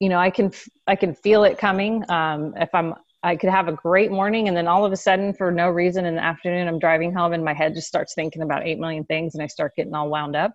you 0.00 0.10
know, 0.10 0.18
I 0.18 0.28
can 0.30 0.52
I 0.86 0.96
can 0.96 1.14
feel 1.14 1.44
it 1.44 1.56
coming. 1.56 2.04
Um, 2.10 2.52
if 2.56 2.68
I'm 2.74 2.94
I 3.22 3.36
could 3.36 3.50
have 3.50 3.68
a 3.68 3.72
great 3.72 4.10
morning 4.10 4.48
and 4.48 4.56
then 4.56 4.68
all 4.68 4.84
of 4.84 4.92
a 4.92 4.96
sudden, 4.96 5.32
for 5.32 5.50
no 5.50 5.70
reason, 5.70 6.04
in 6.04 6.16
the 6.16 6.22
afternoon, 6.22 6.68
I'm 6.68 6.78
driving 6.78 7.12
home 7.12 7.32
and 7.32 7.44
my 7.44 7.54
head 7.54 7.74
just 7.74 7.88
starts 7.88 8.14
thinking 8.14 8.42
about 8.42 8.66
eight 8.66 8.78
million 8.78 9.04
things 9.04 9.34
and 9.34 9.42
I 9.42 9.46
start 9.46 9.72
getting 9.76 9.94
all 9.94 10.10
wound 10.10 10.36
up. 10.36 10.52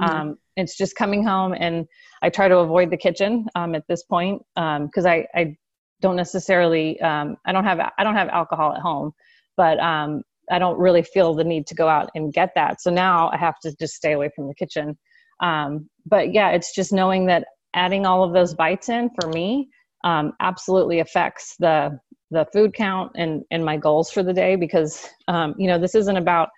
Um, 0.00 0.36
it's 0.56 0.76
just 0.76 0.96
coming 0.96 1.24
home 1.24 1.54
and 1.56 1.86
I 2.22 2.30
try 2.30 2.48
to 2.48 2.58
avoid 2.58 2.90
the 2.90 2.96
kitchen 2.96 3.46
um, 3.54 3.74
at 3.74 3.86
this 3.88 4.04
point 4.04 4.42
because 4.54 5.06
I, 5.06 5.26
I 5.34 5.56
don't 6.02 6.16
necessarily 6.16 7.00
um, 7.00 7.36
I 7.46 7.52
don't 7.52 7.64
have 7.64 7.80
I 7.98 8.04
don't 8.04 8.16
have 8.16 8.28
alcohol 8.28 8.74
at 8.74 8.80
home, 8.80 9.12
but 9.56 9.78
um, 9.80 10.22
I 10.50 10.58
don't 10.58 10.78
really 10.78 11.02
feel 11.02 11.34
the 11.34 11.44
need 11.44 11.66
to 11.68 11.74
go 11.74 11.88
out 11.88 12.10
and 12.14 12.32
get 12.32 12.50
that. 12.56 12.80
So 12.82 12.90
now 12.90 13.30
I 13.30 13.36
have 13.38 13.58
to 13.60 13.74
just 13.76 13.94
stay 13.94 14.12
away 14.12 14.30
from 14.34 14.48
the 14.48 14.54
kitchen. 14.54 14.98
Um, 15.40 15.88
but 16.06 16.34
yeah, 16.34 16.50
it's 16.50 16.74
just 16.74 16.92
knowing 16.92 17.26
that 17.26 17.46
adding 17.74 18.04
all 18.04 18.22
of 18.22 18.32
those 18.32 18.54
bites 18.54 18.88
in 18.88 19.10
for 19.18 19.28
me 19.28 19.68
um, 20.04 20.32
absolutely 20.40 21.00
affects 21.00 21.56
the 21.58 21.98
the 22.30 22.46
food 22.52 22.74
count 22.74 23.12
and 23.14 23.42
and 23.50 23.64
my 23.64 23.76
goals 23.76 24.10
for 24.10 24.22
the 24.22 24.32
day 24.32 24.56
because 24.56 25.08
um, 25.28 25.54
you 25.58 25.68
know 25.68 25.78
this 25.78 25.94
isn't 25.94 26.16
about 26.16 26.48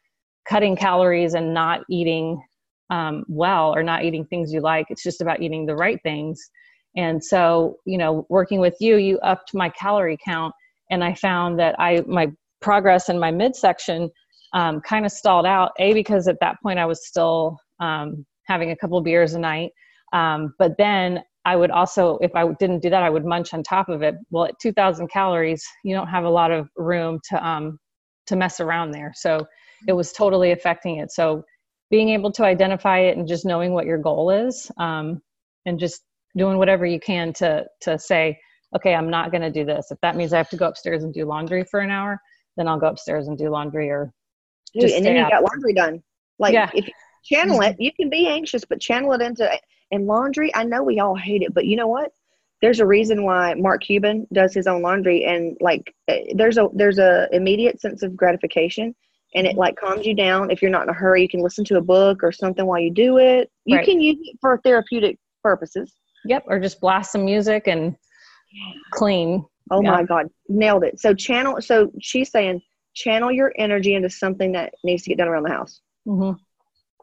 cutting 0.49 0.77
calories 0.77 1.35
and 1.35 1.53
not 1.53 1.81
eating 1.91 2.41
um, 2.91 3.25
well 3.29 3.75
or 3.75 3.83
not 3.83 4.05
eating 4.05 4.25
things 4.27 4.53
you 4.53 4.61
like. 4.61 4.87
It's 4.91 5.03
just 5.03 5.21
about 5.21 5.43
eating 5.43 5.67
the 5.67 5.75
right 5.75 5.99
things. 6.03 6.41
And 6.97 7.23
so, 7.23 7.79
you 7.85 7.99
know, 7.99 8.27
working 8.29 8.61
with 8.61 8.77
you, 8.81 8.97
you 8.97 9.19
upped 9.21 9.55
my 9.55 9.69
calorie 9.71 10.19
count, 10.25 10.55
and 10.91 11.03
I 11.03 11.15
found 11.15 11.59
that 11.59 11.75
I 11.79 12.03
my 12.07 12.29
progress 12.61 13.09
in 13.09 13.19
my 13.19 13.31
midsection 13.31 14.11
um, 14.53 14.81
kind 14.81 15.05
of 15.05 15.13
stalled 15.13 15.47
out. 15.47 15.73
A 15.79 15.93
because 15.93 16.29
at 16.29 16.39
that 16.41 16.57
point 16.63 16.79
I 16.79 16.87
was 16.87 17.07
still 17.07 17.59
um, 17.81 18.25
having 18.47 18.71
a 18.71 18.77
couple 18.77 19.01
beers 19.01 19.35
a 19.35 19.39
night, 19.39 19.73
um, 20.13 20.55
but 20.59 20.77
then 20.79 21.23
I 21.45 21.57
would 21.57 21.71
also, 21.71 22.19
if 22.23 22.35
I 22.35 22.47
didn't 22.59 22.81
do 22.81 22.91
that, 22.91 23.03
I 23.03 23.11
would 23.11 23.25
munch 23.25 23.53
on 23.53 23.63
top 23.63 23.89
of 23.89 24.03
it. 24.03 24.15
Well, 24.31 24.47
at 24.47 24.59
2,000 24.61 25.09
calories, 25.09 25.63
you 25.85 25.95
don't 25.95 26.09
have 26.09 26.25
a 26.25 26.31
lot 26.31 26.51
of 26.51 26.69
room 26.77 27.21
to 27.31 27.47
um, 27.47 27.79
to 28.27 28.37
mess 28.37 28.61
around 28.61 28.93
there. 28.93 29.13
So 29.15 29.47
it 29.87 29.93
was 29.93 30.13
totally 30.13 30.53
affecting 30.53 30.97
it. 30.97 31.13
So 31.13 31.45
being 31.91 32.09
able 32.09 32.33
to 32.33 32.45
identify 32.45 33.01
it 33.01 33.19
and 33.19 33.29
just 33.29 33.45
knowing 33.45 33.75
what 33.75 33.85
your 33.85 33.99
goal 33.99 34.31
is, 34.31 34.71
um, 34.79 35.21
and 35.67 35.79
just 35.79 36.03
doing 36.37 36.59
whatever 36.59 36.85
you 36.87 37.01
can 37.01 37.33
to 37.35 37.65
to 37.83 37.99
say, 37.99 38.39
okay, 38.77 38.95
I'm 38.95 39.11
not 39.11 39.31
going 39.31 39.43
to 39.43 39.51
do 39.51 39.65
this. 39.65 39.91
If 39.91 39.99
that 40.03 40.17
means 40.17 40.33
I 40.33 40.39
have 40.39 40.51
to 40.51 40.57
go 40.57 40.67
upstairs 40.69 41.05
and 41.05 41.15
do 41.15 41.25
laundry 41.25 41.65
for 41.65 41.81
an 41.81 41.91
hour, 41.91 42.21
then 42.57 42.69
I'll 42.69 42.81
go 42.81 42.89
upstairs 42.89 43.29
and 43.29 43.39
do 43.39 43.49
laundry. 43.51 43.91
Or 43.91 44.13
Dude, 44.75 44.91
and 44.91 45.05
then 45.07 45.17
you 45.17 45.23
out. 45.23 45.31
got 45.31 45.43
laundry 45.45 45.75
done. 45.75 46.03
Like 46.39 46.55
Yeah. 46.55 46.71
if 46.75 46.87
you 46.87 46.93
channel 47.25 47.61
it, 47.63 47.77
you 47.79 47.93
can 47.93 48.11
be 48.11 48.27
anxious, 48.29 48.65
but 48.65 48.81
channel 48.81 49.13
it 49.13 49.23
into 49.23 49.49
and 49.91 50.07
laundry. 50.07 50.55
I 50.55 50.65
know 50.65 50.83
we 50.83 50.99
all 50.99 51.15
hate 51.15 51.43
it, 51.43 51.55
but 51.55 51.67
you 51.67 51.77
know 51.77 51.87
what? 51.87 52.13
There's 52.61 52.81
a 52.81 52.87
reason 52.87 53.25
why 53.25 53.55
Mark 53.55 53.83
Cuban 53.83 54.27
does 54.33 54.55
his 54.55 54.67
own 54.67 54.83
laundry, 54.83 55.25
and 55.25 55.57
like 55.61 55.95
eh, 56.09 56.33
there's 56.35 56.57
a 56.57 56.69
there's 56.75 56.99
a 56.99 57.29
immediate 57.33 57.81
sense 57.81 58.03
of 58.03 58.17
gratification, 58.17 58.95
and 59.35 59.47
it 59.47 59.57
like 59.57 59.77
calms 59.77 60.07
you 60.07 60.15
down. 60.15 60.51
If 60.51 60.63
you're 60.63 60.71
not 60.71 60.85
in 60.85 60.89
a 60.89 60.95
hurry, 60.95 61.23
you 61.23 61.29
can 61.29 61.43
listen 61.43 61.65
to 61.67 61.77
a 61.77 61.83
book 61.83 62.23
or 62.23 62.33
something 62.33 62.65
while 62.65 62.81
you 62.81 62.91
do 62.91 63.19
it. 63.19 63.51
You 63.67 63.77
Right. 63.77 63.85
can 63.85 64.01
use 64.01 64.17
it 64.21 64.39
for 64.41 64.59
therapeutic 64.65 65.19
purposes. 65.43 65.95
Yep, 66.25 66.45
or 66.47 66.59
just 66.61 66.81
blast 66.81 67.13
some 67.13 67.25
music 67.25 67.67
and 67.67 67.97
clean. 68.93 69.45
Oh 69.71 69.83
Yeah. 69.83 69.93
my 69.93 70.05
God, 70.05 70.29
nailed 70.49 70.85
it. 70.85 71.01
So 71.01 71.15
channel. 71.15 71.61
So 71.61 71.91
she's 72.01 72.31
saying 72.31 72.63
channel 72.95 73.33
your 73.33 73.53
energy 73.57 73.95
into 73.95 74.11
something 74.11 74.53
that 74.53 74.75
needs 74.85 75.03
to 75.03 75.11
get 75.11 75.19
done 75.19 75.29
around 75.29 75.45
the 75.45 75.51
house. 75.51 75.81
hmm 76.05 76.33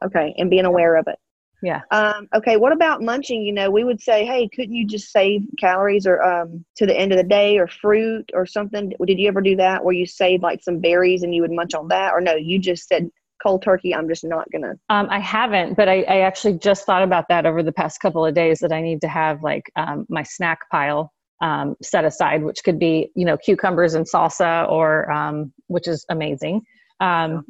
Okay, 0.04 0.34
and 0.38 0.50
being 0.50 0.66
aware 0.66 0.96
of 0.96 1.08
it. 1.08 1.20
Yeah. 1.62 1.82
Um, 1.92 2.28
okay, 2.34 2.58
what 2.58 2.72
about 2.72 3.04
munching? 3.04 3.44
You 3.44 3.54
know, 3.54 3.70
we 3.70 3.84
would 3.84 4.02
say, 4.02 4.26
hey, 4.26 4.48
couldn't 4.48 4.74
you 4.74 4.88
just 4.88 5.12
save 5.12 5.42
calories 5.60 6.08
or 6.08 6.22
um, 6.24 6.66
to 6.78 6.88
the 6.88 6.98
end 6.98 7.12
of 7.12 7.20
the 7.20 7.24
day 7.24 7.60
or 7.60 7.68
fruit 7.68 8.32
or 8.34 8.48
something? 8.48 8.92
Did 9.06 9.20
you 9.20 9.28
ever 9.28 9.42
do 9.42 9.56
that 9.58 9.84
where 9.84 9.94
you 9.94 10.08
save 10.08 10.42
like 10.42 10.64
some 10.64 10.80
berries 10.80 11.22
and 11.22 11.36
you 11.36 11.42
would 11.42 11.52
munch 11.52 11.76
on 11.76 11.88
that? 11.90 12.14
Or 12.14 12.22
no, 12.22 12.34
you 12.36 12.58
just 12.58 12.88
said 12.88 13.12
cold 13.42 13.64
turkey, 13.64 13.94
I'm 13.94 14.08
just 14.08 14.24
not 14.24 14.48
to. 14.52 14.76
Um, 14.90 15.08
I 15.10 15.20
haven't, 15.20 15.76
but 15.76 15.90
I, 15.90 16.02
I 16.04 16.20
actually 16.22 16.58
just 16.58 16.86
thought 16.86 17.04
about 17.04 17.28
that 17.30 17.46
over 17.46 17.64
the 17.64 17.72
past 17.72 18.00
couple 18.00 18.26
of 18.26 18.34
days 18.34 18.60
that 18.60 18.72
I 18.72 18.82
need 18.82 19.02
to 19.02 19.08
have 19.08 19.44
like 19.44 19.72
um, 19.76 20.06
my 20.10 20.24
snack 20.24 20.70
pile 20.70 21.12
um, 21.42 21.76
set 21.82 22.06
aside, 22.06 22.44
which 22.44 22.64
could 22.64 22.80
be, 22.80 23.12
you 23.16 23.26
know, 23.26 23.38
cucumbers 23.38 23.96
and 23.96 24.06
salsa 24.06 24.70
or, 24.70 25.12
um, 25.12 25.52
which 25.68 25.88
is 25.88 26.06
amazing, 26.10 26.62
um, 27.00 27.46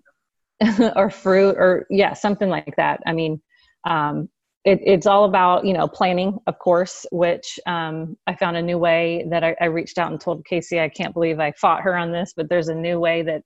or 0.95 1.09
fruit 1.09 1.55
or, 1.57 1.85
yeah, 1.89 2.13
something 2.13 2.49
like 2.49 2.75
that. 2.77 3.01
I 3.05 3.13
mean, 3.13 3.41
um, 3.85 4.29
it, 4.63 4.79
it's 4.83 5.07
all 5.07 5.25
about, 5.25 5.65
you 5.65 5.73
know, 5.73 5.87
planning, 5.87 6.37
of 6.47 6.59
course, 6.59 7.05
which 7.11 7.59
um, 7.65 8.15
I 8.27 8.35
found 8.35 8.57
a 8.57 8.61
new 8.61 8.77
way 8.77 9.25
that 9.29 9.43
I, 9.43 9.55
I 9.59 9.65
reached 9.65 9.97
out 9.97 10.11
and 10.11 10.21
told 10.21 10.45
Casey, 10.45 10.79
I 10.79 10.87
can't 10.87 11.13
believe 11.13 11.39
I 11.39 11.51
fought 11.53 11.81
her 11.81 11.97
on 11.97 12.11
this, 12.11 12.33
but 12.35 12.47
there's 12.47 12.69
a 12.69 12.75
new 12.75 12.99
way 12.99 13.23
that, 13.23 13.43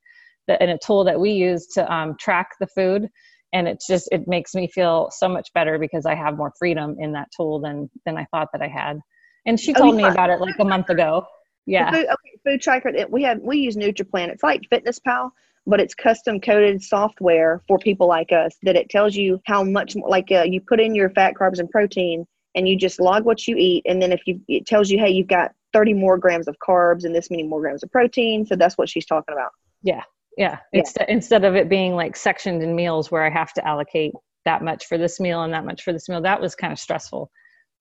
that 0.47 0.61
and 0.61 0.71
a 0.71 0.77
tool 0.77 1.03
that 1.03 1.19
we 1.19 1.31
use 1.31 1.67
to 1.67 1.91
um, 1.93 2.15
track 2.19 2.49
the 2.59 2.67
food 2.67 3.07
and 3.53 3.67
it's 3.67 3.87
just 3.87 4.09
it 4.11 4.27
makes 4.27 4.53
me 4.53 4.67
feel 4.67 5.09
so 5.11 5.27
much 5.29 5.49
better 5.53 5.77
because 5.79 6.05
i 6.05 6.15
have 6.15 6.35
more 6.37 6.51
freedom 6.59 6.95
in 6.99 7.11
that 7.13 7.27
tool 7.35 7.59
than 7.59 7.89
than 8.05 8.17
i 8.17 8.25
thought 8.31 8.49
that 8.51 8.61
i 8.61 8.67
had 8.67 8.99
and 9.45 9.59
she 9.59 9.73
Oh, 9.73 9.81
told 9.81 9.95
me 9.95 10.05
about 10.05 10.29
it 10.29 10.39
like 10.39 10.55
a 10.59 10.65
month 10.65 10.89
ago 10.89 11.25
yeah 11.65 11.91
Food, 11.91 12.05
okay, 12.05 12.37
food 12.43 12.61
tracker. 12.61 12.91
We 13.09 13.23
have 13.23 13.39
we 13.41 13.57
use 13.57 13.75
NutriPlan. 13.75 14.29
It's 14.29 14.43
like 14.43 14.61
Fitness 14.69 14.99
Pal, 14.99 15.33
but 15.67 15.79
it's 15.81 15.93
custom 15.93 16.39
coded 16.39 16.81
software 16.81 17.61
for 17.67 17.77
people 17.77 18.07
like 18.07 18.31
us 18.31 18.55
that 18.63 18.75
it 18.75 18.89
tells 18.89 19.15
you 19.15 19.41
how 19.45 19.63
much 19.63 19.95
more- 19.95 20.09
like 20.09 20.31
uh, 20.31 20.43
you 20.43 20.61
put 20.61 20.79
in 20.79 20.95
your 20.95 21.09
fat, 21.09 21.33
carbs, 21.33 21.59
and 21.59 21.69
protein, 21.69 22.25
and 22.55 22.67
you 22.67 22.77
just 22.77 22.99
log 23.01 23.25
what 23.25 23.47
you 23.47 23.55
eat, 23.57 23.83
and 23.87 24.01
then 24.01 24.11
if 24.11 24.21
you 24.25 24.39
it 24.47 24.65
tells 24.65 24.89
you, 24.89 24.97
hey, 24.99 25.09
you've 25.09 25.27
got 25.27 25.51
30 25.73 25.93
more 25.93 26.17
grams 26.17 26.47
of 26.47 26.55
carbs 26.65 27.03
and 27.03 27.13
this 27.13 27.29
many 27.29 27.43
more 27.43 27.59
grams 27.61 27.83
of 27.83 27.91
protein. 27.91 28.45
So 28.45 28.55
that's 28.55 28.77
what 28.77 28.87
she's 28.89 29.05
talking 29.05 29.33
about. 29.33 29.51
yeah 29.81 30.03
Yeah. 30.37 30.59
Instead, 30.73 31.09
instead 31.09 31.45
of 31.45 31.55
it 31.55 31.69
being 31.69 31.95
like 31.95 32.15
sectioned 32.15 32.61
in 32.61 32.75
meals 32.75 33.09
where 33.11 33.23
i 33.23 33.29
have 33.29 33.53
to 33.53 33.65
allocate 33.67 34.13
that 34.43 34.63
much 34.63 34.85
for 34.85 34.97
this 34.97 35.19
meal 35.19 35.43
and 35.43 35.53
that 35.53 35.65
much 35.65 35.83
for 35.83 35.93
this 35.93 36.07
meal 36.09 36.21
that 36.21 36.39
was 36.41 36.55
kind 36.55 36.73
of 36.73 36.79
stressful 36.79 37.31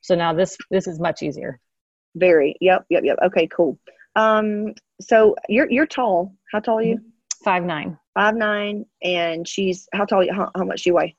so 0.01 0.15
now 0.15 0.33
this 0.33 0.57
this 0.71 0.87
is 0.87 1.01
much 1.01 1.23
easier 1.23 1.59
Very. 2.17 2.55
Yep. 2.61 2.87
Yep. 2.91 3.05
Yep. 3.05 3.19
Okay. 3.27 3.49
Cool. 3.49 3.79
Um. 4.17 4.75
So 5.01 5.35
you're 5.49 5.71
you're 5.71 5.87
tall. 5.87 6.35
How 6.53 6.61
tall 6.61 6.79
are 6.79 6.83
you? 6.83 7.01
five 7.43 7.65
nine 7.65 7.99
Five 8.15 8.37
nine, 8.37 8.87
and 9.03 9.47
she's 9.47 9.89
how 9.93 10.05
tall? 10.05 10.25
How, 10.33 10.51
how 10.57 10.65
much 10.65 10.85
do 10.85 10.91
you 10.91 10.95
weigh? 10.95 11.17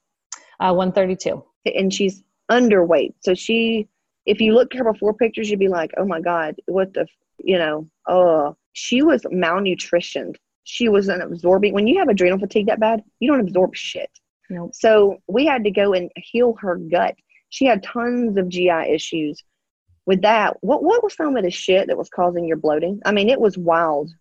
uh 0.61 0.73
132 0.73 1.43
and 1.75 1.93
she's 1.93 2.23
underweight. 2.51 3.13
So 3.21 3.33
she, 3.33 3.87
if 4.25 4.39
you 4.39 4.53
look 4.53 4.73
at 4.73 4.79
her 4.79 4.91
before 4.91 5.13
pictures, 5.13 5.49
you'd 5.49 5.59
be 5.59 5.67
like, 5.67 5.91
oh 5.97 6.05
my 6.05 6.21
God, 6.21 6.55
what 6.67 6.93
the, 6.93 7.07
you 7.39 7.57
know, 7.57 7.89
oh, 8.07 8.55
she 8.73 9.01
was 9.01 9.21
malnutritioned. 9.23 10.35
She 10.65 10.89
wasn't 10.89 11.23
absorbing. 11.23 11.73
When 11.73 11.87
you 11.87 11.97
have 11.99 12.09
adrenal 12.09 12.39
fatigue 12.39 12.67
that 12.67 12.79
bad, 12.79 13.03
you 13.19 13.31
don't 13.31 13.39
absorb 13.39 13.75
shit. 13.75 14.09
Nope. 14.49 14.71
So 14.75 15.17
we 15.27 15.45
had 15.45 15.63
to 15.63 15.71
go 15.71 15.93
and 15.93 16.11
heal 16.17 16.53
her 16.59 16.75
gut. 16.75 17.15
She 17.49 17.65
had 17.65 17.81
tons 17.81 18.37
of 18.37 18.49
GI 18.49 18.91
issues. 18.93 19.41
With 20.05 20.21
that, 20.21 20.57
what 20.61 20.83
what 20.83 21.01
was 21.03 21.15
some 21.15 21.37
of 21.37 21.43
the 21.43 21.49
shit 21.49 21.87
that 21.87 21.97
was 21.97 22.09
causing 22.09 22.45
your 22.45 22.57
bloating? 22.57 22.99
I 23.05 23.11
mean, 23.11 23.29
it 23.29 23.39
was 23.39 23.57
wild. 23.57 24.11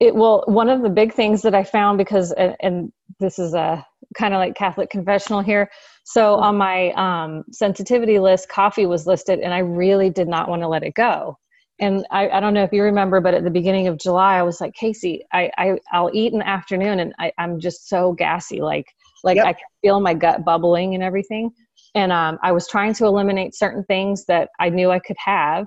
it 0.00 0.14
will 0.14 0.44
one 0.46 0.70
of 0.70 0.82
the 0.82 0.88
big 0.88 1.12
things 1.12 1.42
that 1.42 1.54
i 1.54 1.62
found 1.62 1.98
because 1.98 2.32
and, 2.32 2.56
and 2.60 2.92
this 3.20 3.38
is 3.38 3.54
a 3.54 3.84
kind 4.14 4.34
of 4.34 4.38
like 4.38 4.54
Catholic 4.54 4.90
confessional 4.90 5.40
here. 5.40 5.70
So 6.04 6.36
on 6.36 6.56
my 6.56 6.92
um, 6.92 7.44
sensitivity 7.50 8.18
list, 8.18 8.48
coffee 8.48 8.86
was 8.86 9.06
listed, 9.06 9.40
and 9.40 9.52
I 9.52 9.58
really 9.58 10.10
did 10.10 10.28
not 10.28 10.48
want 10.48 10.62
to 10.62 10.68
let 10.68 10.82
it 10.82 10.94
go. 10.94 11.38
And 11.80 12.06
I, 12.10 12.28
I 12.28 12.40
don't 12.40 12.54
know 12.54 12.62
if 12.62 12.72
you 12.72 12.82
remember, 12.82 13.20
but 13.20 13.34
at 13.34 13.42
the 13.44 13.50
beginning 13.50 13.88
of 13.88 13.98
July, 13.98 14.36
I 14.38 14.42
was 14.42 14.60
like, 14.60 14.74
Casey, 14.74 15.24
I, 15.32 15.50
I 15.58 15.78
I'll 15.92 16.10
eat 16.12 16.32
in 16.32 16.38
the 16.38 16.48
afternoon, 16.48 17.00
and 17.00 17.14
I, 17.18 17.32
I'm 17.38 17.58
just 17.58 17.88
so 17.88 18.12
gassy, 18.12 18.60
like 18.60 18.86
like 19.24 19.38
Yep. 19.38 19.46
I 19.46 19.52
can 19.54 19.66
feel 19.82 20.00
my 20.00 20.14
gut 20.14 20.44
bubbling 20.44 20.94
and 20.94 21.02
everything. 21.02 21.50
And 21.94 22.12
um, 22.12 22.38
I 22.42 22.52
was 22.52 22.68
trying 22.68 22.92
to 22.94 23.06
eliminate 23.06 23.54
certain 23.54 23.84
things 23.84 24.24
that 24.26 24.50
I 24.60 24.68
knew 24.68 24.90
I 24.90 24.98
could 24.98 25.16
have. 25.18 25.66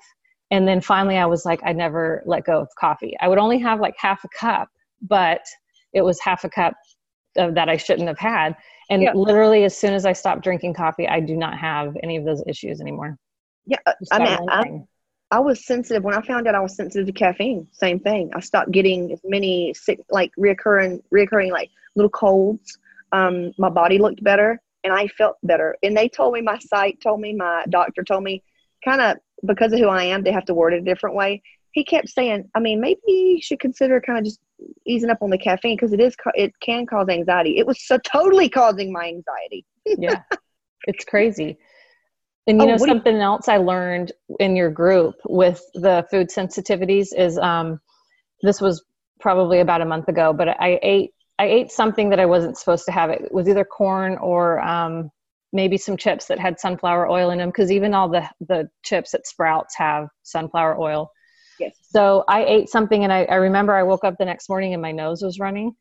And 0.52 0.68
then 0.68 0.80
finally, 0.80 1.18
I 1.18 1.26
was 1.26 1.46
like, 1.46 1.60
I 1.66 1.74
never 1.74 2.22
let 2.26 2.46
go 2.46 2.62
of 2.62 2.70
coffee. 2.80 3.16
I 3.20 3.28
would 3.28 3.38
only 3.40 3.58
have 3.60 3.80
like 3.80 3.96
half 3.98 4.24
a 4.24 4.30
cup, 4.30 4.70
but 5.02 5.42
it 5.94 6.02
was 6.02 6.20
half 6.22 6.44
a 6.44 6.50
cup 6.50 6.74
of 7.38 7.56
that 7.56 7.70
I 7.70 7.78
shouldn't 7.78 8.08
have 8.08 8.20
had. 8.20 8.56
And 8.90 9.02
Yeah. 9.02 9.14
literally, 9.14 9.64
as 9.66 9.78
soon 9.78 9.94
as 9.94 10.06
I 10.06 10.14
stopped 10.14 10.44
drinking 10.44 10.74
coffee, 10.74 11.08
I 11.08 11.20
do 11.20 11.36
not 11.36 11.58
have 11.58 11.98
any 12.04 12.16
of 12.16 12.26
those 12.26 12.44
issues 12.48 12.80
anymore. 12.80 13.18
Yeah, 13.66 13.80
uh, 13.86 13.94
I 14.12 14.20
mean, 14.64 14.88
I, 15.32 15.40
was 15.40 15.66
sensitive 15.66 16.04
when 16.04 16.16
I 16.16 16.22
found 16.22 16.48
out 16.48 16.56
I 16.56 16.60
was 16.60 16.76
sensitive 16.76 17.08
to 17.08 17.14
caffeine. 17.14 17.68
Same 17.72 18.00
thing. 18.00 18.32
I 18.34 18.40
stopped 18.40 18.72
getting 18.72 19.12
as 19.12 19.22
many 19.24 19.74
sick, 19.74 20.00
like 20.10 20.32
reoccurring, 20.38 21.02
reoccurring 21.14 21.52
like 21.52 21.70
little 21.96 22.10
colds. 22.10 22.78
Um, 23.12 23.52
my 23.58 23.70
body 23.70 23.98
looked 23.98 24.24
better 24.24 24.62
and 24.84 24.94
I 24.94 25.08
felt 25.08 25.38
better. 25.44 25.76
And 25.84 25.96
they 25.96 26.10
told 26.10 26.34
me, 26.34 26.42
my 26.42 26.58
psych 26.60 27.00
told 27.02 27.20
me, 27.20 27.34
my 27.34 27.64
doctor 27.70 28.04
told 28.04 28.24
me, 28.24 28.44
kind 28.84 29.02
of 29.02 29.18
because 29.46 29.74
of 29.74 29.80
who 29.80 29.88
I 29.88 30.04
am, 30.04 30.24
they 30.24 30.32
have 30.32 30.46
to 30.46 30.54
word 30.54 30.74
it 30.74 30.82
a 30.82 30.86
different 30.86 31.16
way. 31.16 31.42
He 31.72 31.84
kept 31.84 32.10
saying, 32.10 32.50
I 32.56 32.60
mean, 32.60 32.82
maybe 32.82 33.00
you 33.08 33.42
should 33.42 33.60
consider 33.60 34.02
kind 34.02 34.20
of 34.20 34.26
just 34.26 34.40
easing 34.86 35.10
up 35.10 35.22
on 35.22 35.30
the 35.30 35.38
caffeine 35.38 35.76
because 35.76 35.94
it 35.94 36.00
is, 36.00 36.16
it 36.34 36.54
can 36.60 36.86
cause 36.86 37.08
anxiety. 37.10 37.58
It 37.58 37.68
was 37.68 37.86
so 37.86 37.98
totally 38.00 38.50
causing 38.50 38.92
my 38.92 39.08
anxiety. 39.08 39.66
yeah 39.86 40.22
it's 40.88 41.06
crazy 41.06 41.58
and 42.48 42.62
you 42.62 42.66
Oh, 42.66 42.68
know 42.68 42.78
do 42.78 42.84
you- 42.86 42.88
something 42.88 43.18
else 43.18 43.48
i 43.48 43.58
learned 43.58 44.12
in 44.40 44.56
your 44.56 44.70
group 44.72 45.16
with 45.28 45.62
the 45.74 46.06
food 46.12 46.30
sensitivities 46.30 47.08
is 47.18 47.38
um 47.38 47.80
this 48.42 48.62
was 48.62 48.84
probably 49.20 49.60
about 49.60 49.82
a 49.82 49.86
month 49.86 50.08
ago 50.08 50.34
but 50.34 50.50
i 50.50 50.80
ate 50.82 51.12
i 51.40 51.46
ate 51.46 51.72
something 51.72 52.10
that 52.10 52.20
i 52.20 52.26
wasn't 52.26 52.58
supposed 52.58 52.86
to 52.86 52.92
have 52.92 53.10
it 53.10 53.32
was 53.34 53.48
either 53.50 53.66
corn 53.66 54.18
or 54.18 54.60
um 54.62 55.10
maybe 55.54 55.78
some 55.78 55.98
chips 55.98 56.28
that 56.28 56.40
had 56.40 56.60
sunflower 56.60 57.10
oil 57.10 57.30
in 57.32 57.38
them 57.40 57.50
because 57.50 57.72
even 57.72 57.94
all 57.94 58.10
the 58.10 58.28
the 58.48 58.70
chips 58.84 59.14
at 59.14 59.26
sprouts 59.28 59.76
have 59.78 60.08
sunflower 60.24 60.80
oil 60.80 61.10
Yes. 61.60 61.76
so 61.82 62.24
I 62.28 62.44
ate 62.46 62.70
something 62.70 63.04
and 63.04 63.12
I, 63.14 63.24
I 63.26 63.36
remember 63.36 63.74
I 63.76 63.84
woke 63.84 64.04
up 64.04 64.16
the 64.20 64.26
next 64.26 64.50
morning 64.50 64.74
and 64.74 64.82
my 64.82 64.92
nose 64.92 65.22
was 65.24 65.40
running. 65.40 65.74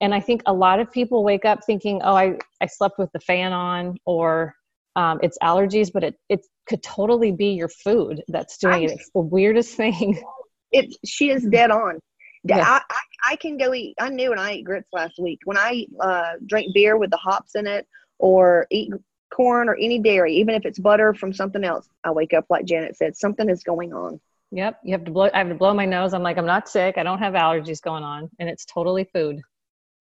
And 0.00 0.14
I 0.14 0.20
think 0.20 0.42
a 0.46 0.52
lot 0.52 0.80
of 0.80 0.90
people 0.90 1.22
wake 1.22 1.44
up 1.44 1.60
thinking, 1.64 2.00
oh, 2.02 2.14
I, 2.16 2.38
I 2.60 2.66
slept 2.66 2.98
with 2.98 3.12
the 3.12 3.20
fan 3.20 3.52
on 3.52 3.98
or 4.06 4.54
um, 4.96 5.20
it's 5.22 5.38
allergies, 5.42 5.90
but 5.92 6.04
it, 6.04 6.16
it 6.28 6.46
could 6.68 6.82
totally 6.82 7.32
be 7.32 7.52
your 7.52 7.68
food 7.68 8.22
that's 8.28 8.58
doing 8.58 8.82
it. 8.84 8.90
I'm- 8.90 8.98
It's 8.98 9.10
the 9.14 9.20
weirdest 9.20 9.74
thing. 9.76 10.22
it 10.72 10.94
she 11.04 11.30
is 11.30 11.44
dead 11.44 11.70
on. 11.70 11.98
Yeah. 12.44 12.60
I, 12.66 12.80
I, 12.90 13.32
I 13.32 13.36
can 13.36 13.58
go 13.58 13.74
eat. 13.74 13.94
I 14.00 14.08
knew 14.08 14.30
when 14.30 14.38
I 14.38 14.52
ate 14.52 14.64
grits 14.64 14.88
last 14.92 15.18
week. 15.18 15.40
When 15.44 15.58
I 15.58 15.86
uh, 16.00 16.32
drink 16.46 16.72
beer 16.74 16.96
with 16.96 17.10
the 17.10 17.18
hops 17.18 17.54
in 17.54 17.66
it, 17.66 17.86
or 18.18 18.66
eat 18.70 18.92
corn 19.32 19.68
or 19.68 19.74
any 19.76 19.98
dairy, 19.98 20.34
even 20.36 20.54
if 20.54 20.64
it's 20.64 20.78
butter 20.78 21.12
from 21.14 21.32
something 21.32 21.64
else, 21.64 21.86
I 22.02 22.10
wake 22.12 22.32
up 22.34 22.46
like 22.48 22.64
Janet 22.64 22.96
said. 22.96 23.14
Something 23.16 23.48
is 23.50 23.62
going 23.62 23.92
on. 23.92 24.20
yep. 24.50 24.80
You 24.84 24.92
have 24.92 25.04
to 25.04 25.10
blow, 25.10 25.28
I 25.34 25.38
have 25.38 25.48
to 25.50 25.54
blow 25.54 25.72
my 25.74 25.84
nose. 25.84 26.14
I'm 26.14 26.22
like, 26.22 26.38
I'm 26.38 26.46
not 26.46 26.68
sick. 26.68 26.96
I 26.98 27.02
don't 27.02 27.18
have 27.18 27.34
allergies 27.34 27.80
going 27.82 28.02
on. 28.04 28.30
And 28.38 28.48
it's 28.48 28.64
totally 28.64 29.04
food. 29.12 29.40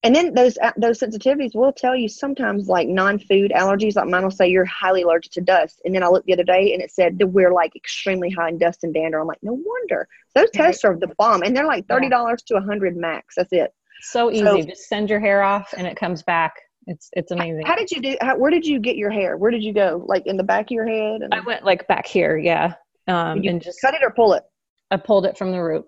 And 0.04 0.16
then 0.16 0.34
those 0.34 0.58
uh, 0.60 0.72
those 0.78 1.00
sensitivities 1.00 1.54
will 1.54 1.74
tell 1.74 1.96
you 1.96 2.08
sometimes 2.08 2.68
like 2.70 2.88
non-food 2.88 3.52
allergies. 3.54 3.96
Like 3.98 4.08
mine 4.08 4.24
will 4.24 4.32
say 4.32 4.48
you're 4.48 4.64
highly 4.66 5.02
allergic 5.02 5.34
to 5.34 5.42
dust. 5.42 5.82
And 5.84 5.94
then 5.94 6.04
I 6.04 6.08
looked 6.08 6.26
the 6.26 6.34
other 6.34 6.44
day 6.46 6.74
and 6.74 6.82
it 6.82 6.92
said 6.92 7.20
that 7.20 7.28
we're 7.28 7.54
like 7.54 7.76
extremely 7.76 8.30
high 8.30 8.48
in 8.50 8.58
dust 8.58 8.84
and 8.84 8.94
dander. 8.94 9.20
I'm 9.20 9.28
like, 9.28 9.44
no 9.44 9.54
wonder. 9.54 10.08
Those 10.36 10.50
tests 10.52 10.86
are 10.86 10.96
the 10.98 11.14
bomb, 11.18 11.44
and 11.44 11.56
they're 11.56 11.66
like 11.66 11.88
thirty 11.88 12.08
dollars 12.08 12.42
to 12.44 12.56
a 12.56 12.62
hundred 12.62 12.96
max. 12.96 13.36
That's 13.36 13.52
it. 13.52 13.74
So 14.02 14.32
easy. 14.32 14.44
So- 14.44 14.62
Just 14.62 14.88
send 14.88 15.10
your 15.10 15.20
hair 15.20 15.44
off 15.44 15.74
and 15.78 15.86
it 15.86 15.98
comes 15.98 16.24
back. 16.24 16.54
It's, 16.88 17.10
it's 17.12 17.32
amazing. 17.32 17.66
How 17.68 17.76
did 17.76 17.92
you 17.92 18.02
do? 18.02 18.16
How, 18.22 18.38
where 18.38 18.50
did 18.50 18.66
you 18.66 18.80
get 18.80 18.96
your 18.96 19.12
hair? 19.12 19.38
Where 19.38 19.52
did 19.52 19.64
you 19.64 19.74
go? 19.74 20.04
Like 20.08 20.26
in 20.26 20.38
the 20.38 20.44
back 20.44 20.68
of 20.68 20.72
your 20.72 20.88
head? 20.88 21.22
And 21.22 21.34
I 21.34 21.42
went 21.42 21.64
like 21.66 21.88
back 21.88 22.08
here. 22.08 22.36
Yeah. 22.38 22.74
Um, 23.08 23.44
you 23.44 23.50
and 23.52 23.62
just, 23.62 23.80
cut 23.82 23.94
it 23.94 24.02
or 24.02 24.12
pull 24.12 24.34
it? 24.34 24.44
I 24.90 24.98
pulled 24.98 25.26
it 25.28 25.38
from 25.38 25.52
the 25.52 25.62
root. 25.62 25.86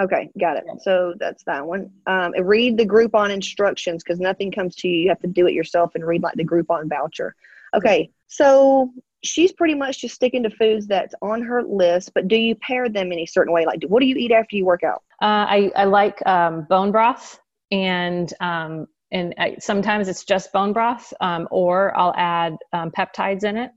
Okay, 0.00 0.30
got 0.38 0.56
it. 0.56 0.64
So 0.80 1.14
that's 1.18 1.42
that 1.44 1.66
one. 1.66 1.90
Um, 2.06 2.32
read 2.40 2.76
the 2.76 2.86
Groupon 2.86 3.30
instructions 3.30 4.02
because 4.04 4.20
nothing 4.20 4.52
comes 4.52 4.76
to 4.76 4.88
you. 4.88 5.02
You 5.02 5.08
have 5.08 5.20
to 5.20 5.26
do 5.26 5.46
it 5.46 5.54
yourself 5.54 5.94
and 5.94 6.06
read 6.06 6.22
like 6.22 6.34
the 6.34 6.44
Groupon 6.44 6.88
voucher. 6.88 7.34
Okay, 7.74 8.10
so 8.28 8.92
she's 9.24 9.52
pretty 9.52 9.74
much 9.74 10.00
just 10.00 10.14
sticking 10.14 10.42
to 10.44 10.50
foods 10.50 10.86
that's 10.86 11.14
on 11.20 11.42
her 11.42 11.62
list. 11.62 12.12
But 12.14 12.28
do 12.28 12.36
you 12.36 12.54
pair 12.54 12.88
them 12.88 13.12
any 13.12 13.26
certain 13.26 13.52
way? 13.52 13.66
Like, 13.66 13.82
what 13.88 14.00
do 14.00 14.06
you 14.06 14.16
eat 14.16 14.32
after 14.32 14.56
you 14.56 14.64
work 14.64 14.84
out? 14.84 15.02
Uh, 15.20 15.46
I, 15.48 15.72
I 15.74 15.84
like 15.84 16.24
um, 16.26 16.62
bone 16.68 16.92
broth 16.92 17.40
and 17.70 18.32
um, 18.40 18.86
and 19.10 19.34
I, 19.38 19.56
sometimes 19.58 20.08
it's 20.08 20.24
just 20.24 20.52
bone 20.52 20.72
broth 20.72 21.12
um, 21.20 21.48
or 21.50 21.96
I'll 21.96 22.14
add 22.16 22.56
um, 22.72 22.90
peptides 22.90 23.44
in 23.44 23.56
it, 23.56 23.70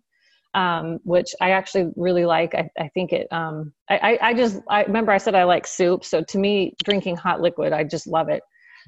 um, 0.54 1.00
which 1.04 1.34
I 1.40 1.52
actually 1.52 1.92
really 1.96 2.26
like. 2.26 2.54
I, 2.56 2.70
I 2.78 2.90
think 2.94 3.14
it. 3.14 3.28
Um, 3.32 3.74
I, 3.90 4.18
I, 4.22 4.34
just 4.34 4.62
I 4.70 4.84
remember 4.84 5.12
I 5.12 5.18
said 5.18 5.36
I 5.36 5.44
like 5.44 5.66
soup, 5.68 6.04
so 6.04 6.24
to 6.24 6.38
me, 6.38 6.74
drinking 6.84 7.18
hot 7.18 7.42
liquid, 7.42 7.74
I 7.74 7.84
just 7.84 8.08
love 8.08 8.30
it. 8.30 8.44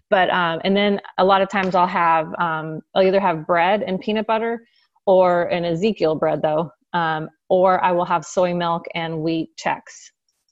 But 0.09 0.29
um, 0.29 0.59
and 0.63 0.75
then 0.75 0.99
a 1.17 1.25
lot 1.25 1.41
of 1.41 1.49
times 1.49 1.75
I'll 1.75 1.87
have 1.87 2.27
um, 2.39 2.81
I'll 2.95 3.03
either 3.03 3.19
have 3.19 3.47
bread 3.47 3.83
and 3.83 3.99
peanut 3.99 4.27
butter 4.27 4.65
or 5.05 5.43
an 5.45 5.65
Ezekiel 5.65 6.15
bread 6.15 6.41
though, 6.41 6.69
um, 6.93 7.29
or 7.49 7.83
I 7.83 7.91
will 7.91 8.05
have 8.05 8.25
soy 8.25 8.53
milk 8.53 8.83
and 8.93 9.21
Wheat 9.21 9.49
Chex 9.63 9.81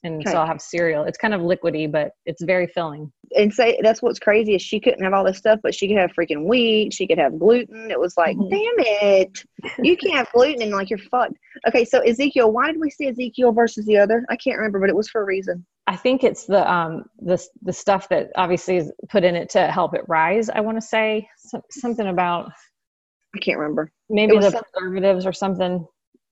and 0.04 0.20
Okay. 0.20 0.30
so 0.30 0.38
I'll 0.38 0.46
have 0.46 0.60
cereal. 0.60 1.04
It's 1.04 1.18
kind 1.18 1.34
of 1.34 1.40
liquidy, 1.40 1.90
but 1.90 2.12
it's 2.26 2.42
very 2.42 2.66
filling. 2.66 3.12
And 3.36 3.52
say 3.52 3.78
that's 3.82 4.02
what's 4.02 4.18
crazy 4.18 4.54
is 4.54 4.62
she 4.62 4.78
couldn't 4.80 5.02
have 5.02 5.12
all 5.14 5.24
this 5.24 5.38
stuff, 5.38 5.60
but 5.62 5.74
she 5.74 5.88
could 5.88 5.96
have 5.96 6.12
freaking 6.12 6.44
wheat. 6.46 6.92
She 6.92 7.06
could 7.06 7.18
have 7.18 7.38
gluten. 7.38 7.90
It 7.90 7.98
was 7.98 8.16
like, 8.16 8.36
Mhm. 8.36 8.50
damn 8.50 8.86
it, 9.10 9.44
you 9.82 9.96
can't 9.96 10.16
have 10.16 10.32
gluten 10.32 10.62
and 10.62 10.70
like 10.72 10.90
you're 10.90 10.98
fucked. 10.98 11.36
Okay, 11.68 11.84
so 11.84 12.00
Ezekiel, 12.00 12.52
why 12.52 12.66
did 12.70 12.80
we 12.80 12.90
see 12.90 13.08
Ezekiel 13.08 13.52
versus 13.52 13.86
the 13.86 13.96
other? 13.96 14.24
I 14.28 14.36
can't 14.36 14.58
remember, 14.58 14.80
but 14.80 14.90
it 14.90 14.96
was 14.96 15.08
for 15.08 15.22
a 15.22 15.24
reason. 15.24 15.64
I 15.86 15.96
think 15.96 16.22
it's 16.24 16.46
the 16.46 16.70
um 16.70 17.04
the 17.18 17.42
the 17.62 17.72
stuff 17.72 18.08
that 18.10 18.30
obviously 18.36 18.76
is 18.76 18.92
put 19.08 19.24
in 19.24 19.34
it 19.34 19.48
to 19.50 19.66
help 19.68 19.94
it 19.94 20.02
rise. 20.08 20.48
I 20.48 20.60
want 20.60 20.76
to 20.76 20.86
say 20.86 21.28
so, 21.38 21.60
something 21.70 22.06
about 22.06 22.52
I 23.34 23.38
can't 23.38 23.58
remember. 23.58 23.90
maybe 24.10 24.38
the 24.38 24.62
preservatives 24.74 25.26
or 25.26 25.32
something 25.32 25.86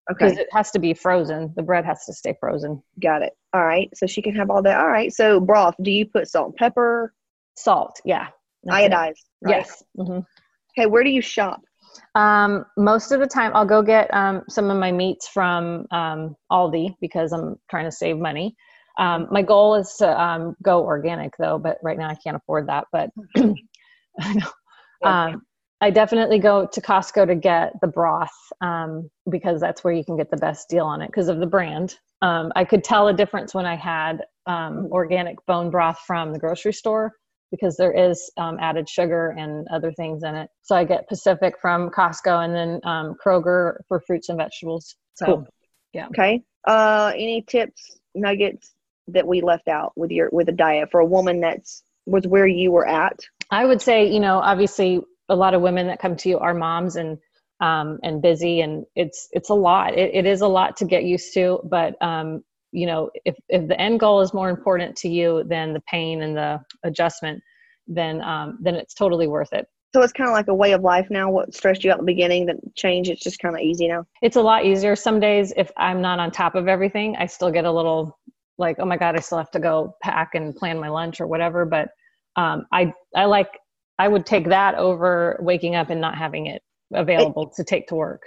because 0.09 0.33
Okay, 0.33 0.43
it 0.43 0.49
has 0.53 0.71
to 0.73 0.79
be 0.79 0.95
frozen. 0.95 1.53
The 1.57 1.63
bread 1.63 1.85
has 1.85 2.05
to 2.07 2.13
stay 2.13 2.37
frozen. 2.41 2.83
got 3.01 3.23
it. 3.23 3.33
All 3.53 3.65
right, 3.65 3.91
so 3.95 4.07
she 4.07 4.23
can 4.23 4.35
have 4.35 4.51
all 4.51 4.63
that. 4.63 4.81
All 4.81 4.89
right, 4.89 5.13
so 5.13 5.41
broth. 5.41 5.75
Do 5.83 5.91
you 5.91 6.07
put 6.07 6.29
salt 6.29 6.49
and 6.49 6.57
pepper, 6.57 7.15
Salt, 7.57 8.01
yeah. 8.05 8.29
That's 8.65 8.83
iodized? 8.83 9.25
Right? 9.43 9.57
Yes. 9.57 9.83
hmm 9.97 10.21
Okay, 10.79 10.87
where 10.87 11.03
do 11.03 11.11
you 11.11 11.21
shop? 11.21 11.61
Um, 12.15 12.65
most 12.77 13.13
of 13.13 13.21
the 13.21 13.27
time, 13.27 13.51
I'll 13.55 13.67
go 13.67 13.83
get 13.83 14.13
um, 14.15 14.43
some 14.49 14.71
of 14.71 14.79
my 14.79 14.93
meats 14.93 15.29
from 15.29 15.87
um, 15.91 16.37
Aldi 16.51 16.95
because 17.01 17.33
I'm 17.33 17.57
trying 17.69 17.87
to 17.87 17.93
save 17.93 18.17
money. 18.17 18.55
Um, 18.99 19.29
my 19.31 19.43
goal 19.43 19.75
is 19.75 19.95
to 19.99 20.21
um, 20.21 20.57
go 20.63 20.85
organic 20.85 21.33
though, 21.39 21.59
but 21.59 21.79
right 21.83 21.99
now 21.99 22.09
I 22.09 22.15
can't 22.15 22.37
afford 22.37 22.69
that. 22.69 22.87
But 22.93 23.11
I 23.37 24.35
know. 24.35 24.51
Yeah. 25.03 25.17
I 25.81 25.91
definitely 25.91 26.39
go 26.39 26.67
to 26.67 26.81
Costco 26.81 27.27
to 27.27 27.35
get 27.35 27.81
the 27.81 27.87
broth 27.87 28.53
um, 28.61 29.11
because 29.31 29.61
that's 29.61 29.83
where 29.83 29.95
you 29.95 30.05
can 30.05 30.17
get 30.17 30.31
the 30.31 30.37
best 30.37 30.69
deal 30.69 30.85
on 30.85 31.01
it 31.01 31.07
because 31.07 31.29
of 31.29 31.39
the 31.39 31.47
brand. 31.47 31.97
Um, 32.23 32.53
I 32.55 32.65
could 32.65 32.85
tell 32.85 33.09
a 33.09 33.15
difference 33.15 33.55
when 33.55 33.65
I 33.65 33.77
had 33.77 34.25
um, 34.47 34.89
organic 34.91 35.45
bone 35.47 35.71
broth 35.71 35.99
from 36.07 36.33
the 36.33 36.39
grocery 36.39 36.75
store 36.75 37.13
because 37.51 37.77
there 37.77 37.93
is 37.93 38.31
um, 38.37 38.59
added 38.61 38.89
sugar 38.89 39.35
and 39.39 39.67
other 39.69 39.93
things 39.93 40.23
in 40.23 40.35
it. 40.35 40.51
So 40.63 40.77
I 40.77 40.85
get 40.85 41.09
Pacific 41.09 41.55
from 41.61 41.91
Costco 41.91 42.45
and 42.45 42.55
then 42.55 42.81
um, 42.85 43.17
Kroger 43.25 43.79
for 43.89 44.01
fruits 44.07 44.29
and 44.29 44.39
vegetables. 44.39 44.95
So 45.15 45.27
Cool. 45.27 45.47
Okay. 46.09 46.43
Uh, 46.67 47.13
any 47.15 47.43
tips, 47.43 47.99
nuggets 48.15 48.73
that 49.09 49.27
we 49.27 49.41
left 49.41 49.67
out 49.67 49.93
with 49.97 50.11
your 50.11 50.29
with 50.31 50.49
a 50.49 50.53
diet 50.53 50.91
for 50.91 51.01
a 51.01 51.07
woman 51.07 51.41
that's 51.41 51.83
was 52.07 52.27
where 52.27 52.47
you 52.47 52.71
were 52.71 52.87
at? 52.87 53.19
I 53.51 53.65
would 53.65 53.83
say, 53.83 54.13
you 54.13 54.21
know, 54.21 54.39
obviously 54.39 55.01
a 55.31 55.37
lot 55.37 55.55
of 55.55 55.63
women 55.63 55.87
that 55.87 56.01
come 56.01 56.17
to 56.17 56.29
you 56.29 56.39
are 56.39 56.53
moms 56.53 56.97
and 56.97 57.19
um, 57.61 57.99
and 58.03 58.23
busy, 58.23 58.61
and 58.61 58.85
it's 58.97 59.29
it's 59.33 59.51
a 59.51 59.55
lot. 59.55 59.97
It, 59.97 60.15
it 60.15 60.27
is 60.27 60.41
a 60.41 60.49
lot 60.49 60.77
to 60.79 60.85
get 60.85 61.05
used 61.05 61.33
to, 61.35 61.61
but 61.65 61.95
um, 62.03 62.43
you 62.73 62.87
know, 62.87 63.11
if 63.25 63.37
if 63.49 63.69
the 63.69 63.81
end 63.81 64.01
goal 64.01 64.21
is 64.21 64.35
more 64.35 64.51
important 64.51 64.97
to 64.97 65.09
you 65.09 65.45
than 65.47 65.73
the 65.73 65.83
pain 65.83 66.23
and 66.23 66.37
the 66.37 66.61
adjustment, 66.85 67.43
then 67.87 68.23
um, 68.23 68.59
then 68.61 68.75
it's 68.75 68.95
totally 68.95 69.27
worth 69.27 69.53
it. 69.53 69.67
So 69.95 70.03
it's 70.03 70.13
kind 70.13 70.29
of 70.29 70.35
like 70.35 70.49
a 70.49 70.55
way 70.55 70.73
of 70.73 70.83
life 70.83 71.09
now. 71.11 71.31
What 71.31 71.53
stressed 71.53 71.83
you 71.83 71.91
out 71.91 71.95
at 71.95 72.01
the 72.01 72.07
beginning, 72.07 72.47
that 72.47 72.57
change, 72.77 73.09
it's 73.09 73.23
just 73.23 73.41
kind 73.41 73.57
of 73.57 73.61
easy 73.61 73.89
now. 73.89 74.05
It's 74.23 74.37
a 74.37 74.41
lot 74.41 74.65
easier. 74.65 74.95
Some 74.95 75.19
days, 75.19 75.53
if 75.57 75.73
I'm 75.77 76.01
not 76.01 76.21
on 76.21 76.31
top 76.31 76.55
of 76.55 76.69
everything, 76.69 77.17
I 77.17 77.27
still 77.27 77.51
get 77.51 77.65
a 77.65 77.73
little 77.73 78.17
like, 78.57 78.77
oh 78.79 78.85
my 78.85 78.97
god, 78.97 79.17
I 79.17 79.21
still 79.21 79.39
have 79.39 79.51
to 79.51 79.59
go 79.59 79.97
pack 80.01 80.35
and 80.35 80.55
plan 80.55 80.79
my 80.79 80.89
lunch 80.89 81.21
or 81.21 81.27
whatever. 81.27 81.65
But 81.65 81.89
um, 82.37 82.67
I 82.73 82.93
I 83.17 83.25
like 83.25 83.49
I 84.01 84.09
would 84.09 84.25
take 84.25 84.49
that 84.49 84.77
over 84.77 85.39
waking 85.41 85.75
up 85.75 85.91
and 85.91 86.01
not 86.01 86.17
having 86.17 86.47
it 86.47 86.63
available 86.95 87.49
it, 87.49 87.55
to 87.57 87.65
take 87.65 87.87
to 87.89 87.95
work. 87.97 88.23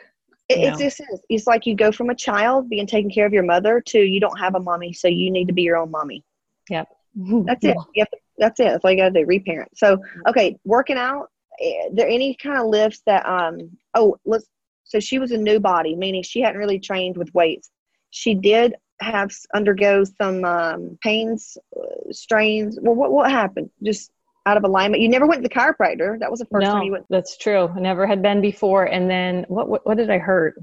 It, 0.47 0.59
it's 0.59 0.78
just 0.78 1.01
it's 1.30 1.47
like 1.47 1.65
you 1.65 1.76
go 1.76 1.91
from 1.91 2.11
a 2.11 2.15
child 2.15 2.69
being 2.69 2.86
taken 2.86 3.09
care 3.09 3.26
of 3.26 3.34
your 3.34 3.43
mother 3.43 3.82
to 3.88 3.99
you 3.99 4.19
don't 4.19 4.38
have 4.38 4.53
a 4.53 4.59
mommy, 4.59 4.93
so 4.93 5.07
you 5.07 5.32
need 5.32 5.47
to 5.47 5.53
be 5.53 5.63
your 5.63 5.78
own 5.78 5.89
mommy. 5.89 6.24
Yep. 6.69 6.89
That's 7.15 7.65
it. 7.65 7.78
Yep. 7.95 8.09
That's 8.38 8.59
it. 8.59 8.65
That's 8.65 8.86
all 8.86 8.91
you 8.91 8.97
got 8.97 9.13
to 9.13 9.21
do. 9.21 9.26
Reparent. 9.26 9.76
So 9.76 9.97
okay, 10.28 10.59
working 10.63 10.97
out. 10.97 11.32
Eh, 11.59 11.89
there 11.91 12.07
any 12.07 12.36
kind 12.36 12.59
of 12.59 12.67
lifts 12.67 13.01
that 13.07 13.26
um 13.26 13.57
oh 13.95 14.15
let's 14.26 14.45
so 14.84 14.99
she 14.99 15.17
was 15.17 15.32
a 15.32 15.38
new 15.38 15.59
body 15.59 15.95
meaning 15.95 16.24
she 16.24 16.41
hadn't 16.41 16.59
really 16.59 16.80
trained 16.80 17.15
with 17.15 17.32
weights 17.36 17.69
she 18.09 18.34
did 18.34 18.74
have 19.01 19.30
undergo 19.53 20.03
some 20.03 20.43
um, 20.43 20.97
pains 21.03 21.55
uh, 21.80 22.11
strains 22.11 22.80
well 22.82 22.95
what 22.95 23.11
what 23.11 23.30
happened 23.30 23.69
just 23.84 24.09
out 24.46 24.58
of 24.58 24.64
alignment 24.64 25.02
you 25.02 25.10
never 25.10 25.28
went 25.28 25.41
to 25.41 25.48
the 25.48 25.54
chiropractor 25.54 26.20
that 26.20 26.30
was 26.30 26.39
the 26.39 26.46
first 26.46 26.66
no, 26.66 26.74
time 26.74 26.84
you 26.84 26.91
went 26.91 27.06
that's 27.10 27.38
true 27.38 27.70
I 27.76 27.80
never 27.80 28.06
had 28.06 28.22
been 28.22 28.41
before 28.41 28.86
and 28.86 29.10
then 29.10 29.46
what 29.48 29.70
what, 29.70 29.86
what 29.86 29.98
did 29.98 30.10
i 30.10 30.18
hurt 30.18 30.56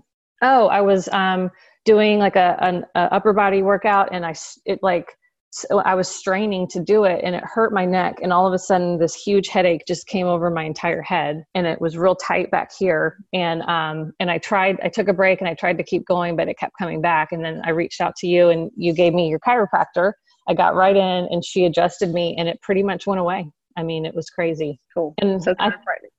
oh 0.43 0.67
i 0.69 0.81
was 0.81 1.09
um 1.13 1.51
doing 1.85 2.19
like 2.19 2.37
a 2.37 2.57
an 2.61 2.85
a 2.95 3.15
upper 3.15 3.33
body 3.33 3.63
workout 3.63 4.11
and 4.13 4.25
i 4.25 4.35
it 4.65 4.81
like 4.83 5.09
so 5.53 5.81
I 5.81 5.95
was 5.95 6.09
straining 6.09 6.69
to 6.69 6.81
do 6.81 7.05
it 7.05 7.21
and 7.25 7.35
it 7.35 7.43
hurt 7.45 7.73
my 7.73 7.85
neck. 7.85 8.17
And 8.23 8.33
all 8.33 8.47
of 8.47 8.53
a 8.53 8.59
sudden, 8.59 8.99
this 8.99 9.17
huge 9.17 9.49
headache 9.49 9.83
just 9.87 10.07
came 10.07 10.27
over 10.27 10.49
my 10.49 10.63
entire 10.63 11.03
head 11.03 11.45
and 11.55 11.67
it 11.67 11.81
was 11.81 11.99
real 11.99 12.15
tight 12.15 12.51
back 12.53 12.71
here. 12.79 13.19
And, 13.33 13.63
um, 13.63 14.13
and 14.21 14.31
I 14.31 14.39
tried, 14.39 14.79
I 14.83 14.89
took 14.89 15.09
a 15.09 15.13
break 15.13 15.41
and 15.41 15.49
I 15.49 15.55
tried 15.55 15.77
to 15.79 15.83
keep 15.83 16.07
going, 16.07 16.37
but 16.37 16.49
it 16.49 16.57
kept 16.57 16.79
coming 16.79 17.01
back. 17.01 17.33
And 17.33 17.45
then 17.45 17.63
I 17.65 17.71
reached 17.71 18.01
out 18.01 18.15
to 18.17 18.29
you 18.29 18.49
and 18.49 18.71
you 18.77 18.93
gave 18.93 19.13
me 19.13 19.29
your 19.29 19.41
chiropractor. 19.41 20.13
I 20.49 20.55
got 20.55 20.77
right 20.77 20.97
in 20.97 21.29
and 21.31 21.45
she 21.45 21.65
adjusted 21.65 22.15
me 22.15 22.37
and 22.39 22.49
it 22.49 22.63
pretty 22.63 22.85
much 22.85 23.07
went 23.07 23.21
away. 23.21 23.51
I 23.77 23.83
mean, 23.83 24.05
it 24.05 24.15
was 24.15 24.31
crazy. 24.31 24.81
Cool. 24.95 25.15
And 25.19 25.43
so 25.43 25.55
I, 25.59 25.73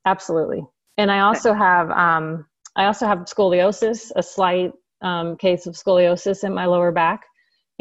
absolutely. 0.05 0.63
And 0.97 1.11
I 1.11 1.19
also 1.21 1.53
have, 1.53 1.89
um, 1.91 2.45
I 2.75 2.85
also 2.85 3.05
have 3.07 3.19
scoliosis, 3.19 4.11
a 4.15 4.23
slight 4.23 4.71
um, 5.01 5.35
case 5.37 5.65
of 5.65 5.75
scoliosis 5.75 6.43
in 6.43 6.53
my 6.53 6.65
lower 6.65 6.91
back 6.91 7.21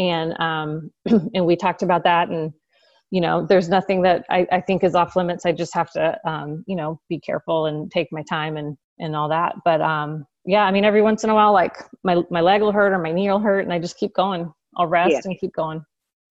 and 0.00 0.34
um, 0.40 0.90
and 1.34 1.46
we 1.46 1.54
talked 1.54 1.82
about 1.82 2.04
that 2.04 2.28
and 2.28 2.52
you 3.10 3.20
know 3.20 3.46
there's 3.46 3.68
nothing 3.68 4.02
that 4.02 4.24
I, 4.30 4.46
I 4.50 4.60
think 4.60 4.82
is 4.82 4.94
off 4.94 5.16
limits 5.16 5.46
i 5.46 5.52
just 5.52 5.74
have 5.74 5.90
to 5.92 6.18
um, 6.28 6.64
you 6.66 6.76
know 6.76 7.00
be 7.08 7.20
careful 7.20 7.66
and 7.66 7.90
take 7.90 8.08
my 8.10 8.22
time 8.28 8.56
and 8.56 8.76
and 8.98 9.14
all 9.14 9.28
that 9.28 9.54
but 9.64 9.80
um 9.80 10.24
yeah 10.46 10.64
i 10.64 10.70
mean 10.70 10.84
every 10.84 11.02
once 11.02 11.24
in 11.24 11.30
a 11.30 11.34
while 11.34 11.52
like 11.52 11.76
my 12.02 12.22
my 12.30 12.40
leg 12.40 12.62
will 12.62 12.72
hurt 12.72 12.92
or 12.92 12.98
my 12.98 13.12
knee 13.12 13.30
will 13.30 13.38
hurt 13.38 13.60
and 13.60 13.72
i 13.72 13.78
just 13.78 13.98
keep 13.98 14.14
going 14.14 14.50
i'll 14.76 14.86
rest 14.86 15.12
yeah. 15.12 15.20
and 15.24 15.38
keep 15.38 15.52
going 15.54 15.82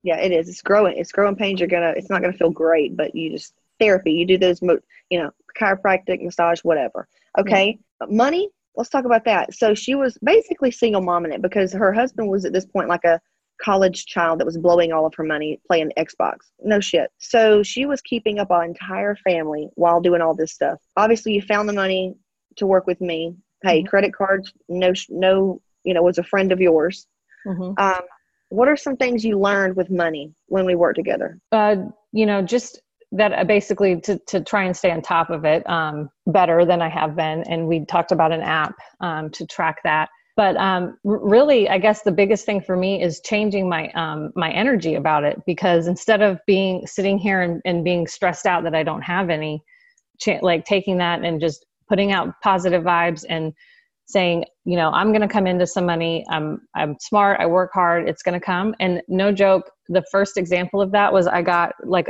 yeah 0.04 0.18
it 0.18 0.32
is 0.32 0.50
it's 0.50 0.62
growing 0.62 0.97
it's 0.97 1.12
growing 1.12 1.36
pains 1.36 1.60
you're 1.60 1.70
gonna 1.70 1.93
it's 1.95 2.10
not 2.10 2.22
gonna 2.22 2.34
feel 2.34 2.52
great 2.52 2.95
but 2.95 3.14
you 3.16 3.30
just 3.32 3.54
therapy 3.80 4.12
you 4.12 4.26
do 4.26 4.38
those 4.38 4.62
you 4.62 5.20
know 5.20 5.32
chiropractic 5.60 6.22
massage 6.22 6.60
whatever 6.62 7.08
okay 7.38 7.78
yeah. 8.02 8.08
money 8.10 8.50
let's 8.76 8.89
talk 8.89 9.06
about 9.06 9.26
that 9.26 9.54
so 9.54 9.74
she 9.74 9.95
was 9.95 10.18
basically 10.24 10.72
single 10.72 11.02
mom 11.02 11.26
in 11.26 11.32
it 11.32 11.41
because 11.41 11.74
her 11.74 11.93
husband 11.93 12.30
was 12.30 12.45
at 12.45 12.54
this 12.54 12.66
point 12.66 12.89
like 12.89 13.04
a 13.04 13.20
college 13.62 14.06
child 14.06 14.39
that 14.39 14.45
was 14.45 14.58
blowing 14.58 14.91
all 14.91 15.06
of 15.06 15.14
her 15.16 15.24
money 15.24 15.60
playing 15.68 15.91
Xbox. 15.97 16.38
No 16.64 16.80
shit. 16.80 17.12
So 17.20 17.62
she 17.62 17.86
was 17.86 18.02
keeping 18.02 18.39
up 18.39 18.52
our 18.52 18.64
entire 18.64 19.16
family 19.18 19.70
while 19.76 20.02
doing 20.02 20.22
all 20.22 20.34
this 20.34 20.54
stuff. 20.54 20.80
Obviously, 20.97 21.34
you 21.34 21.41
found 21.41 21.68
the 21.70 21.74
money 21.74 22.16
to 22.56 22.66
work 22.66 22.88
with 22.88 23.02
me. 23.02 23.36
Hey, 23.64 23.80
mm-hmm. 23.80 23.88
credit 23.88 24.14
cards, 24.14 24.54
no, 24.70 24.93
no, 25.10 25.62
you 25.84 25.93
know, 25.93 26.02
was 26.02 26.18
a 26.18 26.24
friend 26.24 26.52
of 26.52 26.62
yours. 26.62 27.06
Mm-hmm. 27.45 27.74
Um, 27.78 28.02
what 28.50 28.68
are 28.68 28.78
some 28.78 28.97
things 28.97 29.24
you 29.24 29.39
learned 29.39 29.76
with 29.76 29.89
money 29.89 30.34
when 30.47 30.66
we 30.66 30.76
worked 30.76 30.97
together? 30.97 31.39
Uh, 31.52 31.78
you 32.12 32.26
know, 32.26 32.41
just 32.41 32.82
that 33.12 33.34
uh, 33.34 33.43
basically 33.43 34.00
to, 34.02 34.20
to 34.28 34.41
try 34.41 34.64
and 34.64 34.76
stay 34.76 34.91
on 34.91 35.02
top 35.02 35.30
of 35.30 35.45
it 35.45 35.68
um, 35.68 36.10
better 36.28 36.66
than 36.66 36.82
I 36.82 36.89
have 36.89 37.16
been. 37.16 37.43
And 37.43 37.68
we 37.68 37.86
talked 37.86 38.12
about 38.12 38.32
an 38.32 38.41
app 38.41 38.76
um, 39.02 39.30
to 39.32 39.45
track 39.47 39.78
that 39.84 40.10
but 40.39 40.56
um, 40.56 40.97
really 41.04 41.68
i 41.68 41.78
guess 41.78 42.04
the 42.04 42.12
biggest 42.14 42.45
thing 42.45 42.62
for 42.62 42.78
me 42.78 43.04
is 43.04 43.20
changing 43.26 43.68
my 43.68 43.89
um, 43.91 44.32
my 44.36 44.50
energy 44.52 44.95
about 44.95 45.26
it 45.26 45.38
because 45.45 45.86
instead 45.86 46.22
of 46.22 46.39
being 46.47 46.88
sitting 46.88 47.18
here 47.18 47.41
and, 47.41 47.62
and 47.66 47.84
being 47.84 48.08
stressed 48.08 48.45
out 48.45 48.64
that 48.64 48.74
i 48.74 48.82
don't 48.82 49.02
have 49.02 49.30
any 49.30 49.62
like 50.41 50.64
taking 50.64 50.97
that 50.97 51.26
and 51.26 51.41
just 51.41 51.66
putting 51.89 52.14
out 52.14 52.34
positive 52.41 52.84
vibes 52.84 53.26
and 53.28 53.54
saying 54.10 54.43
you 54.66 54.76
know 54.76 54.89
i'm 54.91 55.10
going 55.10 55.22
to 55.22 55.28
come 55.28 55.47
into 55.47 55.68
some 55.68 55.86
money 55.86 56.26
i'm 56.30 56.60
i'm 56.76 56.95
smart 56.99 57.39
i 57.39 57.45
work 57.45 57.72
hard 57.74 58.07
it's 58.07 58.24
going 58.24 58.39
to 58.39 58.43
come 58.43 58.74
and 58.80 59.01
no 59.07 59.32
joke 59.32 59.70
the 59.88 60.03
first 60.12 60.38
example 60.38 60.82
of 60.82 60.91
that 60.91 61.14
was 61.14 61.28
i 61.28 61.41
got 61.41 61.74
like 61.84 62.10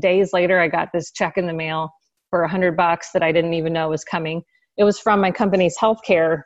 days 0.00 0.32
later 0.32 0.60
i 0.60 0.68
got 0.68 0.88
this 0.92 1.10
check 1.10 1.36
in 1.36 1.46
the 1.46 1.52
mail 1.52 1.90
for 2.30 2.42
a 2.42 2.48
hundred 2.48 2.76
bucks 2.76 3.10
that 3.12 3.22
i 3.22 3.32
didn't 3.32 3.54
even 3.54 3.72
know 3.72 3.88
was 3.88 4.04
coming 4.04 4.42
it 4.76 4.84
was 4.84 4.98
from 4.98 5.20
my 5.20 5.30
company's 5.30 5.76
healthcare 5.76 6.42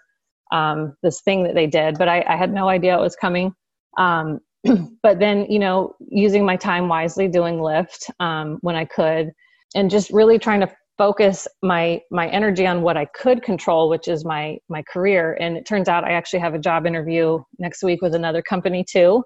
um, 0.53 0.97
this 1.03 1.21
thing 1.21 1.43
that 1.45 1.55
they 1.55 1.67
did, 1.67 1.99
but 1.99 2.09
I, 2.09 2.25
I 2.29 2.37
had 2.37 2.53
no 2.53 2.69
idea 2.69 2.97
it 2.97 3.01
was 3.01 3.17
coming. 3.17 3.53
Um, 3.99 4.41
but 5.03 5.19
then, 5.19 5.47
you 5.51 5.59
know, 5.59 5.95
using 6.09 6.47
my 6.47 6.57
time 6.57 6.89
wisely, 6.89 7.29
doing 7.29 7.57
Lyft 7.57 8.11
um, 8.21 8.59
when 8.63 8.77
I 8.77 8.85
could, 8.85 9.33
and 9.75 9.91
just 9.91 10.11
really 10.11 10.39
trying 10.39 10.61
to 10.61 10.71
focus 10.97 11.49
my 11.63 12.01
my 12.11 12.29
energy 12.29 12.67
on 12.67 12.83
what 12.83 12.97
I 12.97 13.07
could 13.07 13.43
control, 13.43 13.89
which 13.89 14.09
is 14.09 14.25
my 14.25 14.59
my 14.69 14.83
career. 14.83 15.37
And 15.41 15.57
it 15.57 15.67
turns 15.67 15.89
out 15.89 16.05
I 16.05 16.13
actually 16.13 16.41
have 16.41 16.55
a 16.55 16.59
job 16.59 16.87
interview 16.87 17.43
next 17.59 17.83
week 17.83 18.03
with 18.03 18.15
another 18.15 18.43
company 18.43 18.85
too. 18.89 19.23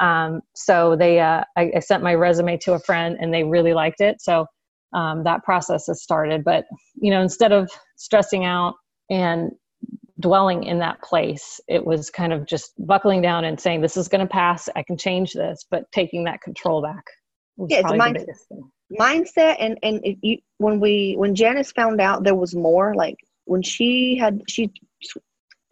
Um, 0.00 0.42
so 0.54 0.94
they, 0.94 1.18
uh, 1.18 1.42
I, 1.56 1.72
I, 1.74 1.80
sent 1.80 2.04
my 2.04 2.14
resume 2.14 2.56
to 2.58 2.74
a 2.74 2.78
friend, 2.78 3.16
and 3.20 3.34
they 3.34 3.42
really 3.42 3.74
liked 3.74 4.00
it. 4.00 4.20
So 4.20 4.46
um, 4.92 5.24
that 5.24 5.42
process 5.42 5.88
has 5.88 6.04
started. 6.04 6.44
But 6.44 6.66
you 7.00 7.10
know, 7.10 7.20
instead 7.20 7.50
of 7.50 7.68
stressing 7.96 8.44
out 8.44 8.74
and 9.10 9.50
dwelling 10.20 10.64
in 10.64 10.78
that 10.80 11.00
place. 11.02 11.60
It 11.68 11.84
was 11.84 12.10
kind 12.10 12.32
of 12.32 12.46
just 12.46 12.72
buckling 12.78 13.22
down 13.22 13.44
and 13.44 13.58
saying, 13.58 13.80
"This 13.80 13.96
is 13.96 14.08
going 14.08 14.20
to 14.26 14.30
pass. 14.32 14.68
I 14.74 14.82
can 14.82 14.96
change 14.96 15.32
this," 15.32 15.64
but 15.70 15.90
taking 15.92 16.24
that 16.24 16.40
control 16.40 16.82
back. 16.82 17.04
Yeah, 17.68 17.80
it's 17.80 17.92
mind- 17.92 18.26
mindset, 18.92 19.56
and 19.58 19.78
and 19.82 20.00
you, 20.22 20.38
when 20.58 20.80
we 20.80 21.14
when 21.16 21.34
Janice 21.34 21.72
found 21.72 22.00
out 22.00 22.24
there 22.24 22.34
was 22.34 22.54
more, 22.54 22.94
like 22.94 23.16
when 23.44 23.62
she 23.62 24.16
had 24.16 24.42
she 24.48 24.72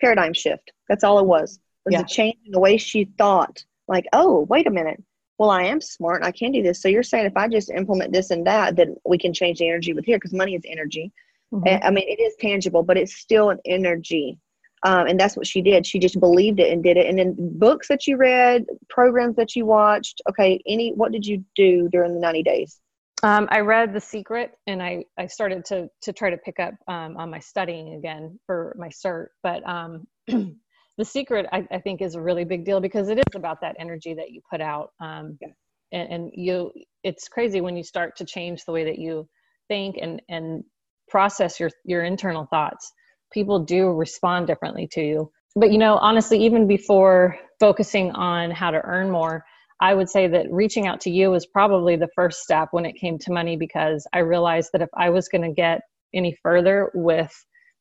paradigm 0.01 0.33
shift. 0.33 0.73
That's 0.89 1.05
all 1.05 1.19
it 1.19 1.27
was. 1.27 1.55
It 1.55 1.61
was 1.87 1.93
yeah. 1.95 2.01
a 2.01 2.05
change 2.05 2.37
in 2.45 2.53
the 2.53 2.61
way 2.61 2.77
she 2.77 3.05
thought. 3.19 3.65
Like, 3.89 4.07
oh, 4.13 4.41
wait 4.49 4.67
a 4.67 4.71
minute. 4.71 5.03
Well, 5.39 5.51
I 5.51 5.65
am 5.65 5.81
smart. 5.81 6.25
I 6.25 6.33
can 6.33 6.53
do 6.53 6.63
this. 6.63 6.81
So 6.81 6.89
you're 6.89 7.03
saying 7.03 7.27
if 7.27 7.37
I 7.37 7.49
just 7.49 7.71
implement 7.71 8.13
this 8.13 8.31
and 8.31 8.47
that, 8.47 8.77
then 8.77 8.97
we 9.05 9.19
can 9.19 9.33
change 9.33 9.59
the 9.59 9.69
energy 9.69 9.93
with 9.93 10.05
here 10.05 10.17
because 10.17 10.33
money 10.33 10.55
is 10.55 10.63
energy. 10.67 11.13
Mm-hmm. 11.53 11.87
I 11.87 11.91
mean, 11.91 12.09
it 12.09 12.21
is 12.21 12.35
tangible, 12.41 12.83
but 12.83 12.97
it's 12.97 13.15
still 13.15 13.51
an 13.51 13.59
energy. 13.65 14.39
Um, 14.83 15.07
and 15.07 15.21
that's 15.21 15.37
what 15.37 15.47
she 15.47 15.63
did. 15.63 15.87
She 15.87 15.99
just 15.99 16.19
believed 16.21 16.61
it 16.61 16.73
and 16.73 16.83
did 16.83 16.97
it. 16.97 17.07
And 17.07 17.19
then 17.19 17.37
books 17.39 17.89
that 17.89 18.07
you 18.07 18.17
read, 18.17 18.67
programs 18.89 19.37
that 19.37 19.55
you 19.55 19.67
watched. 19.67 20.23
Okay, 20.29 20.61
any 20.67 20.93
what 20.93 21.13
did 21.13 21.27
you 21.27 21.45
do 21.55 21.89
during 21.91 22.15
the 22.15 22.21
ninety 22.21 22.43
days? 22.43 22.81
Um, 23.27 23.49
I 23.51 23.59
read 23.59 23.93
The 23.93 24.01
Secret, 24.01 24.53
and 24.69 24.81
I 24.81 25.05
I 25.19 25.27
started 25.27 25.65
to 25.67 25.91
to 26.03 26.13
try 26.13 26.31
to 26.31 26.37
pick 26.37 26.61
up 26.61 26.75
um, 26.87 27.17
on 27.17 27.29
my 27.29 27.41
studying 27.41 27.95
again 27.95 28.39
for 28.47 28.77
my 28.79 28.89
cert. 28.89 29.29
But 29.43 29.69
um, 29.69 30.07
The 30.29 31.05
Secret, 31.05 31.47
I, 31.53 31.67
I, 31.73 31.81
think, 31.81 32.03
is 32.03 32.15
a 32.15 32.23
really 32.23 32.45
big 32.45 32.65
deal 32.65 32.81
because 32.81 33.09
it 33.09 33.19
is 33.19 33.35
about 33.35 33.61
that 33.63 33.77
energy 33.81 34.15
that 34.15 34.31
you 34.31 34.41
put 34.49 34.61
out. 34.61 34.93
Um, 35.01 35.39
yeah. 35.43 35.49
and, 35.93 36.13
and 36.13 36.31
you, 36.35 36.73
it's 37.03 37.29
crazy 37.29 37.61
when 37.61 37.77
you 37.77 37.83
start 37.83 38.17
to 38.19 38.25
change 38.25 38.65
the 38.65 38.73
way 38.73 38.85
that 38.85 38.99
you 38.99 39.29
think 39.69 39.97
and 40.01 40.23
and 40.29 40.63
process 41.09 41.59
your 41.59 41.71
your 41.85 42.05
internal 42.05 42.47
thoughts 42.47 42.93
people 43.33 43.65
do 43.65 43.91
respond 43.91 44.47
differently 44.47 44.89
to 44.93 45.01
you 45.01 45.31
but 45.57 45.73
you 45.73 45.79
know 45.79 45.97
honestly 45.97 46.45
even 46.45 46.69
before 46.69 47.37
focusing 47.59 48.13
on 48.13 48.51
how 48.53 48.71
to 48.71 48.81
earn 48.85 49.11
more 49.11 49.45
i 49.81 49.95
would 49.95 50.09
say 50.09 50.27
that 50.27 50.51
reaching 50.51 50.87
out 50.87 51.01
to 51.01 51.11
you 51.11 51.31
was 51.31 51.47
probably 51.47 51.97
the 51.97 52.09
first 52.15 52.41
step 52.41 52.69
when 52.73 52.87
it 52.87 52.97
came 52.97 53.19
to 53.19 53.33
money 53.33 53.57
because 53.57 54.07
i 54.13 54.19
realized 54.19 54.71
that 54.73 54.83
if 54.83 54.91
i 54.95 55.11
was 55.11 55.29
going 55.29 55.43
to 55.43 55.53
get 55.53 55.81
any 56.15 56.37
further 56.43 56.91
with 56.95 57.33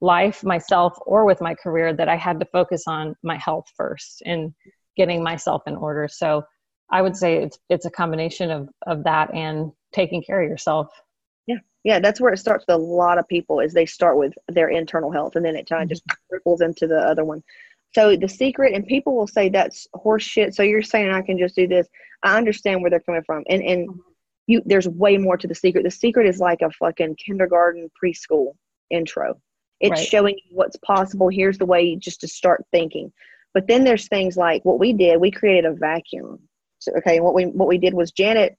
life 0.01 0.43
myself 0.43 0.97
or 1.05 1.25
with 1.25 1.41
my 1.41 1.55
career 1.55 1.93
that 1.93 2.09
i 2.09 2.15
had 2.15 2.39
to 2.39 2.45
focus 2.45 2.83
on 2.87 3.15
my 3.23 3.37
health 3.37 3.65
first 3.77 4.21
and 4.25 4.53
getting 4.95 5.21
myself 5.21 5.63
in 5.67 5.75
order. 5.75 6.07
So 6.07 6.43
i 6.91 7.01
would 7.01 7.15
say 7.15 7.41
it's 7.41 7.57
it's 7.69 7.85
a 7.85 7.91
combination 7.91 8.51
of 8.51 8.69
of 8.85 9.03
that 9.03 9.33
and 9.33 9.71
taking 9.91 10.21
care 10.21 10.41
of 10.41 10.49
yourself. 10.49 10.87
Yeah. 11.47 11.57
Yeah, 11.83 11.99
that's 11.99 12.19
where 12.19 12.33
it 12.33 12.37
starts 12.37 12.65
with 12.67 12.75
a 12.75 12.79
lot 12.79 13.17
of 13.17 13.27
people 13.27 13.59
is 13.59 13.73
they 13.73 13.85
start 13.85 14.17
with 14.17 14.33
their 14.47 14.69
internal 14.69 15.11
health 15.11 15.35
and 15.35 15.45
then 15.45 15.55
it 15.55 15.69
kind 15.69 15.83
of 15.83 15.89
just 15.89 16.05
mm-hmm. 16.07 16.35
ripples 16.35 16.61
into 16.61 16.87
the 16.87 16.99
other 16.99 17.25
one 17.25 17.43
so 17.95 18.13
the 18.17 18.27
secret 18.27 18.73
and 18.73 18.85
people 18.85 19.15
will 19.15 19.25
say 19.25 19.47
that's 19.47 19.87
horseshit 19.95 20.53
so 20.53 20.63
you're 20.63 20.83
saying 20.83 21.11
i 21.11 21.21
can 21.21 21.37
just 21.37 21.55
do 21.55 21.65
this. 21.65 21.87
I 22.23 22.35
understand 22.37 22.81
where 22.81 22.89
they're 22.89 22.99
coming 22.99 23.23
from 23.25 23.43
and 23.47 23.63
and 23.63 23.87
mm-hmm. 23.87 23.99
you 24.47 24.61
there's 24.65 24.87
way 24.87 25.17
more 25.17 25.37
to 25.37 25.47
the 25.47 25.55
secret. 25.55 25.83
The 25.83 25.91
secret 25.91 26.27
is 26.27 26.39
like 26.39 26.61
a 26.61 26.71
fucking 26.71 27.15
kindergarten 27.15 27.89
preschool 27.97 28.55
intro. 28.89 29.39
It's 29.79 29.91
right. 29.91 30.07
showing 30.07 30.35
you 30.35 30.55
what's 30.55 30.75
possible. 30.77 31.29
Here's 31.29 31.57
the 31.57 31.65
way 31.65 31.95
just 31.95 32.19
to 32.21 32.27
start 32.27 32.65
thinking. 32.71 33.13
But 33.53 33.67
then 33.67 33.85
there's 33.85 34.09
things 34.09 34.35
like 34.35 34.65
what 34.65 34.77
we 34.77 34.91
did 34.91 35.21
we 35.21 35.31
created 35.31 35.63
a 35.65 35.73
vacuum. 35.73 36.39
So, 36.79 36.91
okay 36.97 37.21
what 37.21 37.33
we 37.33 37.45
what 37.45 37.69
we 37.69 37.77
did 37.77 37.93
was 37.93 38.11
janet 38.11 38.57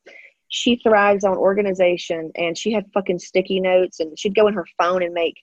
she 0.49 0.77
thrives 0.77 1.25
on 1.25 1.37
organization 1.37 2.31
and 2.37 2.57
she 2.57 2.73
had 2.73 2.91
fucking 2.95 3.19
sticky 3.19 3.61
notes 3.61 4.01
and 4.01 4.19
she'd 4.19 4.35
go 4.35 4.47
in 4.47 4.55
her 4.55 4.67
phone 4.79 5.03
and 5.03 5.13
make 5.13 5.37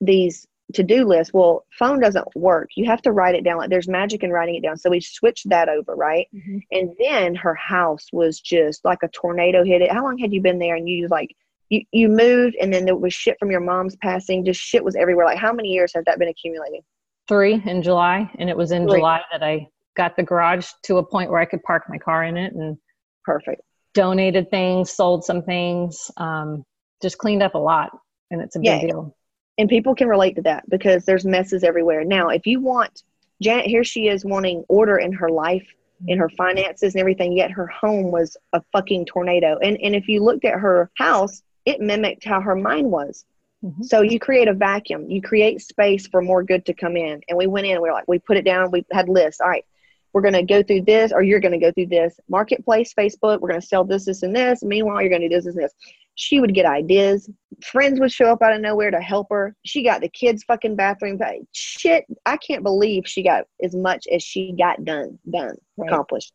these 0.00 0.46
to-do 0.72 1.04
list 1.04 1.32
well 1.32 1.64
phone 1.78 2.00
doesn't 2.00 2.26
work 2.34 2.70
you 2.76 2.84
have 2.84 3.02
to 3.02 3.12
write 3.12 3.34
it 3.34 3.44
down 3.44 3.58
like 3.58 3.70
there's 3.70 3.88
magic 3.88 4.22
in 4.22 4.30
writing 4.30 4.54
it 4.54 4.62
down 4.62 4.76
so 4.76 4.90
we 4.90 5.00
switched 5.00 5.48
that 5.48 5.68
over 5.68 5.94
right 5.94 6.28
mm-hmm. 6.34 6.58
and 6.70 6.92
then 6.98 7.34
her 7.34 7.54
house 7.54 8.06
was 8.12 8.40
just 8.40 8.84
like 8.84 8.98
a 9.02 9.08
tornado 9.08 9.64
hit 9.64 9.82
it 9.82 9.90
how 9.92 10.02
long 10.02 10.18
had 10.18 10.32
you 10.32 10.40
been 10.40 10.58
there 10.58 10.76
and 10.76 10.88
you 10.88 11.06
like 11.08 11.34
you, 11.68 11.82
you 11.92 12.08
moved 12.08 12.56
and 12.60 12.72
then 12.72 12.84
there 12.84 12.96
was 12.96 13.14
shit 13.14 13.36
from 13.38 13.50
your 13.50 13.60
mom's 13.60 13.96
passing 13.96 14.44
just 14.44 14.60
shit 14.60 14.84
was 14.84 14.96
everywhere 14.96 15.26
like 15.26 15.38
how 15.38 15.52
many 15.52 15.68
years 15.68 15.92
has 15.94 16.04
that 16.04 16.18
been 16.18 16.28
accumulating 16.28 16.82
three 17.28 17.62
in 17.66 17.82
july 17.82 18.30
and 18.38 18.50
it 18.50 18.56
was 18.56 18.72
in 18.72 18.88
three. 18.88 18.98
july 18.98 19.20
that 19.30 19.42
i 19.42 19.66
got 19.96 20.16
the 20.16 20.22
garage 20.22 20.68
to 20.82 20.98
a 20.98 21.04
point 21.04 21.30
where 21.30 21.40
i 21.40 21.44
could 21.44 21.62
park 21.62 21.84
my 21.88 21.98
car 21.98 22.24
in 22.24 22.36
it 22.36 22.52
and 22.54 22.76
perfect 23.24 23.62
donated 23.94 24.50
things, 24.50 24.90
sold 24.90 25.24
some 25.24 25.42
things, 25.42 26.10
um, 26.16 26.64
just 27.00 27.18
cleaned 27.18 27.42
up 27.42 27.54
a 27.54 27.58
lot. 27.58 27.90
And 28.30 28.40
it's 28.40 28.56
a 28.56 28.60
big 28.60 28.66
yeah. 28.66 28.80
deal. 28.80 29.16
And 29.62 29.68
people 29.68 29.94
can 29.94 30.08
relate 30.08 30.34
to 30.34 30.42
that 30.42 30.68
because 30.68 31.04
there's 31.04 31.24
messes 31.24 31.62
everywhere. 31.62 32.02
Now, 32.02 32.30
if 32.30 32.48
you 32.48 32.60
want, 32.60 33.04
Janet, 33.40 33.66
here 33.66 33.84
she 33.84 34.08
is 34.08 34.24
wanting 34.24 34.64
order 34.66 34.98
in 34.98 35.12
her 35.12 35.28
life, 35.28 35.64
in 36.08 36.18
her 36.18 36.28
finances 36.30 36.94
and 36.94 37.00
everything, 37.00 37.36
yet 37.36 37.52
her 37.52 37.68
home 37.68 38.10
was 38.10 38.36
a 38.54 38.62
fucking 38.72 39.06
tornado. 39.06 39.58
And, 39.62 39.78
and 39.80 39.94
if 39.94 40.08
you 40.08 40.20
looked 40.20 40.44
at 40.44 40.58
her 40.58 40.90
house, 40.96 41.44
it 41.64 41.80
mimicked 41.80 42.24
how 42.24 42.40
her 42.40 42.56
mind 42.56 42.90
was. 42.90 43.24
Mm-hmm. 43.64 43.84
So 43.84 44.00
you 44.00 44.18
create 44.18 44.48
a 44.48 44.52
vacuum, 44.52 45.08
you 45.08 45.22
create 45.22 45.62
space 45.62 46.08
for 46.08 46.20
more 46.20 46.42
good 46.42 46.66
to 46.66 46.74
come 46.74 46.96
in. 46.96 47.20
And 47.28 47.38
we 47.38 47.46
went 47.46 47.68
in, 47.68 47.80
we 47.80 47.88
are 47.88 47.92
like, 47.92 48.08
we 48.08 48.18
put 48.18 48.38
it 48.38 48.44
down, 48.44 48.72
we 48.72 48.84
had 48.90 49.08
lists. 49.08 49.40
All 49.40 49.48
right, 49.48 49.64
we're 50.12 50.22
going 50.22 50.34
to 50.34 50.42
go 50.42 50.62
through 50.64 50.82
this 50.82 51.12
or 51.12 51.22
you're 51.22 51.40
going 51.40 51.58
to 51.58 51.64
go 51.64 51.72
through 51.72 51.86
this 51.86 52.18
marketplace 52.28 52.94
facebook 52.94 53.40
we're 53.40 53.48
going 53.48 53.60
to 53.60 53.66
sell 53.66 53.84
this 53.84 54.04
this 54.04 54.22
and 54.22 54.34
this 54.34 54.62
meanwhile 54.62 55.00
you're 55.00 55.10
going 55.10 55.22
to 55.22 55.28
do 55.28 55.34
this 55.34 55.46
and 55.46 55.56
this 55.56 55.72
she 56.14 56.40
would 56.40 56.54
get 56.54 56.66
ideas 56.66 57.28
friends 57.64 58.00
would 58.00 58.12
show 58.12 58.30
up 58.32 58.42
out 58.42 58.52
of 58.52 58.60
nowhere 58.60 58.90
to 58.90 59.00
help 59.00 59.28
her 59.30 59.54
she 59.64 59.82
got 59.82 60.00
the 60.00 60.08
kids 60.08 60.44
fucking 60.44 60.76
bathroom 60.76 61.18
shit 61.52 62.04
i 62.26 62.36
can't 62.36 62.62
believe 62.62 63.04
she 63.06 63.22
got 63.22 63.44
as 63.62 63.74
much 63.74 64.06
as 64.12 64.22
she 64.22 64.52
got 64.58 64.84
done 64.84 65.18
done 65.30 65.54
right. 65.76 65.88
accomplished 65.88 66.32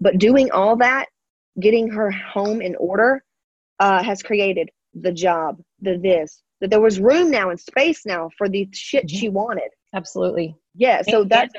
but 0.00 0.18
doing 0.18 0.50
all 0.50 0.76
that 0.76 1.06
getting 1.60 1.88
her 1.88 2.10
home 2.10 2.60
in 2.62 2.74
order 2.76 3.22
uh, 3.78 4.02
has 4.02 4.22
created 4.22 4.70
the 4.94 5.12
job 5.12 5.60
the 5.80 5.98
this 5.98 6.42
that 6.60 6.70
there 6.70 6.80
was 6.80 7.00
room 7.00 7.30
now 7.30 7.50
and 7.50 7.58
space 7.58 8.06
now 8.06 8.30
for 8.38 8.48
the 8.48 8.68
shit 8.72 9.06
mm-hmm. 9.06 9.16
she 9.16 9.28
wanted 9.28 9.70
absolutely 9.94 10.56
yeah 10.74 11.02
so 11.02 11.24
that's 11.24 11.54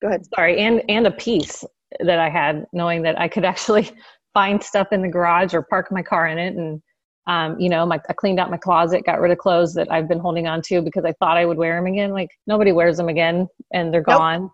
go 0.00 0.08
ahead. 0.08 0.26
Sorry, 0.34 0.58
and 0.60 0.82
and 0.88 1.06
a 1.06 1.10
piece 1.10 1.64
that 2.00 2.18
I 2.18 2.28
had 2.28 2.66
knowing 2.72 3.02
that 3.02 3.18
I 3.20 3.28
could 3.28 3.44
actually 3.44 3.90
find 4.34 4.62
stuff 4.62 4.88
in 4.92 5.02
the 5.02 5.08
garage 5.08 5.54
or 5.54 5.62
park 5.62 5.90
my 5.90 6.02
car 6.02 6.26
in 6.26 6.38
it 6.38 6.54
and 6.54 6.82
um, 7.26 7.60
you 7.60 7.68
know, 7.68 7.86
my, 7.86 8.00
I 8.08 8.12
cleaned 8.12 8.40
out 8.40 8.50
my 8.50 8.56
closet, 8.56 9.04
got 9.04 9.20
rid 9.20 9.30
of 9.30 9.38
clothes 9.38 9.74
that 9.74 9.90
I've 9.92 10.08
been 10.08 10.18
holding 10.18 10.48
on 10.48 10.62
to 10.62 10.82
because 10.82 11.04
I 11.04 11.12
thought 11.12 11.36
I 11.36 11.44
would 11.44 11.58
wear 11.58 11.76
them 11.76 11.86
again. 11.86 12.10
Like 12.10 12.30
nobody 12.46 12.72
wears 12.72 12.96
them 12.96 13.08
again, 13.08 13.46
and 13.72 13.92
they're 13.92 14.04
nope. 14.06 14.18
gone. 14.18 14.50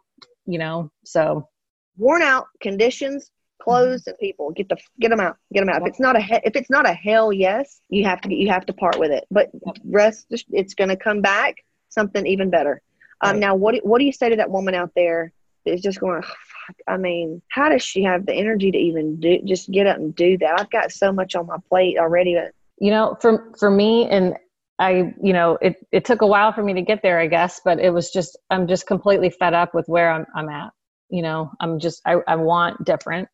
You 0.47 0.59
know, 0.59 0.91
so 1.05 1.49
worn 1.97 2.23
out 2.23 2.49
conditions, 2.61 3.31
clothes, 3.63 4.07
and 4.07 4.19
people 4.19 4.51
get 4.51 4.69
the 4.69 4.77
get 5.01 5.09
them 5.09 5.21
out, 5.21 5.37
get 5.53 5.61
them 5.61 5.71
out. 5.71 5.83
If 5.83 5.89
it's 5.89 6.01
not 6.01 6.17
a 6.17 6.21
he- 6.21 6.41
if 6.45 6.55
it's 6.55 6.69
not 6.69 6.87
a 6.89 6.93
hell 6.93 7.33
yes, 7.33 7.81
you 7.89 8.05
have 8.05 8.21
to 8.23 8.35
you 8.35 8.51
have 8.51 8.67
to 8.67 8.73
part 8.73 8.99
with 8.99 9.11
it. 9.11 9.25
But 9.31 9.51
rest, 9.85 10.27
it's 10.51 10.75
going 10.75 10.91
to 10.91 10.97
come 10.97 11.23
back 11.23 11.57
something 11.89 12.27
even 12.27 12.51
better. 12.51 12.83
Um, 13.23 13.33
right. 13.33 13.41
Now, 13.41 13.55
what 13.55 13.77
what 13.85 14.01
do 14.01 14.05
you 14.05 14.13
say 14.13 14.29
to 14.29 14.37
that 14.37 14.51
woman 14.51 14.75
out 14.75 14.91
there 14.95 15.33
is 15.67 15.81
just 15.81 16.01
going? 16.01 16.23
Fuck, 16.23 16.77
I 16.89 16.97
mean, 16.97 17.43
how 17.49 17.69
does 17.69 17.83
she 17.83 18.03
have 18.03 18.27
the 18.27 18.35
energy 18.35 18.71
to 18.71 18.79
even 18.79 19.21
do 19.21 19.39
just 19.45 19.71
get 19.71 19.87
up 19.87 19.97
and 19.97 20.15
do 20.15 20.39
that? 20.39 20.61
I've 20.61 20.71
got 20.71 20.93
so 20.93 21.13
much 21.13 21.35
on 21.35 21.47
my 21.47 21.57
plate 21.69 21.99
already. 21.99 22.37
You 22.79 22.91
know, 22.91 23.17
for 23.21 23.53
for 23.59 23.71
me, 23.71 24.09
and 24.09 24.35
I, 24.79 25.15
you 25.23 25.33
know, 25.33 25.59
it 25.61 25.77
it 25.93 26.05
took 26.05 26.23
a 26.23 26.27
while 26.27 26.53
for 26.53 26.63
me 26.63 26.75
to 26.75 26.83
get 26.83 27.03
there, 27.03 27.19
I 27.19 27.27
guess, 27.27 27.61
but 27.65 27.79
it 27.79 27.91
was 27.91 28.11
just 28.11 28.39
I'm 28.51 28.67
just 28.67 28.87
completely 28.87 29.31
fed 29.31 29.55
up 29.55 29.75
with 29.75 29.87
where 29.89 30.11
I'm 30.11 30.27
I'm 30.35 30.49
at. 30.49 30.73
You 31.09 31.23
know, 31.23 31.51
I'm 31.61 31.79
just 31.79 32.03
I 32.07 32.17
I 32.27 32.37
want 32.37 32.85
different, 32.85 33.29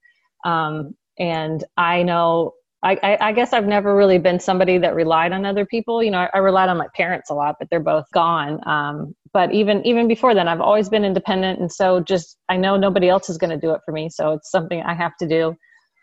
um, 0.45 0.95
and 1.19 1.65
I 1.77 2.03
know 2.03 2.55
I, 2.83 2.99
I, 3.03 3.29
I, 3.29 3.33
guess 3.33 3.53
I've 3.53 3.67
never 3.67 3.95
really 3.95 4.19
been 4.19 4.41
somebody 4.41 4.77
that 4.79 4.97
relied 4.97 5.31
on 5.33 5.47
other 5.47 5.65
people. 5.65 6.03
You 6.03 6.11
know, 6.11 6.19
I, 6.19 6.31
I 6.35 6.39
relied 6.39 6.69
on 6.69 6.77
my 6.77 6.89
parents 6.97 7.31
a 7.31 7.35
lot, 7.35 7.57
but 7.61 7.71
they're 7.71 7.79
both 7.79 8.11
gone. 8.13 8.61
Um, 8.67 9.15
but 9.33 9.53
even 9.53 9.85
even 9.87 10.09
before 10.09 10.35
then, 10.35 10.49
I've 10.49 10.61
always 10.61 10.89
been 10.89 11.05
independent, 11.05 11.61
and 11.61 11.71
so 11.71 12.01
just 12.01 12.39
I 12.49 12.57
know 12.57 12.77
nobody 12.77 13.09
else 13.09 13.31
is 13.31 13.39
going 13.39 13.51
to 13.51 13.57
do 13.57 13.73
it 13.73 13.81
for 13.85 13.93
me, 13.93 14.09
so 14.09 14.33
it's 14.33 14.51
something 14.51 14.83
I 14.83 14.95
have 14.95 15.17
to 15.19 15.29
do. 15.29 15.55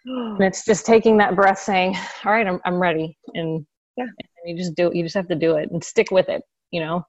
And 0.06 0.42
it's 0.42 0.66
just 0.66 0.86
taking 0.86 1.18
that 1.18 1.36
breath, 1.36 1.60
saying, 1.60 1.96
"All 2.26 2.32
right, 2.32 2.48
I'm 2.48 2.60
I'm 2.66 2.80
ready," 2.80 3.18
and 3.34 3.66
yeah, 3.98 4.06
and 4.06 4.46
you 4.46 4.58
just 4.58 4.76
do. 4.76 4.88
it 4.88 4.96
You 4.96 5.04
just 5.04 5.16
have 5.16 5.28
to 5.28 5.36
do 5.36 5.58
it 5.58 5.70
and 5.72 5.84
stick 5.84 6.10
with 6.12 6.30
it. 6.30 6.42
You 6.72 6.82
know, 6.82 7.06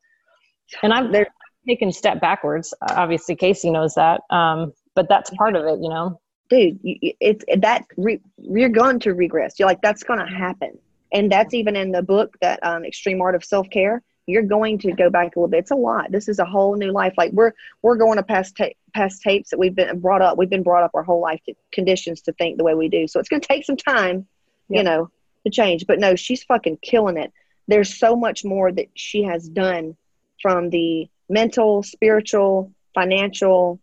and 0.82 0.92
I've 0.92 1.12
they're 1.12 1.28
taken 1.66 1.92
step 1.92 2.20
backwards. 2.20 2.74
Obviously, 2.90 3.36
Casey 3.36 3.70
knows 3.70 3.94
that, 3.94 4.20
um, 4.30 4.72
but 4.94 5.08
that's 5.08 5.30
part 5.30 5.56
of 5.56 5.64
it. 5.66 5.80
You 5.82 5.88
know 5.88 6.20
dude, 6.50 6.78
it's 6.82 7.44
that 7.62 7.84
re, 7.96 8.20
you're 8.36 8.68
going 8.68 9.00
to 9.00 9.14
regress. 9.14 9.58
You're 9.58 9.68
like, 9.68 9.80
that's 9.80 10.02
going 10.02 10.18
to 10.18 10.26
happen. 10.26 10.76
And 11.12 11.32
that's 11.32 11.54
even 11.54 11.76
in 11.76 11.92
the 11.92 12.02
book 12.02 12.36
that 12.40 12.60
um, 12.62 12.84
Extreme 12.84 13.22
Art 13.22 13.34
of 13.34 13.44
Self 13.44 13.70
Care. 13.70 14.02
You're 14.30 14.42
going 14.42 14.78
to 14.78 14.92
go 14.92 15.10
back 15.10 15.36
a 15.36 15.38
little 15.38 15.48
bit. 15.48 15.58
It's 15.58 15.70
a 15.70 15.76
lot. 15.76 16.10
This 16.10 16.28
is 16.28 16.38
a 16.38 16.44
whole 16.44 16.76
new 16.76 16.92
life. 16.92 17.14
Like 17.18 17.32
we're 17.32 17.52
we're 17.82 17.96
going 17.96 18.16
to 18.16 18.22
past 18.22 18.56
ta- 18.56 18.76
past 18.94 19.22
tapes 19.22 19.50
that 19.50 19.58
we've 19.58 19.74
been 19.74 20.00
brought 20.00 20.22
up. 20.22 20.38
We've 20.38 20.50
been 20.50 20.62
brought 20.62 20.84
up 20.84 20.92
our 20.94 21.02
whole 21.02 21.20
life 21.20 21.40
to 21.46 21.54
conditions 21.72 22.22
to 22.22 22.32
think 22.32 22.56
the 22.56 22.64
way 22.64 22.74
we 22.74 22.88
do. 22.88 23.06
So 23.06 23.20
it's 23.20 23.28
going 23.28 23.42
to 23.42 23.48
take 23.48 23.64
some 23.64 23.76
time, 23.76 24.26
you 24.68 24.82
know, 24.82 25.10
to 25.44 25.50
change. 25.50 25.86
But 25.86 25.98
no, 25.98 26.16
she's 26.16 26.42
fucking 26.44 26.78
killing 26.82 27.16
it. 27.16 27.32
There's 27.68 27.98
so 27.98 28.16
much 28.16 28.44
more 28.44 28.72
that 28.72 28.88
she 28.94 29.22
has 29.24 29.48
done 29.48 29.96
from 30.40 30.70
the 30.70 31.08
mental, 31.28 31.82
spiritual, 31.82 32.72
financial, 32.94 33.80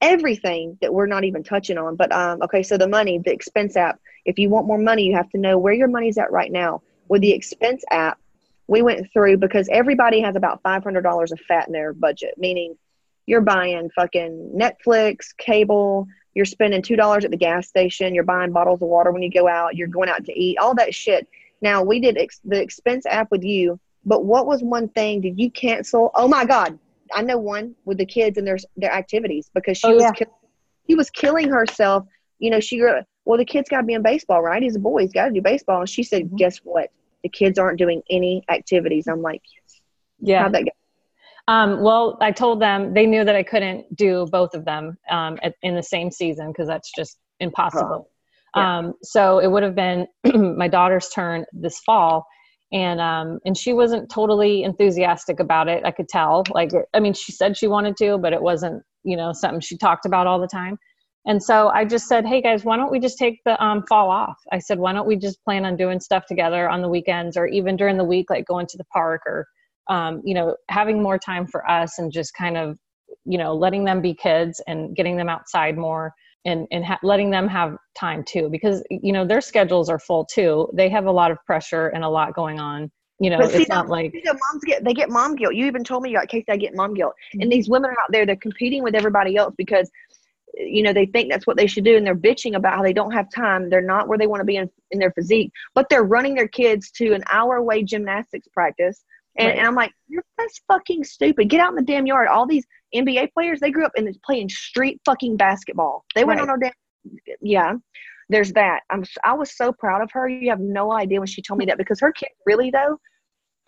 everything 0.00 0.78
that 0.80 0.92
we're 0.92 1.06
not 1.06 1.24
even 1.24 1.42
touching 1.42 1.78
on. 1.78 1.96
But 1.96 2.12
um, 2.12 2.42
okay, 2.42 2.62
so 2.62 2.76
the 2.76 2.88
money, 2.88 3.18
the 3.18 3.32
expense 3.32 3.76
app. 3.76 4.00
If 4.24 4.38
you 4.38 4.50
want 4.50 4.66
more 4.66 4.78
money, 4.78 5.04
you 5.04 5.16
have 5.16 5.30
to 5.30 5.38
know 5.38 5.58
where 5.58 5.72
your 5.72 5.88
money's 5.88 6.18
at 6.18 6.30
right 6.30 6.52
now. 6.52 6.82
With 7.08 7.22
the 7.22 7.32
expense 7.32 7.84
app, 7.90 8.18
we 8.68 8.82
went 8.82 9.10
through 9.12 9.38
because 9.38 9.68
everybody 9.72 10.20
has 10.20 10.36
about 10.36 10.62
five 10.62 10.84
hundred 10.84 11.02
dollars 11.02 11.32
of 11.32 11.40
fat 11.40 11.66
in 11.66 11.72
their 11.72 11.92
budget, 11.92 12.34
meaning 12.36 12.76
you're 13.26 13.40
buying 13.40 13.90
fucking 13.90 14.52
Netflix, 14.54 15.36
cable. 15.36 16.06
You're 16.34 16.44
spending 16.44 16.82
two 16.82 16.94
dollars 16.94 17.24
at 17.24 17.30
the 17.30 17.36
gas 17.36 17.66
station. 17.66 18.14
You're 18.14 18.24
buying 18.24 18.52
bottles 18.52 18.80
of 18.80 18.88
water 18.88 19.10
when 19.10 19.22
you 19.22 19.30
go 19.30 19.48
out. 19.48 19.74
You're 19.74 19.88
going 19.88 20.08
out 20.08 20.24
to 20.26 20.38
eat. 20.38 20.58
All 20.58 20.74
that 20.76 20.94
shit. 20.94 21.26
Now 21.60 21.82
we 21.82 21.98
did 21.98 22.16
ex- 22.16 22.40
the 22.44 22.60
expense 22.60 23.06
app 23.06 23.30
with 23.32 23.42
you, 23.42 23.80
but 24.04 24.24
what 24.24 24.46
was 24.46 24.62
one 24.62 24.88
thing 24.88 25.22
did 25.22 25.40
you 25.40 25.50
cancel? 25.50 26.10
Oh 26.14 26.28
my 26.28 26.44
god, 26.44 26.78
I 27.12 27.22
know 27.22 27.38
one 27.38 27.74
with 27.84 27.98
the 27.98 28.06
kids 28.06 28.38
and 28.38 28.46
their 28.46 28.58
their 28.76 28.92
activities 28.92 29.50
because 29.52 29.78
she 29.78 29.88
oh, 29.88 29.94
was 29.94 30.02
yeah. 30.02 30.12
ki- 30.12 30.26
he 30.84 30.94
was 30.94 31.10
killing 31.10 31.48
herself. 31.48 32.06
You 32.38 32.50
know, 32.50 32.60
she 32.60 32.80
well 33.24 33.38
the 33.38 33.44
kid's 33.44 33.70
got 33.70 33.78
to 33.78 33.86
be 33.86 33.94
in 33.94 34.02
baseball, 34.02 34.42
right? 34.42 34.62
He's 34.62 34.76
a 34.76 34.78
boy, 34.80 35.02
he's 35.02 35.12
got 35.12 35.26
to 35.26 35.32
do 35.32 35.42
baseball. 35.42 35.80
And 35.80 35.88
she 35.88 36.02
said, 36.02 36.24
mm-hmm. 36.24 36.36
guess 36.36 36.58
what? 36.58 36.90
The 37.22 37.28
kids 37.28 37.58
aren't 37.58 37.78
doing 37.78 38.02
any 38.10 38.44
activities. 38.48 39.06
I'm 39.08 39.22
like, 39.22 39.42
yes. 39.54 39.80
yeah. 40.20 40.42
How'd 40.42 40.54
that 40.54 40.64
go? 40.64 40.70
Um, 41.52 41.80
well, 41.82 42.18
I 42.20 42.30
told 42.30 42.60
them 42.60 42.92
they 42.92 43.06
knew 43.06 43.24
that 43.24 43.34
I 43.34 43.42
couldn't 43.42 43.96
do 43.96 44.26
both 44.30 44.54
of 44.54 44.64
them 44.64 44.98
um, 45.10 45.38
at, 45.42 45.54
in 45.62 45.74
the 45.74 45.82
same 45.82 46.10
season 46.10 46.48
because 46.48 46.68
that's 46.68 46.92
just 46.94 47.18
impossible. 47.40 48.10
Oh, 48.54 48.60
yeah. 48.60 48.78
um, 48.78 48.94
so 49.02 49.38
it 49.38 49.50
would 49.50 49.62
have 49.62 49.74
been 49.74 50.06
my 50.56 50.68
daughter's 50.68 51.08
turn 51.08 51.46
this 51.52 51.78
fall, 51.80 52.26
and 52.72 53.00
um 53.00 53.38
and 53.44 53.56
she 53.56 53.72
wasn't 53.72 54.10
totally 54.10 54.62
enthusiastic 54.62 55.40
about 55.40 55.68
it 55.68 55.82
i 55.84 55.90
could 55.90 56.08
tell 56.08 56.44
like 56.50 56.70
i 56.92 57.00
mean 57.00 57.14
she 57.14 57.32
said 57.32 57.56
she 57.56 57.66
wanted 57.66 57.96
to 57.96 58.18
but 58.18 58.32
it 58.32 58.42
wasn't 58.42 58.82
you 59.04 59.16
know 59.16 59.32
something 59.32 59.60
she 59.60 59.76
talked 59.76 60.04
about 60.04 60.26
all 60.26 60.40
the 60.40 60.48
time 60.48 60.78
and 61.26 61.42
so 61.42 61.68
i 61.68 61.84
just 61.84 62.06
said 62.06 62.26
hey 62.26 62.40
guys 62.40 62.64
why 62.64 62.76
don't 62.76 62.90
we 62.90 62.98
just 62.98 63.18
take 63.18 63.40
the 63.44 63.62
um, 63.62 63.84
fall 63.88 64.10
off? 64.10 64.36
I 64.52 64.58
said 64.58 64.78
why 64.78 64.92
don't 64.92 65.06
we 65.06 65.16
just 65.16 65.42
plan 65.44 65.64
on 65.64 65.76
doing 65.76 66.00
stuff 66.00 66.26
together 66.26 66.68
on 66.68 66.82
the 66.82 66.88
weekends 66.88 67.36
or 67.36 67.46
even 67.46 67.76
during 67.76 67.96
the 67.96 68.04
week 68.04 68.30
like 68.30 68.46
going 68.46 68.66
to 68.68 68.76
the 68.76 68.84
park 68.84 69.22
or 69.26 69.46
um, 69.88 70.22
you 70.24 70.34
know 70.34 70.56
having 70.68 71.02
more 71.02 71.18
time 71.18 71.46
for 71.46 71.68
us 71.68 71.98
and 71.98 72.12
just 72.12 72.34
kind 72.34 72.56
of 72.56 72.78
you 73.24 73.38
know 73.38 73.54
letting 73.54 73.84
them 73.84 74.00
be 74.00 74.14
kids 74.14 74.62
and 74.66 74.94
getting 74.94 75.16
them 75.16 75.28
outside 75.28 75.76
more 75.76 76.12
and 76.44 76.66
and 76.70 76.84
ha- 76.84 76.98
letting 77.02 77.30
them 77.30 77.48
have 77.48 77.76
time 77.98 78.24
too. 78.24 78.48
Because 78.50 78.82
you 78.90 79.12
know 79.12 79.26
their 79.26 79.40
schedules 79.40 79.88
are 79.88 79.98
full 79.98 80.24
too. 80.24 80.68
They 80.74 80.88
have 80.88 81.06
a 81.06 81.12
lot 81.12 81.30
of 81.30 81.38
pressure 81.46 81.88
and 81.88 82.04
a 82.04 82.08
lot 82.08 82.34
going 82.34 82.58
on. 82.58 82.90
You 83.20 83.30
know 83.30 83.48
see, 83.48 83.62
it's 83.62 83.68
not 83.68 83.88
like 83.88 84.12
you 84.14 84.22
know, 84.24 84.32
moms 84.32 84.64
get 84.64 84.84
they 84.84 84.94
get 84.94 85.10
mom 85.10 85.34
guilt. 85.34 85.54
You 85.54 85.66
even 85.66 85.84
told 85.84 86.02
me 86.02 86.10
you 86.10 86.16
got 86.16 86.28
Casey 86.28 86.46
I 86.48 86.56
get 86.56 86.74
mom 86.74 86.94
guilt. 86.94 87.14
And 87.34 87.50
these 87.50 87.68
women 87.68 87.90
are 87.90 87.94
out 87.94 88.10
there 88.10 88.24
they're 88.24 88.36
competing 88.36 88.82
with 88.82 88.94
everybody 88.94 89.36
else 89.36 89.54
because 89.58 89.90
you 90.58 90.82
know 90.82 90.92
they 90.92 91.06
think 91.06 91.30
that's 91.30 91.46
what 91.46 91.56
they 91.56 91.66
should 91.66 91.84
do 91.84 91.96
and 91.96 92.06
they're 92.06 92.16
bitching 92.16 92.56
about 92.56 92.74
how 92.74 92.82
they 92.82 92.92
don't 92.92 93.12
have 93.12 93.30
time 93.30 93.70
they're 93.70 93.80
not 93.80 94.08
where 94.08 94.18
they 94.18 94.26
want 94.26 94.40
to 94.40 94.44
be 94.44 94.56
in, 94.56 94.68
in 94.90 94.98
their 94.98 95.12
physique 95.12 95.52
but 95.74 95.88
they're 95.88 96.04
running 96.04 96.34
their 96.34 96.48
kids 96.48 96.90
to 96.90 97.12
an 97.12 97.22
hour 97.30 97.56
away 97.56 97.82
gymnastics 97.82 98.48
practice 98.48 99.04
and, 99.38 99.48
right. 99.48 99.58
and 99.58 99.66
I'm 99.66 99.74
like, 99.76 99.92
you're 100.08 100.24
that's 100.36 100.60
fucking 100.66 101.04
stupid. 101.04 101.48
Get 101.48 101.60
out 101.60 101.70
in 101.70 101.76
the 101.76 101.82
damn 101.82 102.06
yard. 102.06 102.26
All 102.26 102.44
these 102.44 102.66
NBA 102.92 103.32
players, 103.32 103.60
they 103.60 103.70
grew 103.70 103.86
up 103.86 103.92
in 103.96 104.12
playing 104.24 104.48
street 104.48 105.00
fucking 105.04 105.36
basketball. 105.36 106.04
They 106.14 106.24
went 106.24 106.40
right. 106.40 106.44
on 106.44 106.50
our 106.50 106.58
damn 106.58 106.72
yeah. 107.40 107.74
there's 108.28 108.52
that. 108.54 108.80
I'm 108.90 109.04
I 109.24 109.34
was 109.34 109.56
so 109.56 109.72
proud 109.72 110.02
of 110.02 110.10
her. 110.12 110.28
You 110.28 110.50
have 110.50 110.60
no 110.60 110.92
idea 110.92 111.20
when 111.20 111.28
she 111.28 111.40
told 111.40 111.58
me 111.58 111.66
that 111.66 111.78
because 111.78 112.00
her 112.00 112.12
kid 112.12 112.30
really 112.46 112.70
though, 112.70 112.98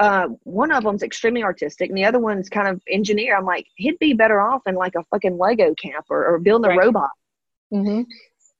uh, 0.00 0.28
one 0.44 0.72
of 0.72 0.82
them's 0.82 1.02
extremely 1.02 1.42
artistic 1.42 1.90
and 1.90 1.96
the 1.96 2.04
other 2.04 2.18
one's 2.18 2.48
kind 2.48 2.66
of 2.66 2.80
engineer. 2.88 3.36
I'm 3.36 3.44
like, 3.44 3.66
he'd 3.76 3.98
be 3.98 4.14
better 4.14 4.40
off 4.40 4.62
in 4.66 4.74
like 4.74 4.94
a 4.94 5.04
fucking 5.10 5.36
Lego 5.36 5.74
camp 5.74 6.06
or, 6.08 6.26
or 6.26 6.38
building 6.38 6.72
a 6.72 6.76
robot. 6.76 7.10
Mm-hmm. 7.72 8.02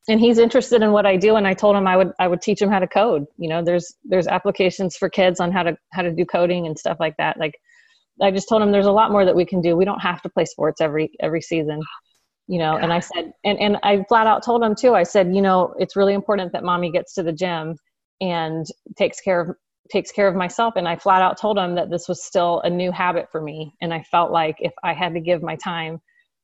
And 0.09 0.21
he's 0.21 0.39
interested 0.39 0.83
in 0.83 0.93
what 0.93 1.07
I 1.07 1.17
do, 1.17 1.37
and 1.37 1.47
I 1.47 1.55
told 1.55 1.77
him 1.77 1.87
I 1.87 1.97
would 1.97 2.13
I 2.19 2.27
would 2.27 2.43
teach 2.43 2.61
him 2.61 2.71
how 2.71 2.79
to 2.79 2.87
code. 2.87 3.27
You 3.39 3.49
know, 3.49 3.63
there's 3.63 3.95
there's 4.05 4.27
applications 4.27 4.97
for 4.97 5.09
kids 5.09 5.41
on 5.41 5.53
how 5.53 5.63
to 5.63 5.77
how 5.93 6.03
to 6.03 6.11
do 6.11 6.25
coding 6.25 6.67
and 6.67 6.79
stuff 6.79 6.99
like 7.01 7.17
that. 7.19 7.39
Like, 7.39 7.55
I 8.21 8.31
just 8.31 8.49
told 8.49 8.63
him 8.63 8.73
there's 8.73 8.87
a 8.87 8.93
lot 8.93 9.13
more 9.13 9.25
that 9.25 9.37
we 9.37 9.45
can 9.45 9.61
do. 9.61 9.77
We 9.77 9.85
don't 9.85 10.01
have 10.01 10.21
to 10.23 10.29
play 10.29 10.45
sports 10.47 10.81
every 10.81 11.13
every 11.21 11.43
season 11.43 11.81
you 12.49 12.59
know 12.59 12.77
and 12.77 12.93
i 12.93 12.99
said 12.99 13.33
and, 13.45 13.61
and 13.61 13.77
i 13.85 14.03
flat 14.09 14.27
out 14.27 14.45
told 14.45 14.61
him 14.61 14.75
too 14.75 14.93
i 14.95 15.05
said 15.05 15.33
you 15.33 15.41
know 15.41 15.73
it's 15.79 15.95
really 15.95 16.15
important 16.15 16.53
that 16.53 16.65
mommy 16.65 16.91
gets 16.91 17.15
to 17.15 17.23
the 17.23 17.33
gym 17.33 17.77
and 18.21 18.67
takes 18.99 19.21
care 19.21 19.41
of 19.41 19.57
takes 19.91 20.11
care 20.13 20.29
of 20.29 20.35
myself 20.35 20.75
and 20.77 20.89
i 20.89 20.97
flat 20.97 21.23
out 21.23 21.39
told 21.39 21.59
him 21.59 21.75
that 21.75 21.91
this 21.91 22.09
was 22.09 22.23
still 22.25 22.61
a 22.63 22.71
new 22.71 22.91
habit 22.93 23.27
for 23.31 23.41
me 23.41 23.73
and 23.81 23.93
i 23.95 24.03
felt 24.11 24.31
like 24.31 24.57
if 24.61 24.73
i 24.85 24.93
had 24.93 25.15
to 25.15 25.21
give 25.21 25.43
my 25.43 25.57
time 25.57 25.99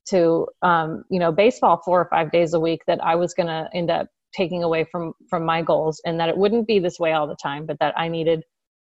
to 0.09 0.47
um, 0.62 1.03
you 1.11 1.18
know 1.18 1.32
baseball 1.32 1.80
four 1.84 2.01
or 2.01 2.09
five 2.11 2.30
days 2.30 2.55
a 2.55 2.61
week 2.61 2.80
that 2.87 3.03
i 3.05 3.14
was 3.14 3.34
going 3.34 3.49
to 3.49 3.68
end 3.74 3.91
up 3.91 4.07
taking 4.34 4.62
away 4.62 4.84
from 4.91 5.12
from 5.28 5.45
my 5.45 5.62
goals 5.62 6.01
and 6.05 6.18
that 6.20 6.28
it 6.28 6.37
wouldn't 6.37 6.66
be 6.66 6.78
this 6.78 6.99
way 6.99 7.12
all 7.12 7.26
the 7.26 7.37
time 7.43 7.66
but 7.66 7.78
that 7.80 7.97
i 7.99 8.09
needed 8.09 8.43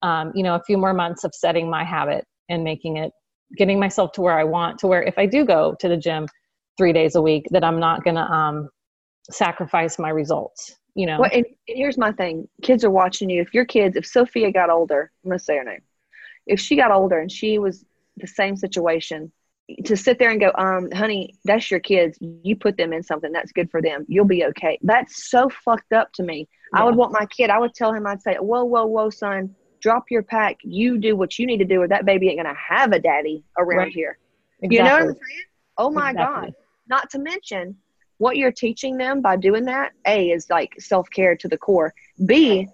um, 0.03 0.33
you 0.35 0.43
know 0.43 0.55
a 0.55 0.63
few 0.67 0.79
more 0.79 0.95
months 0.95 1.25
of 1.25 1.33
setting 1.35 1.69
my 1.69 1.85
habit 1.85 2.25
and 2.49 2.65
making 2.65 2.97
it 2.97 3.13
getting 3.57 3.79
myself 3.79 4.13
to 4.13 4.21
where 4.21 4.39
i 4.39 4.45
want 4.45 4.79
to 4.79 4.87
where 4.87 5.03
if 5.03 5.19
i 5.19 5.27
do 5.27 5.45
go 5.45 5.75
to 5.81 5.89
the 5.89 5.97
gym 5.97 6.27
three 6.81 6.95
days 6.95 7.15
a 7.15 7.21
week 7.21 7.45
that 7.51 7.63
I'm 7.63 7.79
not 7.79 8.05
going 8.05 8.17
to 8.17 8.23
um, 8.23 8.71
sacrifice 9.31 9.99
my 9.99 10.09
results. 10.09 10.75
You 10.95 11.07
know. 11.07 11.21
Well, 11.21 11.31
and, 11.33 11.47
and 11.47 11.79
here's 11.79 11.99
my 11.99 12.13
thing: 12.13 12.49
kids 12.63 12.85
are 12.85 12.91
watching 12.91 13.31
you. 13.31 13.41
If 13.41 13.55
your 13.55 13.65
kids, 13.65 13.97
if 13.97 14.07
Sophia 14.07 14.53
got 14.53 14.71
older, 14.71 15.11
I'm 15.25 15.31
going 15.31 15.39
to 15.39 15.45
say 15.45 15.57
her 15.57 15.65
name. 15.65 15.83
If 16.47 16.61
she 16.61 16.77
got 16.77 16.91
older 16.91 17.19
and 17.19 17.31
she 17.31 17.59
was 17.59 17.85
the 18.17 18.27
same 18.27 18.57
situation, 18.57 19.31
to 19.85 19.97
sit 19.97 20.19
there 20.19 20.31
and 20.31 20.41
go, 20.41 20.53
um, 20.57 20.91
honey, 20.91 21.35
that's 21.45 21.71
your 21.71 21.81
kids. 21.81 22.19
You 22.21 22.57
put 22.57 22.77
them 22.77 22.93
in 22.93 23.03
something 23.03 23.33
that's 23.33 23.53
good 23.53 23.71
for 23.71 23.81
them. 23.81 24.05
You'll 24.09 24.25
be 24.25 24.45
okay. 24.47 24.79
That's 24.83 25.31
so 25.31 25.49
fucked 25.49 25.93
up 25.93 26.13
to 26.15 26.23
me. 26.23 26.49
Yeah. 26.75 26.81
I 26.81 26.85
would 26.85 26.97
want 26.97 27.13
my 27.13 27.27
kid, 27.27 27.51
I 27.51 27.59
would 27.59 27.75
tell 27.75 27.93
him, 27.93 28.07
I'd 28.07 28.23
say, 28.23 28.37
whoa, 28.37 28.65
whoa, 28.65 28.87
whoa, 28.87 29.11
son, 29.11 29.55
drop 29.81 30.05
your 30.11 30.23
pack. 30.23 30.59
You 30.63 30.99
do 30.99 31.17
what 31.17 31.39
you 31.39 31.47
need 31.47 31.59
to 31.59 31.65
do, 31.65 31.83
or 31.83 31.89
that 31.89 32.05
baby 32.05 32.29
ain't 32.29 32.43
going 32.43 32.55
to 32.55 32.61
have 32.61 32.93
a 32.93 32.99
daddy 32.99 33.45
around 33.59 33.79
right. 33.79 33.93
here. 33.93 34.19
Exactly. 34.63 34.77
You 34.77 34.85
know 34.85 34.91
what 34.91 35.03
I'm 35.03 35.07
saying? 35.09 35.43
Oh 35.79 35.91
my 35.91 36.11
exactly. 36.11 36.47
God. 36.49 36.55
Not 36.89 37.11
to 37.11 37.19
mention 37.19 37.77
what 38.21 38.37
you're 38.37 38.53
teaching 38.53 38.99
them 38.99 39.23
by 39.23 39.35
doing 39.35 39.65
that. 39.65 39.93
A 40.07 40.31
is 40.31 40.51
like 40.51 40.75
self 40.79 41.09
care 41.09 41.35
to 41.37 41.49
the 41.49 41.57
core. 41.57 41.95
B, 42.27 42.69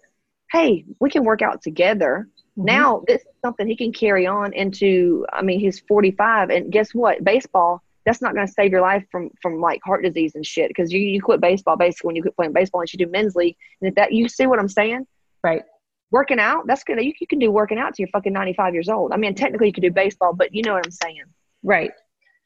hey, 0.51 0.85
we 1.01 1.09
can 1.09 1.25
work 1.25 1.41
out 1.41 1.63
together. 1.63 2.29
Mm-hmm. 2.59 2.65
Now 2.65 3.03
this 3.07 3.23
is 3.23 3.29
something 3.43 3.67
he 3.67 3.77
can 3.77 3.93
carry 3.93 4.27
on 4.27 4.53
into. 4.53 5.25
I 5.33 5.43
mean, 5.43 5.61
he's 5.61 5.79
45, 5.81 6.51
and 6.51 6.71
guess 6.71 6.93
what? 6.93 7.25
Baseball. 7.25 7.81
That's 8.05 8.23
not 8.23 8.35
going 8.35 8.47
to 8.47 8.53
save 8.53 8.73
your 8.73 8.81
life 8.81 9.05
from 9.11 9.31
from 9.41 9.61
like 9.61 9.81
heart 9.85 10.03
disease 10.03 10.35
and 10.35 10.45
shit. 10.45 10.69
Because 10.69 10.93
you 10.93 11.01
you 11.01 11.23
quit 11.23 11.41
baseball 11.41 11.77
basically 11.77 12.09
when 12.09 12.17
you 12.17 12.23
quit 12.23 12.37
playing 12.37 12.53
baseball 12.53 12.81
and 12.81 12.93
you 12.93 13.05
do 13.05 13.11
men's 13.11 13.37
league. 13.37 13.57
And 13.81 13.89
if 13.89 13.95
that 13.95 14.13
you 14.13 14.29
see 14.29 14.47
what 14.47 14.59
I'm 14.59 14.69
saying, 14.69 15.07
right? 15.45 15.63
Working 16.11 16.41
out, 16.41 16.67
that's 16.67 16.83
good. 16.83 17.03
You, 17.03 17.13
you 17.21 17.27
can 17.29 17.39
do 17.39 17.53
working 17.53 17.79
out 17.79 17.95
to 17.95 18.03
you're 18.03 18.09
fucking 18.09 18.33
95 18.33 18.75
years 18.75 18.89
old. 18.89 19.13
I 19.13 19.17
mean, 19.17 19.35
technically 19.35 19.69
you 19.69 19.73
could 19.73 19.83
do 19.83 19.93
baseball, 19.93 20.33
but 20.33 20.55
you 20.55 20.63
know 20.63 20.75
what 20.75 20.87
I'm 20.87 20.93
saying, 20.93 21.23
right? 21.63 21.93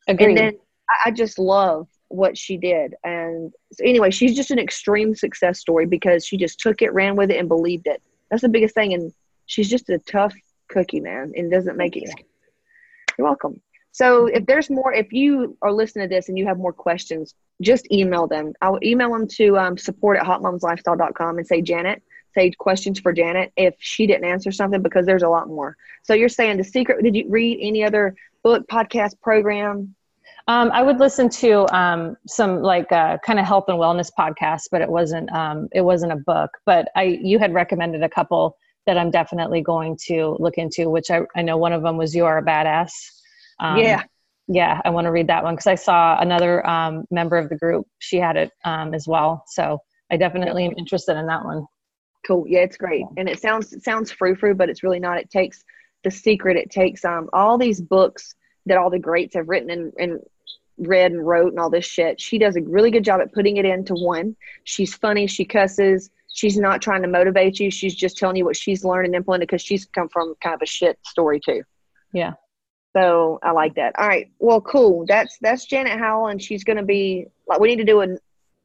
Agreed. 0.08 0.28
And 0.28 0.36
then 0.36 0.58
I 1.04 1.10
just 1.10 1.38
love 1.38 1.86
what 2.10 2.36
she 2.36 2.56
did. 2.56 2.94
And 3.02 3.52
so 3.72 3.84
anyway, 3.84 4.10
she's 4.10 4.36
just 4.36 4.50
an 4.50 4.58
extreme 4.58 5.14
success 5.14 5.60
story 5.60 5.86
because 5.86 6.26
she 6.26 6.36
just 6.36 6.60
took 6.60 6.82
it, 6.82 6.92
ran 6.92 7.16
with 7.16 7.30
it, 7.30 7.38
and 7.38 7.48
believed 7.48 7.86
it. 7.86 8.02
That's 8.30 8.42
the 8.42 8.48
biggest 8.48 8.74
thing. 8.74 8.92
And 8.92 9.12
she's 9.46 9.70
just 9.70 9.88
a 9.88 9.98
tough 9.98 10.34
cookie, 10.68 11.00
man, 11.00 11.32
and 11.36 11.50
doesn't 11.50 11.76
make 11.76 11.96
it. 11.96 12.10
You're 13.16 13.26
welcome. 13.26 13.60
So 13.92 14.26
if 14.26 14.46
there's 14.46 14.70
more, 14.70 14.92
if 14.92 15.12
you 15.12 15.56
are 15.62 15.72
listening 15.72 16.08
to 16.08 16.14
this 16.14 16.28
and 16.28 16.38
you 16.38 16.46
have 16.46 16.58
more 16.58 16.72
questions, 16.72 17.34
just 17.60 17.90
email 17.92 18.26
them. 18.26 18.52
I'll 18.60 18.78
email 18.82 19.10
them 19.12 19.26
to 19.28 19.58
um, 19.58 19.78
support 19.78 20.18
at 20.18 20.24
hotmomslifestyle.com 20.24 21.38
and 21.38 21.46
say, 21.46 21.60
Janet, 21.60 22.02
say 22.34 22.50
questions 22.52 23.00
for 23.00 23.12
Janet 23.12 23.52
if 23.56 23.74
she 23.78 24.06
didn't 24.06 24.24
answer 24.24 24.52
something 24.52 24.82
because 24.82 25.06
there's 25.06 25.22
a 25.22 25.28
lot 25.28 25.48
more. 25.48 25.76
So 26.02 26.14
you're 26.14 26.28
saying 26.28 26.56
the 26.56 26.64
secret, 26.64 27.02
did 27.02 27.16
you 27.16 27.26
read 27.28 27.58
any 27.60 27.84
other 27.84 28.14
book, 28.42 28.66
podcast, 28.68 29.20
program, 29.20 29.94
um, 30.48 30.70
I 30.72 30.82
would 30.82 30.98
listen 30.98 31.28
to 31.28 31.66
um, 31.76 32.16
some 32.26 32.62
like 32.62 32.90
uh, 32.92 33.18
kind 33.24 33.38
of 33.38 33.46
health 33.46 33.64
and 33.68 33.78
wellness 33.78 34.10
podcasts, 34.16 34.68
but 34.70 34.80
it 34.80 34.88
wasn't 34.88 35.30
um, 35.32 35.68
it 35.72 35.82
wasn't 35.82 36.12
a 36.12 36.16
book. 36.16 36.50
But 36.66 36.88
I 36.96 37.18
you 37.22 37.38
had 37.38 37.54
recommended 37.54 38.02
a 38.02 38.08
couple 38.08 38.56
that 38.86 38.96
I'm 38.96 39.10
definitely 39.10 39.62
going 39.62 39.96
to 40.06 40.36
look 40.38 40.58
into. 40.58 40.90
Which 40.90 41.10
I, 41.10 41.22
I 41.36 41.42
know 41.42 41.56
one 41.56 41.72
of 41.72 41.82
them 41.82 41.96
was 41.96 42.14
"You 42.14 42.24
Are 42.24 42.38
a 42.38 42.42
Badass." 42.42 42.92
Um, 43.58 43.78
yeah, 43.78 44.02
yeah, 44.48 44.80
I 44.84 44.90
want 44.90 45.04
to 45.04 45.12
read 45.12 45.28
that 45.28 45.44
one 45.44 45.54
because 45.54 45.66
I 45.66 45.74
saw 45.74 46.18
another 46.20 46.66
um, 46.68 47.04
member 47.10 47.36
of 47.36 47.48
the 47.48 47.56
group. 47.56 47.86
She 47.98 48.16
had 48.16 48.36
it 48.36 48.50
um, 48.64 48.94
as 48.94 49.06
well, 49.06 49.44
so 49.46 49.78
I 50.10 50.16
definitely 50.16 50.64
am 50.64 50.74
interested 50.76 51.16
in 51.16 51.26
that 51.26 51.44
one. 51.44 51.66
Cool. 52.26 52.44
Yeah, 52.48 52.60
it's 52.60 52.76
great, 52.76 53.04
and 53.16 53.28
it 53.28 53.40
sounds 53.40 53.72
it 53.72 53.84
sounds 53.84 54.10
frou 54.10 54.34
frou, 54.34 54.54
but 54.54 54.68
it's 54.68 54.82
really 54.82 55.00
not. 55.00 55.18
It 55.18 55.30
takes 55.30 55.62
the 56.02 56.10
secret. 56.10 56.56
It 56.56 56.70
takes 56.70 57.04
um, 57.04 57.28
all 57.32 57.58
these 57.58 57.80
books 57.80 58.34
that 58.66 58.78
all 58.78 58.90
the 58.90 58.98
greats 58.98 59.34
have 59.34 59.48
written 59.48 59.70
and, 59.70 59.92
and 59.98 60.20
read 60.78 61.12
and 61.12 61.26
wrote 61.26 61.52
and 61.52 61.60
all 61.60 61.70
this 61.70 61.86
shit. 61.86 62.20
She 62.20 62.38
does 62.38 62.56
a 62.56 62.62
really 62.62 62.90
good 62.90 63.04
job 63.04 63.20
at 63.20 63.32
putting 63.32 63.56
it 63.56 63.64
into 63.64 63.94
one. 63.94 64.36
She's 64.64 64.94
funny. 64.94 65.26
She 65.26 65.44
cusses. 65.44 66.10
She's 66.32 66.56
not 66.56 66.80
trying 66.80 67.02
to 67.02 67.08
motivate 67.08 67.58
you. 67.58 67.70
She's 67.70 67.94
just 67.94 68.16
telling 68.16 68.36
you 68.36 68.44
what 68.44 68.56
she's 68.56 68.84
learned 68.84 69.06
and 69.06 69.14
implemented 69.14 69.48
because 69.48 69.62
she's 69.62 69.86
come 69.86 70.08
from 70.08 70.34
kind 70.42 70.54
of 70.54 70.62
a 70.62 70.66
shit 70.66 70.98
story 71.04 71.40
too. 71.40 71.62
Yeah. 72.12 72.34
So 72.96 73.38
I 73.42 73.52
like 73.52 73.74
that. 73.76 73.94
All 73.98 74.06
right. 74.06 74.30
Well, 74.38 74.60
cool. 74.60 75.04
That's 75.06 75.38
that's 75.40 75.64
Janet 75.64 75.98
Howell, 75.98 76.28
and 76.28 76.42
she's 76.42 76.64
going 76.64 76.76
to 76.76 76.82
be 76.82 77.26
like 77.46 77.60
we 77.60 77.68
need 77.68 77.76
to 77.76 77.84
do 77.84 78.00
a, 78.02 78.08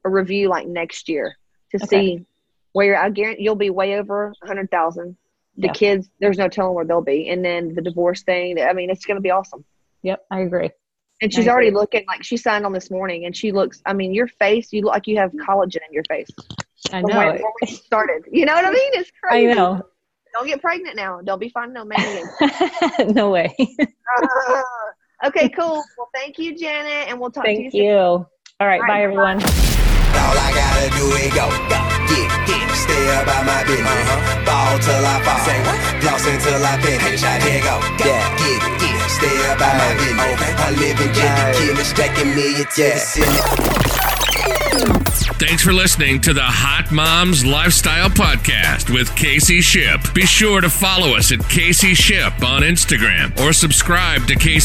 a 0.04 0.10
review 0.10 0.50
like 0.50 0.68
next 0.68 1.10
year 1.10 1.38
to 1.72 1.78
okay. 1.78 1.88
see 1.88 2.26
where 2.72 2.98
I 2.98 3.10
guarantee 3.10 3.44
you'll 3.44 3.56
be 3.56 3.70
way 3.70 3.96
over 3.98 4.34
a 4.42 4.48
hundred 4.48 4.72
thousand. 4.72 5.18
The 5.58 5.68
yeah. 5.68 5.74
kids, 5.74 6.10
there's 6.20 6.38
no 6.38 6.50
telling 6.50 6.74
where 6.74 6.86
they'll 6.86 7.02
be, 7.02 7.30
and 7.30 7.46
then 7.46 7.76
the 7.76 7.82
divorce 7.82 8.24
thing. 8.24 8.60
I 8.62 8.74
mean, 8.74 8.90
it's 8.90 9.06
going 9.06 9.16
to 9.16 9.22
be 9.22 9.32
awesome. 9.32 9.64
Yep, 10.06 10.24
I 10.30 10.42
agree. 10.42 10.70
And 11.22 11.34
she's 11.34 11.48
already 11.48 11.72
looking 11.72 12.06
like 12.08 12.24
she 12.24 12.38
signed 12.38 12.64
on 12.66 12.74
this 12.74 12.92
morning, 12.92 13.26
and 13.26 13.36
she 13.36 13.52
looks. 13.52 13.82
I 13.86 13.94
mean, 13.94 14.14
your 14.14 14.28
face, 14.28 14.72
you 14.72 14.82
look 14.84 14.94
like 14.94 15.08
you 15.08 15.18
have 15.18 15.32
collagen 15.32 15.78
in 15.88 15.92
your 15.94 16.04
face. 16.08 16.28
I 16.92 17.02
know. 17.02 17.18
When, 17.18 17.28
when 17.42 17.52
we 17.62 17.68
started, 17.68 18.26
you 18.32 18.46
know 18.46 18.54
what 18.54 18.66
I 18.66 18.70
mean? 18.70 18.92
It's 18.94 19.12
crazy. 19.24 19.50
I 19.50 19.54
know. 19.54 19.82
Don't 20.34 20.46
get 20.46 20.62
pregnant 20.62 20.96
now. 20.96 21.22
Don't 21.24 21.40
be 21.40 21.50
finding 21.50 21.74
no 21.74 21.86
man. 21.86 23.14
no 23.14 23.32
way. 23.32 23.56
uh, 24.22 24.62
okay, 25.28 25.50
cool. 25.50 25.84
Well, 25.98 26.10
thank 26.14 26.38
you, 26.38 26.56
Janet, 26.56 27.08
and 27.08 27.20
we'll 27.20 27.32
talk 27.32 27.46
thank 27.46 27.72
to 27.72 27.78
you. 27.78 27.84
you. 27.84 27.90
Soon. 27.90 27.98
All 27.98 28.28
right, 28.28 28.28
All 28.62 28.68
right 28.82 28.88
bye, 28.88 29.02
everyone. 29.02 29.42
All 29.42 30.38
I 30.38 30.52
gotta 30.54 30.90
do 31.00 31.06
is 31.16 31.34
go, 31.34 31.50
go, 31.50 31.80
get, 32.14 32.48
get, 32.48 32.65
stay 32.96 33.22
about 33.22 33.44
my 33.46 33.64
business. 33.68 34.08
Uh-huh. 34.08 34.46
Ball 34.48 34.80
till 34.80 35.06
I 35.06 35.16
fall, 35.26 35.40
say 35.44 35.60
what? 35.68 35.80
Floss 36.02 36.26
until 36.28 36.64
I 36.64 36.74
finish. 36.80 37.24
I 37.24 37.36
did 37.44 37.64
go, 37.64 37.76
yeah, 38.00 38.24
get 38.40 38.64
it, 38.64 38.74
get 38.80 38.96
it, 38.96 39.10
stay 39.12 39.36
about 39.52 39.76
my 39.76 39.92
business. 40.00 40.32
Okay. 40.36 40.54
I 40.56 40.72
live 40.80 41.00
in 41.04 41.12
Jimmy 41.16 41.44
Kimmel, 41.58 41.86
stacking 41.86 42.32
million 42.36 42.66
to 42.66 42.82
yeah. 42.82 42.94
the 42.94 43.00
ceiling. 43.00 43.86
Thanks 45.38 45.64
for 45.64 45.74
listening 45.74 46.22
to 46.22 46.34
the 46.34 46.44
Hot 46.44 46.92
Moms 46.94 47.46
Lifestyle 47.46 48.10
Podcast 48.10 48.94
with 48.94 49.14
Casey 49.18 49.60
Shipp. 49.60 50.14
Be 50.14 50.26
sure 50.26 50.62
to 50.62 50.70
follow 50.70 51.16
us 51.18 51.32
at 51.34 51.40
Casey 51.50 51.94
Shipp 51.94 52.42
on 52.42 52.62
Instagram 52.62 53.38
or 53.42 53.52
subscribe 53.52 54.28
to 54.28 54.36
Casey. 54.36 54.62